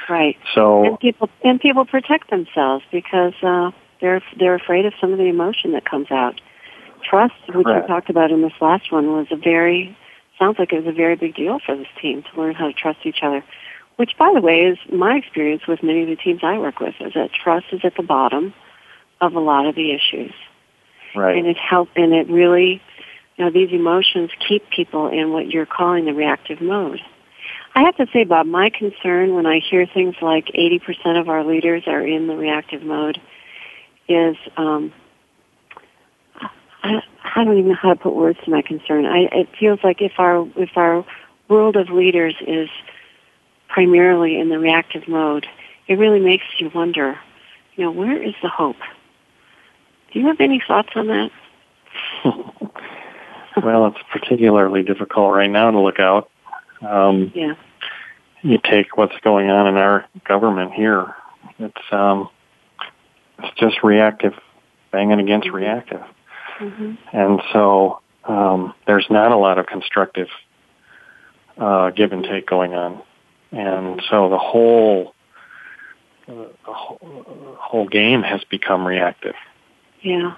Right. 0.09 0.37
So 0.55 0.85
and 0.87 1.01
people 1.01 1.29
and 1.43 1.61
people 1.61 1.85
protect 1.85 2.31
themselves 2.31 2.85
because 2.93 3.35
uh, 3.43 3.73
they're 4.01 4.23
they're 4.39 4.55
afraid 4.55 4.87
of 4.87 4.93
some 5.01 5.13
of 5.13 5.19
the 5.19 5.25
emotion 5.25 5.73
that 5.73 5.85
comes 5.85 6.11
out. 6.11 6.41
Trust, 7.03 7.35
which 7.49 7.67
we 7.67 7.87
talked 7.87 8.11
about 8.11 8.31
in 8.31 8.43
this 8.43 8.53
last 8.61 8.91
one, 8.91 9.13
was 9.13 9.27
a 9.31 9.37
very 9.37 9.97
sounds 10.39 10.59
like 10.59 10.73
it 10.73 10.85
was 10.85 10.87
a 10.87 10.97
very 10.97 11.17
big 11.17 11.35
deal 11.35 11.59
for 11.65 11.77
this 11.77 11.87
team 12.01 12.23
to 12.23 12.41
learn 12.41 12.55
how 12.55 12.67
to 12.67 12.73
trust 12.73 13.01
each 13.05 13.19
other. 13.23 13.45
Which, 13.97 14.13
by 14.19 14.33
the 14.35 14.41
way, 14.41 14.61
is 14.61 14.79
my 14.93 15.17
experience 15.17 15.63
with 15.67 15.83
many 15.83 16.03
of 16.03 16.09
the 16.09 16.17
teams 16.17 16.41
I 16.43 16.59
work 16.59 16.81
with. 16.81 16.95
Is 17.01 17.15
that 17.15 17.31
trust 17.33 17.67
is 17.73 17.81
at 17.83 17.97
the 17.97 18.03
bottom 18.03 18.53
of 19.21 19.35
a 19.35 19.41
lot 19.41 19.67
of 19.67 19.75
the 19.75 19.93
issues. 19.93 20.33
Right. 21.15 21.37
And 21.37 21.47
it 21.47 21.57
help 21.57 21.89
and 21.97 22.13
it 22.13 22.29
really, 22.29 22.83
you 23.37 23.45
know, 23.45 23.51
these 23.51 23.71
emotions 23.73 24.31
keep 24.47 24.69
people 24.71 25.09
in 25.09 25.33
what 25.33 25.49
you're 25.49 25.67
calling 25.67 26.05
the 26.05 26.13
reactive 26.13 26.61
mode. 26.61 27.01
I 27.75 27.83
have 27.83 27.97
to 27.97 28.07
say, 28.13 28.25
Bob, 28.25 28.47
my 28.47 28.71
concern 28.71 29.35
when 29.35 29.47
I 29.47 29.61
hear 29.61 29.87
things 29.87 30.15
like 30.23 30.47
80% 30.47 31.21
of 31.21 31.29
our 31.29 31.45
leaders 31.45 31.83
are 31.87 32.01
in 32.01 32.27
the 32.27 32.35
reactive 32.35 32.83
mode 32.83 33.21
is, 34.09 34.37
um, 34.57 34.95
I, 36.83 37.03
I 37.23 37.45
don't 37.45 37.59
even 37.59 37.69
know 37.69 37.77
how 37.81 37.91
to 37.91 38.01
put 38.01 38.15
words 38.15 38.39
to 38.45 38.51
my 38.51 38.63
concern. 38.63 39.05
I, 39.05 39.29
it 39.31 39.49
feels 39.59 39.81
like 39.85 40.01
if 40.01 40.13
our 40.19 40.49
if 40.57 40.71
our 40.77 41.05
world 41.49 41.77
of 41.77 41.91
leaders 41.91 42.35
is 42.47 42.71
primarily 43.77 44.41
in 44.41 44.49
the 44.49 44.59
reactive 44.59 45.07
mode, 45.07 45.47
it 45.87 45.95
really 45.95 46.20
makes 46.20 46.45
you 46.59 46.70
wonder, 46.74 47.18
you 47.77 47.85
know, 47.85 47.91
where 47.91 48.20
is 48.20 48.35
the 48.43 48.49
hope? 48.49 48.77
Do 50.12 50.18
you 50.18 50.27
have 50.27 50.41
any 50.41 50.62
thoughts 50.66 50.89
on 50.97 51.07
that? 51.09 51.31
well, 53.62 53.87
it's 53.87 53.99
particularly 54.11 54.83
difficult 54.83 55.35
right 55.35 55.51
now 55.51 55.70
to 55.70 55.79
look 55.79 56.01
out. 56.01 56.31
Um, 56.81 57.31
yeah 57.35 57.55
you 58.47 58.59
take 58.59 58.97
what's 58.97 59.18
going 59.22 59.51
on 59.51 59.66
in 59.66 59.77
our 59.77 60.07
government 60.24 60.72
here, 60.72 61.14
it's 61.59 61.83
um, 61.91 62.29
it's 63.39 63.59
just 63.59 63.83
reactive, 63.83 64.35
banging 64.93 65.20
against 65.20 65.49
mm-hmm. 65.49 65.57
reactive, 65.57 66.03
mm-hmm. 66.61 66.95
and 67.12 67.43
so 67.53 68.01
um, 68.24 68.74
there's 68.87 69.07
not 69.11 69.33
a 69.33 69.37
lot 69.37 69.59
of 69.59 69.66
constructive 69.66 70.29
uh, 71.59 71.91
give 71.91 72.12
and 72.12 72.24
take 72.24 72.47
going 72.47 72.74
on, 72.74 73.03
and 73.53 74.03
so 74.11 74.29
the 74.29 74.39
whole 74.39 75.15
uh, 76.29 76.33
the 76.33 76.73
whole, 76.73 77.57
whole 77.59 77.89
game 77.89 78.23
has 78.23 78.43
become 78.51 78.87
reactive. 78.87 79.35
Yeah, 80.03 80.35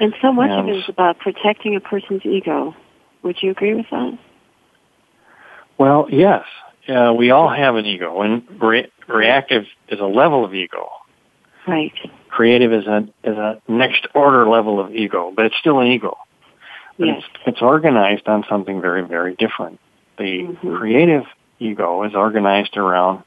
and 0.00 0.14
so 0.22 0.32
much 0.32 0.50
and, 0.50 0.60
of 0.60 0.68
it 0.68 0.78
is 0.78 0.84
about 0.88 1.18
protecting 1.18 1.76
a 1.76 1.80
person's 1.80 2.24
ego. 2.24 2.74
Would 3.22 3.36
you 3.42 3.50
agree 3.50 3.74
with 3.74 3.86
that? 3.90 4.18
Well, 5.76 6.08
yes, 6.10 6.44
uh, 6.88 7.12
we 7.16 7.30
all 7.30 7.48
have 7.48 7.76
an 7.76 7.86
ego, 7.86 8.22
and 8.22 8.42
re- 8.60 8.90
reactive 9.06 9.64
is 9.88 10.00
a 10.00 10.06
level 10.06 10.44
of 10.44 10.54
ego. 10.54 10.88
Right. 11.66 11.92
Creative 12.28 12.72
is 12.72 12.86
a 12.86 13.08
is 13.24 13.36
a 13.36 13.60
next 13.68 14.06
order 14.14 14.48
level 14.48 14.80
of 14.80 14.94
ego, 14.94 15.32
but 15.34 15.46
it's 15.46 15.56
still 15.58 15.80
an 15.80 15.88
ego. 15.88 16.16
But 16.98 17.06
yes. 17.06 17.18
it's, 17.18 17.42
it's 17.46 17.62
organized 17.62 18.26
on 18.26 18.44
something 18.48 18.80
very 18.80 19.02
very 19.02 19.34
different. 19.36 19.78
The 20.16 20.42
mm-hmm. 20.42 20.76
creative 20.76 21.24
ego 21.58 22.04
is 22.04 22.14
organized 22.14 22.76
around 22.76 23.24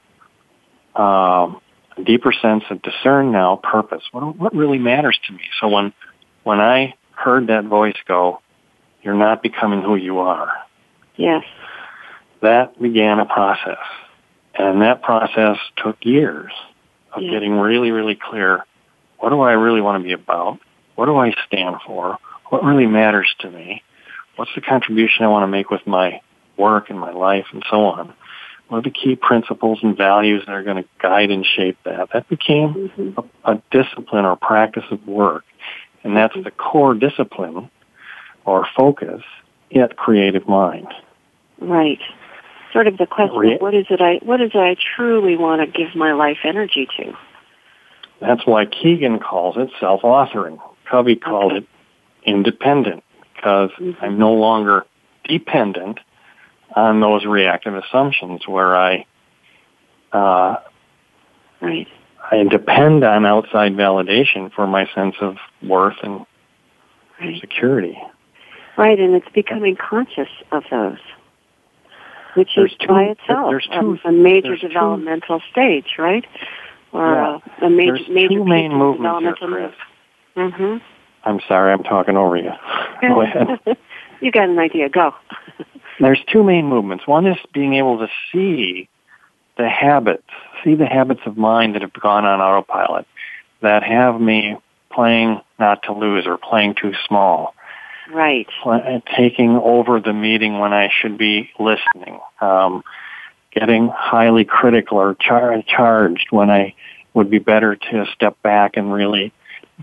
um, 0.96 1.62
a 1.98 2.04
deeper 2.06 2.34
sense 2.34 2.64
of 2.70 2.82
discern 2.82 3.32
now 3.32 3.58
purpose. 3.58 4.04
What 4.12 4.38
what 4.38 4.56
really 4.56 4.80
matters 4.80 5.20
to 5.28 5.34
me? 5.34 5.44
So 5.60 5.68
when 5.70 5.94
when 6.44 6.60
I 6.60 6.96
heard 7.12 7.48
that 7.48 7.66
voice 7.66 7.98
go, 8.08 8.42
"You're 9.04 9.14
not 9.16 9.44
becoming 9.44 9.82
who 9.82 9.96
you 9.96 10.20
are." 10.20 10.52
Yes 11.16 11.44
that 12.42 12.80
began 12.82 13.20
a 13.20 13.26
process. 13.26 13.78
And 14.56 14.82
that 14.82 15.02
process 15.02 15.58
took 15.78 15.98
years 16.02 16.52
of 17.14 17.22
yeah. 17.22 17.32
getting 17.32 17.54
really, 17.54 17.92
really 17.92 18.16
clear. 18.16 18.66
What 19.20 19.30
do 19.30 19.40
I 19.42 19.54
really 19.54 19.82
want 19.82 20.02
to 20.02 20.04
be 20.04 20.14
about? 20.14 20.60
What 20.96 21.06
do 21.06 21.18
I 21.18 21.34
stand 21.48 21.78
for? 21.86 22.18
What 22.50 22.64
really 22.64 22.88
matters 22.88 23.34
to 23.40 23.50
me? 23.50 23.82
What's 24.36 24.52
the 24.56 24.62
contribution 24.62 25.24
I 25.24 25.30
want 25.30 25.44
to 25.44 25.48
make 25.48 25.70
with 25.70 25.86
my 25.88 26.22
work 26.58 26.90
and 26.90 27.00
my 27.00 27.12
life 27.12 27.46
and 27.54 27.64
so 27.70 27.86
on? 27.86 28.14
What 28.72 28.78
are 28.78 28.82
the 28.84 28.90
key 28.90 29.18
principles 29.18 29.80
and 29.84 29.98
values 29.98 30.44
that 30.46 30.54
are 30.54 30.64
going 30.64 30.82
to 30.82 30.90
guide 31.02 31.30
and 31.30 31.46
shape 31.46 31.78
that? 31.84 32.08
That 32.14 32.30
became 32.30 32.74
mm-hmm. 32.74 33.20
a, 33.20 33.52
a, 33.52 33.62
discipline 33.70 34.24
or 34.24 34.38
practice 34.38 34.86
of 34.92 35.06
work. 35.06 35.44
And 36.06 36.16
that's 36.16 36.34
mm-hmm. 36.34 36.44
the 36.44 36.52
core 36.52 36.94
discipline 36.94 37.70
or 38.46 38.66
focus 38.78 39.24
at 39.76 39.98
Creative 39.98 40.48
Mind. 40.48 40.88
Right 41.60 42.00
sort 42.72 42.88
of 42.88 42.98
the 42.98 43.06
question 43.06 43.58
what 43.60 43.74
is 43.74 43.86
it 43.90 44.00
I 44.00 44.20
what 44.24 44.40
is 44.40 44.52
it 44.54 44.58
I 44.58 44.78
truly 44.96 45.36
want 45.36 45.62
to 45.62 45.68
give 45.68 45.94
my 45.94 46.14
life 46.14 46.38
energy 46.46 46.88
to? 46.98 47.14
That's 48.22 48.46
why 48.46 48.66
Kegan 48.66 49.20
calls 49.20 49.58
it 49.58 49.70
self-authoring. 49.80 50.60
Covey 50.90 51.18
called 51.18 51.52
okay. 51.52 51.58
it 51.58 51.68
independent 52.24 53.04
because 53.36 53.72
mm-hmm. 53.72 54.02
I'm 54.02 54.18
no 54.18 54.32
longer 54.32 54.86
dependent 55.26 56.00
on 56.76 57.02
those 57.02 57.26
reactive 57.26 57.76
assumptions 57.76 58.48
where 58.48 58.76
I 58.76 59.06
uh, 60.12 60.58
right. 61.62 61.88
I 62.32 62.44
depend 62.50 63.04
on 63.04 63.26
outside 63.26 63.74
validation 63.74 64.52
for 64.54 64.68
my 64.68 64.88
sense 64.94 65.16
of 65.22 65.38
worth 65.64 65.98
and 66.04 66.26
right. 67.20 67.40
security. 67.42 67.98
Right, 68.78 69.00
and 69.00 69.16
it's 69.16 69.28
becoming 69.34 69.76
conscious 69.76 70.30
of 70.52 70.64
those 70.72 70.98
which 72.36 72.50
there's 72.56 72.72
is 72.72 72.78
two, 72.80 72.88
by 72.88 73.04
itself 73.04 73.54
two, 73.72 73.98
a 74.06 74.12
major 74.12 74.56
developmental 74.56 75.40
two, 75.40 75.46
stage, 75.52 75.96
right? 75.98 76.26
Or 76.94 77.14
yeah, 77.14 77.38
a, 77.62 77.66
a 77.66 77.70
major 77.70 77.98
there's 77.98 78.10
major 78.10 78.30
two 78.30 78.46
main 78.46 78.74
movements 78.74 79.20
here, 79.22 79.36
Chris. 79.36 79.74
Mm-hmm. 80.36 80.78
I'm 81.24 81.40
sorry, 81.48 81.74
I'm 81.74 81.84
talking 81.84 82.18
over 82.18 82.38
you. 82.38 82.52
Go 83.02 83.22
ahead. 83.22 83.48
you 84.22 84.32
got 84.32 84.50
an 84.50 84.60
idea. 84.60 84.90
Go. 84.90 85.14
There's 86.02 86.20
two 86.32 86.44
main 86.44 86.68
movements. 86.68 87.08
One 87.08 87.28
is 87.28 87.38
being 87.54 87.76
able 87.76 88.00
to 88.00 88.08
see 88.32 88.90
the 89.58 89.70
habits, 89.70 90.24
see 90.64 90.76
the 90.76 90.86
habits 90.86 91.22
of 91.26 91.38
mind 91.38 91.76
that 91.76 91.82
have 91.82 91.94
gone 91.94 92.26
on 92.26 92.42
autopilot, 92.42 93.06
that 93.62 93.84
have 93.84 94.20
me 94.20 94.58
playing 94.92 95.42
not 95.60 95.84
to 95.84 95.94
lose 95.94 96.26
or 96.26 96.38
playing 96.38 96.76
too 96.76 96.94
small 97.08 97.54
Right. 98.14 98.48
Taking 99.16 99.58
over 99.58 100.00
the 100.00 100.14
meeting 100.14 100.60
when 100.60 100.74
I 100.74 100.90
should 101.02 101.18
be 101.18 101.50
listening. 101.60 102.20
Um, 102.40 102.84
getting 103.52 103.90
highly 103.90 104.46
critical 104.46 104.98
or 104.98 105.16
char- 105.16 105.62
charged 105.64 106.28
when 106.30 106.50
I 106.50 106.74
would 107.14 107.30
be 107.30 107.40
better 107.40 107.76
to 107.76 108.06
step 108.14 108.42
back 108.42 108.78
and 108.78 108.94
really 108.94 109.34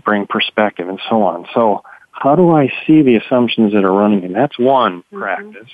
bring 0.03 0.25
perspective 0.27 0.89
and 0.89 0.99
so 1.09 1.23
on. 1.23 1.47
So 1.53 1.83
how 2.11 2.35
do 2.35 2.51
I 2.51 2.71
see 2.85 3.01
the 3.01 3.15
assumptions 3.15 3.73
that 3.73 3.83
are 3.83 3.93
running? 3.93 4.23
And 4.25 4.35
that's 4.35 4.57
one 4.57 4.99
mm-hmm. 4.99 5.19
practice. 5.19 5.69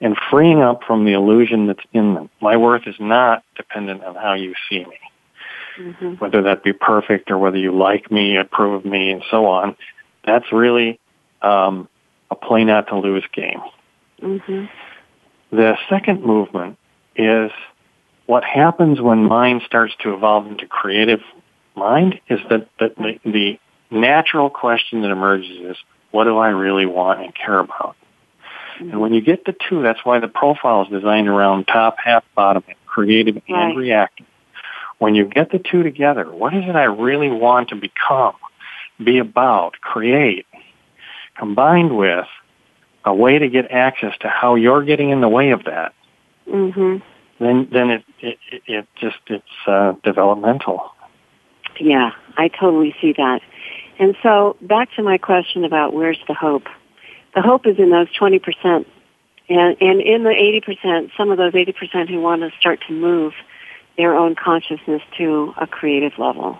And 0.00 0.16
freeing 0.30 0.60
up 0.60 0.82
from 0.86 1.04
the 1.04 1.12
illusion 1.12 1.66
that's 1.66 1.84
in 1.92 2.14
them. 2.14 2.30
My 2.40 2.56
worth 2.56 2.86
is 2.86 2.96
not 2.98 3.42
dependent 3.56 4.02
on 4.04 4.14
how 4.16 4.34
you 4.34 4.54
see 4.68 4.80
me. 4.80 4.98
Mm-hmm. 5.78 6.14
Whether 6.14 6.42
that 6.42 6.62
be 6.62 6.72
perfect 6.72 7.30
or 7.30 7.38
whether 7.38 7.56
you 7.56 7.72
like 7.76 8.10
me, 8.10 8.36
approve 8.36 8.74
of 8.74 8.84
me, 8.84 9.10
and 9.10 9.22
so 9.30 9.46
on. 9.46 9.76
That's 10.24 10.52
really 10.52 11.00
um, 11.42 11.88
a 12.30 12.34
play 12.34 12.64
not 12.64 12.88
to 12.88 12.98
lose 12.98 13.24
game. 13.32 13.60
Mm-hmm. 14.20 14.66
The 15.56 15.76
second 15.88 16.24
movement 16.24 16.76
is 17.16 17.50
what 18.26 18.44
happens 18.44 19.00
when 19.00 19.24
mind 19.24 19.62
starts 19.66 19.94
to 20.00 20.14
evolve 20.14 20.46
into 20.46 20.66
creative 20.66 21.20
mind 21.76 22.20
is 22.28 22.40
that, 22.50 22.68
that 22.80 22.96
the, 22.96 23.18
the 23.24 23.58
natural 23.90 24.50
question 24.50 25.02
that 25.02 25.10
emerges 25.10 25.56
is, 25.70 25.76
what 26.10 26.24
do 26.24 26.36
I 26.38 26.48
really 26.48 26.86
want 26.86 27.20
and 27.20 27.34
care 27.34 27.58
about? 27.58 27.96
Mm-hmm. 28.76 28.90
And 28.90 29.00
when 29.00 29.14
you 29.14 29.20
get 29.20 29.44
the 29.44 29.54
two, 29.68 29.82
that's 29.82 30.04
why 30.04 30.18
the 30.18 30.28
profile 30.28 30.82
is 30.82 30.88
designed 30.88 31.28
around 31.28 31.66
top, 31.66 31.96
half, 32.02 32.24
bottom, 32.34 32.62
creative 32.86 33.42
and 33.48 33.76
reactive. 33.76 34.26
When 34.98 35.14
you 35.14 35.26
get 35.26 35.50
the 35.50 35.58
two 35.58 35.82
together, 35.82 36.24
what 36.30 36.54
is 36.54 36.64
it 36.66 36.76
I 36.76 36.84
really 36.84 37.30
want 37.30 37.70
to 37.70 37.76
become, 37.76 38.36
be 39.02 39.18
about, 39.18 39.80
create, 39.80 40.46
combined 41.36 41.96
with 41.96 42.26
a 43.04 43.14
way 43.14 43.38
to 43.38 43.48
get 43.48 43.70
access 43.70 44.16
to 44.20 44.28
how 44.28 44.54
you're 44.54 44.84
getting 44.84 45.10
in 45.10 45.20
the 45.20 45.28
way 45.28 45.50
of 45.50 45.64
that? 45.64 45.94
Mm-hmm 46.48 46.98
then 47.38 47.68
then 47.72 47.90
it 47.90 48.04
it, 48.20 48.38
it 48.66 48.86
just 49.00 49.18
it's 49.26 49.44
uh, 49.66 49.92
developmental. 50.02 50.92
Yeah, 51.80 52.12
I 52.36 52.48
totally 52.48 52.94
see 53.00 53.12
that. 53.16 53.40
And 53.98 54.16
so 54.22 54.56
back 54.60 54.88
to 54.96 55.02
my 55.02 55.18
question 55.18 55.64
about 55.64 55.92
where's 55.92 56.18
the 56.28 56.34
hope? 56.34 56.66
The 57.34 57.42
hope 57.42 57.66
is 57.66 57.78
in 57.78 57.90
those 57.90 58.12
twenty 58.16 58.38
percent, 58.38 58.86
and 59.48 59.76
and 59.80 60.00
in 60.00 60.22
the 60.22 60.30
eighty 60.30 60.60
percent, 60.60 61.10
some 61.16 61.30
of 61.30 61.38
those 61.38 61.54
eighty 61.54 61.72
percent 61.72 62.08
who 62.08 62.20
want 62.20 62.42
to 62.42 62.50
start 62.58 62.80
to 62.86 62.92
move 62.92 63.32
their 63.96 64.14
own 64.14 64.34
consciousness 64.34 65.02
to 65.18 65.54
a 65.60 65.66
creative 65.66 66.12
level. 66.18 66.58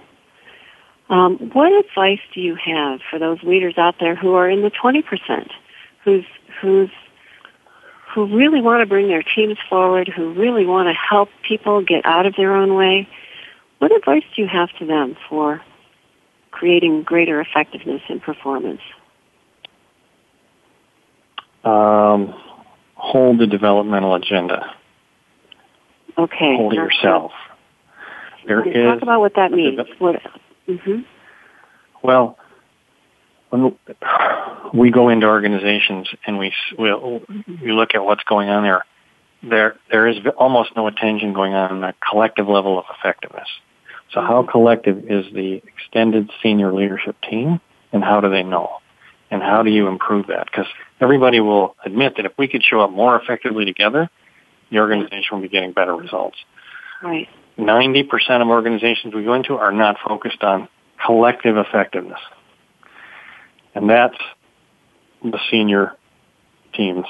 Um, 1.10 1.50
what 1.52 1.72
advice 1.72 2.20
do 2.32 2.40
you 2.40 2.56
have 2.56 3.00
for 3.10 3.18
those 3.18 3.42
leaders 3.42 3.74
out 3.76 3.96
there 4.00 4.14
who 4.14 4.34
are 4.34 4.48
in 4.48 4.62
the 4.62 4.70
twenty 4.70 5.02
percent, 5.02 5.50
whose 6.04 6.24
whose 6.60 6.90
who 8.14 8.26
really 8.36 8.60
want 8.60 8.80
to 8.80 8.86
bring 8.86 9.08
their 9.08 9.22
teams 9.22 9.58
forward, 9.68 10.08
who 10.08 10.32
really 10.34 10.64
want 10.64 10.88
to 10.88 10.94
help 10.94 11.28
people 11.46 11.82
get 11.82 12.06
out 12.06 12.26
of 12.26 12.34
their 12.36 12.54
own 12.54 12.74
way, 12.74 13.08
what 13.78 13.94
advice 13.94 14.22
do 14.34 14.42
you 14.42 14.48
have 14.48 14.70
to 14.78 14.86
them 14.86 15.16
for 15.28 15.60
creating 16.52 17.02
greater 17.02 17.40
effectiveness 17.40 18.02
in 18.08 18.20
performance? 18.20 18.80
Um, 21.64 22.34
hold 22.94 23.38
the 23.38 23.46
developmental 23.46 24.14
agenda. 24.14 24.74
Okay. 26.16 26.56
Hold 26.56 26.72
it 26.72 26.76
yourself. 26.76 27.32
There 28.46 28.66
is 28.66 28.74
talk 28.74 29.02
about 29.02 29.20
what 29.20 29.34
that 29.36 29.50
means. 29.52 29.80
What, 29.98 30.20
mm-hmm. 30.68 31.00
Well, 32.02 32.38
when 33.48 33.76
we 34.74 34.90
go 34.90 35.08
into 35.08 35.26
organizations 35.26 36.08
and 36.26 36.38
we 36.38 36.52
we'll, 36.78 37.22
we 37.62 37.72
look 37.72 37.94
at 37.94 38.04
what's 38.04 38.24
going 38.24 38.48
on 38.48 38.64
there, 38.64 38.84
there 39.42 39.76
there 39.90 40.06
is 40.08 40.16
almost 40.36 40.70
no 40.76 40.86
attention 40.86 41.32
going 41.32 41.54
on 41.54 41.72
on 41.72 41.84
a 41.84 41.94
collective 42.10 42.48
level 42.48 42.78
of 42.78 42.84
effectiveness. 42.98 43.48
So 44.12 44.20
how 44.20 44.42
mm-hmm. 44.42 44.50
collective 44.50 44.98
is 45.08 45.32
the 45.32 45.62
extended 45.66 46.30
senior 46.42 46.72
leadership 46.72 47.16
team, 47.28 47.60
and 47.92 48.04
how 48.04 48.20
do 48.20 48.28
they 48.28 48.42
know, 48.42 48.78
and 49.34 49.42
how 49.42 49.64
do 49.64 49.70
you 49.70 49.88
improve 49.88 50.28
that? 50.28 50.46
Because 50.46 50.66
everybody 51.00 51.40
will 51.40 51.74
admit 51.84 52.14
that 52.16 52.24
if 52.24 52.32
we 52.38 52.46
could 52.46 52.62
show 52.62 52.78
up 52.80 52.92
more 52.92 53.20
effectively 53.20 53.64
together, 53.64 54.08
the 54.70 54.78
organization 54.78 55.26
will 55.32 55.40
be 55.40 55.48
getting 55.48 55.72
better 55.72 55.94
results. 55.94 56.38
Right. 57.02 57.28
Ninety 57.58 58.04
percent 58.04 58.44
of 58.44 58.48
organizations 58.48 59.12
we 59.12 59.24
go 59.24 59.34
into 59.34 59.54
are 59.56 59.72
not 59.72 59.96
focused 60.06 60.44
on 60.44 60.68
collective 61.04 61.56
effectiveness. 61.56 62.20
And 63.74 63.90
that's 63.90 64.16
the 65.24 65.40
senior 65.50 65.96
team's 66.72 67.06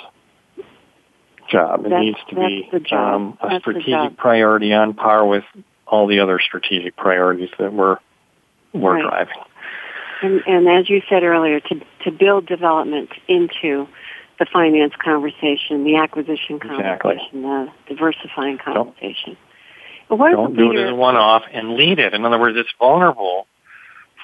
job. 1.51 1.85
It 1.85 1.91
needs 1.91 2.18
to 2.31 2.37
be 2.37 2.70
um, 2.91 3.37
a 3.43 3.61
strategic 3.61 4.16
priority 4.16 4.72
on 4.72 4.95
par 4.95 5.27
with 5.27 5.45
all 5.87 6.07
the 6.07 6.20
other 6.20 6.41
strategic 6.43 6.97
priorities 6.97 7.51
that 7.59 7.70
we're 7.70 7.99
we're 8.72 8.95
right. 8.95 9.03
driving. 9.03 9.43
And, 10.22 10.43
and 10.47 10.68
as 10.68 10.89
you 10.89 11.03
said 11.11 11.22
earlier, 11.22 11.61
to 11.61 11.81
to 12.05 12.11
build 12.11 12.47
development 12.47 13.11
into 13.29 13.89
the 14.39 14.47
finance 14.53 14.93
conversation, 15.03 15.85
the 15.85 15.97
acquisition 15.97 16.59
conversation, 16.59 16.87
exactly. 16.87 17.17
the 17.33 17.69
diversifying 17.89 18.59
conversation. 18.59 19.37
Don't, 20.09 20.19
don't 20.19 20.57
do 20.57 20.73
it 20.73 20.85
as 20.85 20.91
a 20.91 20.95
one-off 20.95 21.43
and 21.53 21.75
lead 21.75 21.99
it. 21.99 22.15
In 22.15 22.25
other 22.25 22.39
words, 22.39 22.57
it's 22.59 22.73
vulnerable 22.79 23.47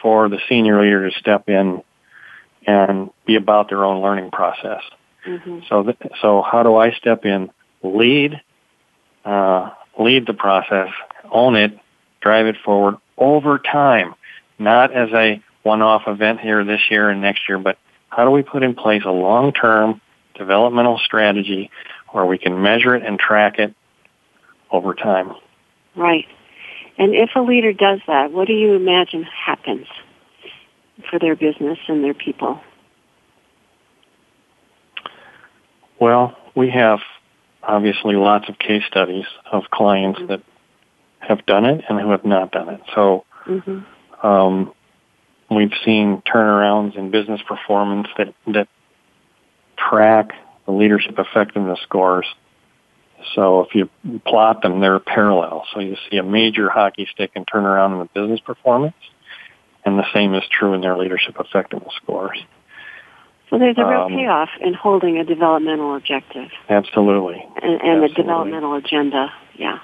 for 0.02 0.28
the 0.28 0.38
senior 0.48 0.82
leader 0.82 1.08
to 1.08 1.18
step 1.18 1.48
in 1.48 1.82
and 2.66 3.10
be 3.26 3.36
about 3.36 3.68
their 3.68 3.84
own 3.84 4.02
learning 4.02 4.30
process. 4.30 4.82
Mm-hmm. 5.26 5.60
So, 5.68 5.82
th- 5.84 5.98
so 6.20 6.42
how 6.42 6.62
do 6.62 6.76
I 6.76 6.92
step 6.92 7.24
in, 7.24 7.50
lead, 7.82 8.40
uh, 9.24 9.70
lead 9.98 10.26
the 10.26 10.34
process, 10.34 10.88
own 11.30 11.56
it, 11.56 11.78
drive 12.20 12.46
it 12.46 12.56
forward 12.64 12.96
over 13.16 13.58
time, 13.58 14.14
not 14.58 14.92
as 14.92 15.10
a 15.12 15.42
one-off 15.62 16.02
event 16.06 16.40
here 16.40 16.64
this 16.64 16.80
year 16.90 17.10
and 17.10 17.20
next 17.20 17.48
year, 17.48 17.58
but 17.58 17.78
how 18.08 18.24
do 18.24 18.30
we 18.30 18.42
put 18.42 18.62
in 18.62 18.74
place 18.74 19.02
a 19.04 19.10
long-term 19.10 20.00
developmental 20.34 20.98
strategy 20.98 21.70
where 22.10 22.24
we 22.24 22.38
can 22.38 22.62
measure 22.62 22.94
it 22.94 23.04
and 23.04 23.18
track 23.18 23.58
it 23.58 23.74
over 24.70 24.94
time? 24.94 25.34
Right. 25.94 26.26
And 26.98 27.14
if 27.14 27.30
a 27.34 27.40
leader 27.40 27.72
does 27.72 28.00
that, 28.06 28.32
what 28.32 28.46
do 28.46 28.52
you 28.52 28.74
imagine 28.74 29.24
happens? 29.24 29.86
for 31.08 31.18
their 31.18 31.36
business 31.36 31.78
and 31.88 32.04
their 32.04 32.14
people? 32.14 32.60
Well, 36.00 36.36
we 36.54 36.70
have 36.70 37.00
obviously 37.62 38.16
lots 38.16 38.48
of 38.48 38.58
case 38.58 38.82
studies 38.86 39.26
of 39.50 39.64
clients 39.70 40.18
mm-hmm. 40.18 40.28
that 40.28 40.42
have 41.20 41.44
done 41.46 41.66
it 41.66 41.84
and 41.88 42.00
who 42.00 42.10
have 42.10 42.24
not 42.24 42.50
done 42.50 42.70
it. 42.70 42.80
So 42.94 43.24
mm-hmm. 43.46 44.26
um, 44.26 44.72
we've 45.50 45.72
seen 45.84 46.22
turnarounds 46.22 46.96
in 46.96 47.10
business 47.10 47.40
performance 47.46 48.08
that 48.16 48.34
that 48.46 48.68
track 49.76 50.30
the 50.66 50.72
leadership 50.72 51.18
effectiveness 51.18 51.78
scores. 51.82 52.26
So 53.34 53.60
if 53.60 53.74
you 53.74 53.90
plot 54.26 54.62
them, 54.62 54.80
they're 54.80 54.98
parallel. 54.98 55.66
So 55.74 55.80
you 55.80 55.96
see 56.10 56.16
a 56.16 56.22
major 56.22 56.70
hockey 56.70 57.06
stick 57.12 57.32
and 57.34 57.46
turnaround 57.46 57.92
in 57.92 57.98
the 57.98 58.20
business 58.20 58.40
performance, 58.40 58.94
and 59.84 59.98
the 59.98 60.06
same 60.14 60.34
is 60.34 60.42
true 60.50 60.72
in 60.74 60.80
their 60.80 60.96
leadership 60.96 61.36
effectiveness 61.38 61.92
scores. 62.02 62.38
So 63.50 63.58
there's 63.58 63.76
a 63.78 63.84
real 63.84 64.02
um, 64.02 64.12
payoff 64.12 64.48
in 64.60 64.74
holding 64.74 65.18
a 65.18 65.24
developmental 65.24 65.96
objective. 65.96 66.48
Absolutely. 66.68 67.44
And, 67.60 67.80
and 67.82 68.02
the 68.02 68.08
developmental 68.08 68.74
agenda, 68.74 69.32
yeah. 69.58 69.80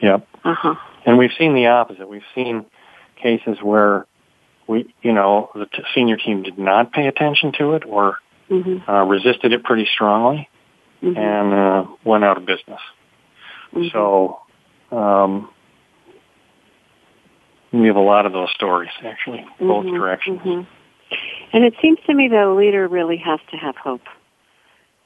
Yep. 0.00 0.26
Uh-huh. 0.44 0.74
And 1.06 1.16
we've 1.16 1.30
seen 1.38 1.54
the 1.54 1.68
opposite. 1.68 2.08
We've 2.08 2.22
seen 2.34 2.66
cases 3.22 3.58
where 3.62 4.06
we, 4.66 4.92
you 5.02 5.12
know, 5.12 5.50
the 5.54 5.66
t- 5.66 5.82
senior 5.94 6.16
team 6.16 6.42
did 6.42 6.58
not 6.58 6.92
pay 6.92 7.06
attention 7.06 7.52
to 7.58 7.74
it 7.74 7.84
or 7.86 8.18
mm-hmm. 8.48 8.88
uh, 8.90 9.04
resisted 9.04 9.52
it 9.52 9.64
pretty 9.64 9.88
strongly 9.92 10.48
mm-hmm. 11.02 11.16
and 11.16 11.52
uh, 11.52 11.90
went 12.04 12.24
out 12.24 12.36
of 12.36 12.46
business. 12.46 12.80
Mm-hmm. 13.74 13.88
So 13.92 14.40
um, 14.90 15.50
we 17.72 17.86
have 17.86 17.96
a 17.96 18.00
lot 18.00 18.26
of 18.26 18.32
those 18.32 18.50
stories, 18.54 18.90
actually, 19.04 19.44
both 19.58 19.86
mm-hmm, 19.86 19.94
directions. 19.94 20.40
Mm-hmm. 20.40 20.70
And 21.52 21.64
it 21.64 21.74
seems 21.82 21.98
to 22.06 22.14
me 22.14 22.28
that 22.28 22.44
a 22.44 22.54
leader 22.54 22.86
really 22.88 23.18
has 23.18 23.40
to 23.50 23.56
have 23.56 23.76
hope. 23.76 24.02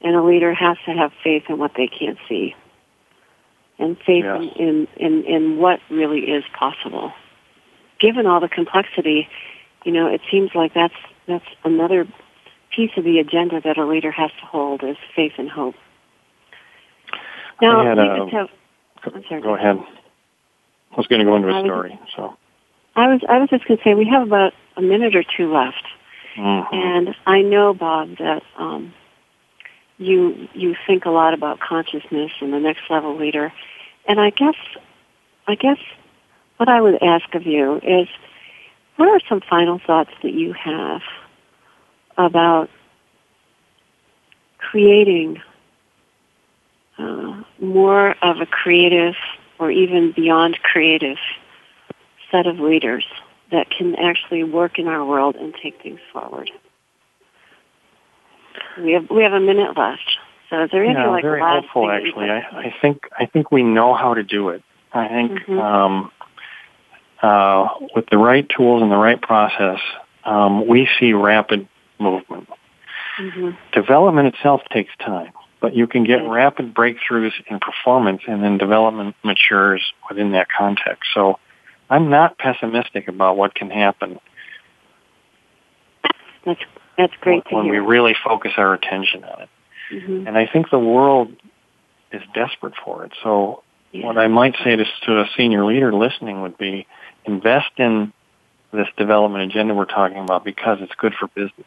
And 0.01 0.15
a 0.15 0.23
leader 0.23 0.53
has 0.53 0.77
to 0.87 0.93
have 0.93 1.11
faith 1.25 1.45
in 1.49 1.59
what 1.59 1.73
they 1.77 1.89
can't 1.89 2.19
see. 2.29 2.55
And 3.79 3.97
faith 4.07 4.25
yes. 4.25 4.43
in, 4.57 4.89
in, 4.97 5.25
in 5.25 5.59
what 5.59 5.81
really 5.91 6.21
is 6.21 6.45
possible. 6.59 7.13
Given 8.01 8.27
all 8.27 8.41
the 8.41 8.49
complexity, 8.49 9.29
you 9.85 9.93
know, 9.93 10.07
it 10.07 10.21
seems 10.31 10.51
like 10.55 10.75
that's, 10.75 10.95
that's 11.27 11.45
another 11.65 12.07
piece 12.75 12.91
of 12.97 13.05
the 13.05 13.19
agenda 13.19 13.61
that 13.61 13.79
a 13.79 13.87
leader 13.87 14.11
has 14.11 14.31
to 14.41 14.47
hold 14.47 14.83
is 14.83 14.97
faith 15.15 15.33
and 15.39 15.51
hope. 15.51 15.75
Now, 17.61 17.85
had, 17.85 17.99
uh, 17.99 18.27
have, 18.27 18.49
sorry, 19.29 19.41
go 19.41 19.55
ahead. 19.55 19.79
I 20.93 20.97
was 20.97 21.07
going 21.07 21.21
to 21.21 21.25
go 21.25 21.37
into 21.37 21.49
a 21.49 21.63
story, 21.63 21.99
so. 22.15 22.37
I 22.97 23.09
was 23.09 23.21
I 23.29 23.39
was 23.39 23.51
just 23.51 23.67
going 23.67 23.77
to 23.77 23.85
say 23.85 23.95
we 23.95 24.09
have 24.09 24.23
about 24.23 24.55
a 24.77 24.83
minute 24.83 25.15
or 25.15 25.23
two 25.23 25.53
left, 25.53 25.85
mm-hmm. 26.37 26.75
and 26.75 27.15
I 27.27 27.43
know 27.43 27.75
Bob 27.75 28.17
that 28.19 28.43
um, 28.57 28.95
you 29.99 30.49
you 30.55 30.75
think 30.87 31.05
a 31.05 31.11
lot 31.11 31.35
about 31.35 31.61
consciousness 31.61 32.33
and 32.41 32.53
the 32.55 32.59
next 32.59 32.83
level 32.89 33.15
leader, 33.17 33.53
and 34.09 34.19
I 34.19 34.31
guess 34.31 34.55
I 35.47 35.57
guess 35.57 35.79
what 36.57 36.69
I 36.69 36.81
would 36.81 37.03
ask 37.03 37.35
of 37.35 37.47
you 37.47 37.77
is 37.83 38.09
what 38.97 39.09
are 39.09 39.21
some 39.29 39.41
final 39.41 39.79
thoughts 39.79 40.11
that 40.23 40.33
you 40.33 40.53
have 40.53 41.03
about 42.17 42.71
creating 44.59 45.41
uh, 46.99 47.43
more 47.61 48.15
of 48.23 48.41
a 48.41 48.47
creative 48.47 49.15
or 49.59 49.71
even 49.71 50.13
beyond 50.13 50.59
creative 50.63 51.19
set 52.31 52.47
of 52.47 52.59
leaders 52.59 53.07
that 53.53 53.71
can 53.71 53.95
actually 53.97 54.45
work 54.45 54.79
in 54.79 54.89
our 54.89 55.05
world 55.05 55.37
and 55.37 55.55
take 55.63 55.81
things 55.83 56.01
forward. 56.13 56.51
We 58.79 58.93
have 58.93 59.09
we 59.11 59.23
have 59.23 59.33
a 59.33 59.41
minute 59.41 59.77
left. 59.77 60.19
So 60.51 60.65
is 60.65 60.71
there 60.71 60.85
anything 60.85 61.03
yeah, 61.03 61.11
like 61.11 61.23
very 61.23 61.41
helpful 61.41 61.91
actually. 61.91 62.31
I, 62.31 62.39
I 62.39 62.75
think 62.81 63.09
I 63.19 63.27
think 63.27 63.51
we 63.51 63.63
know 63.63 63.95
how 63.95 64.15
to 64.15 64.23
do 64.23 64.51
it. 64.51 64.63
I 64.93 65.09
think 65.09 65.33
mm-hmm. 65.41 65.59
um, 65.59 66.13
uh, 67.23 67.69
with 67.95 68.07
the 68.11 68.19
right 68.19 68.47
tools 68.49 68.83
and 68.83 68.91
the 68.91 68.97
right 68.97 69.21
process, 69.21 69.81
um, 70.25 70.67
we 70.67 70.89
see 70.99 71.13
rapid 71.13 71.69
movement. 71.99 72.49
Mm-hmm. 73.19 73.51
Development 73.73 74.35
itself 74.35 74.61
takes 74.71 74.91
time, 74.99 75.33
but 75.61 75.75
you 75.75 75.87
can 75.87 76.05
get 76.05 76.19
rapid 76.29 76.75
breakthroughs 76.75 77.33
in 77.49 77.59
performance 77.59 78.23
and 78.29 78.43
then 78.43 78.59
development 78.59 79.17
matures 79.25 79.83
within 80.09 80.33
that 80.33 80.49
context. 80.51 81.09
So 81.15 81.39
I'm 81.89 82.11
not 82.11 82.37
pessimistic 82.39 83.09
about 83.09 83.37
what 83.37 83.55
can 83.55 83.71
happen. 83.71 84.19
That's 86.45 86.61
that's 86.99 87.13
great 87.21 87.45
when, 87.51 87.67
when 87.67 87.73
we 87.73 87.79
really 87.79 88.15
focus 88.25 88.53
our 88.57 88.73
attention 88.75 89.25
on 89.25 89.43
it. 89.43 89.49
Mm-hmm. 89.93 90.27
And 90.27 90.39
I 90.39 90.47
think 90.47 90.71
the 90.71 90.79
world 90.79 91.35
is 92.13 92.23
desperate 92.35 92.75
for 92.85 93.05
it. 93.05 93.13
So 93.23 93.63
yeah. 93.93 94.07
what 94.07 94.19
I 94.19 94.29
might 94.29 94.55
say 94.65 94.77
to, 94.77 94.85
to 94.85 95.21
a 95.21 95.27
senior 95.37 95.65
leader 95.65 95.93
listening 95.93 96.43
would 96.43 96.59
be 96.59 96.87
invest 97.27 97.71
in 97.79 98.13
this 98.73 98.89
development 98.97 99.51
agenda 99.51 99.75
we're 99.75 99.85
talking 99.85 100.19
about 100.19 100.45
because 100.45 100.79
it's 100.81 100.95
good 100.97 101.15
for 101.19 101.29
business. 101.29 101.67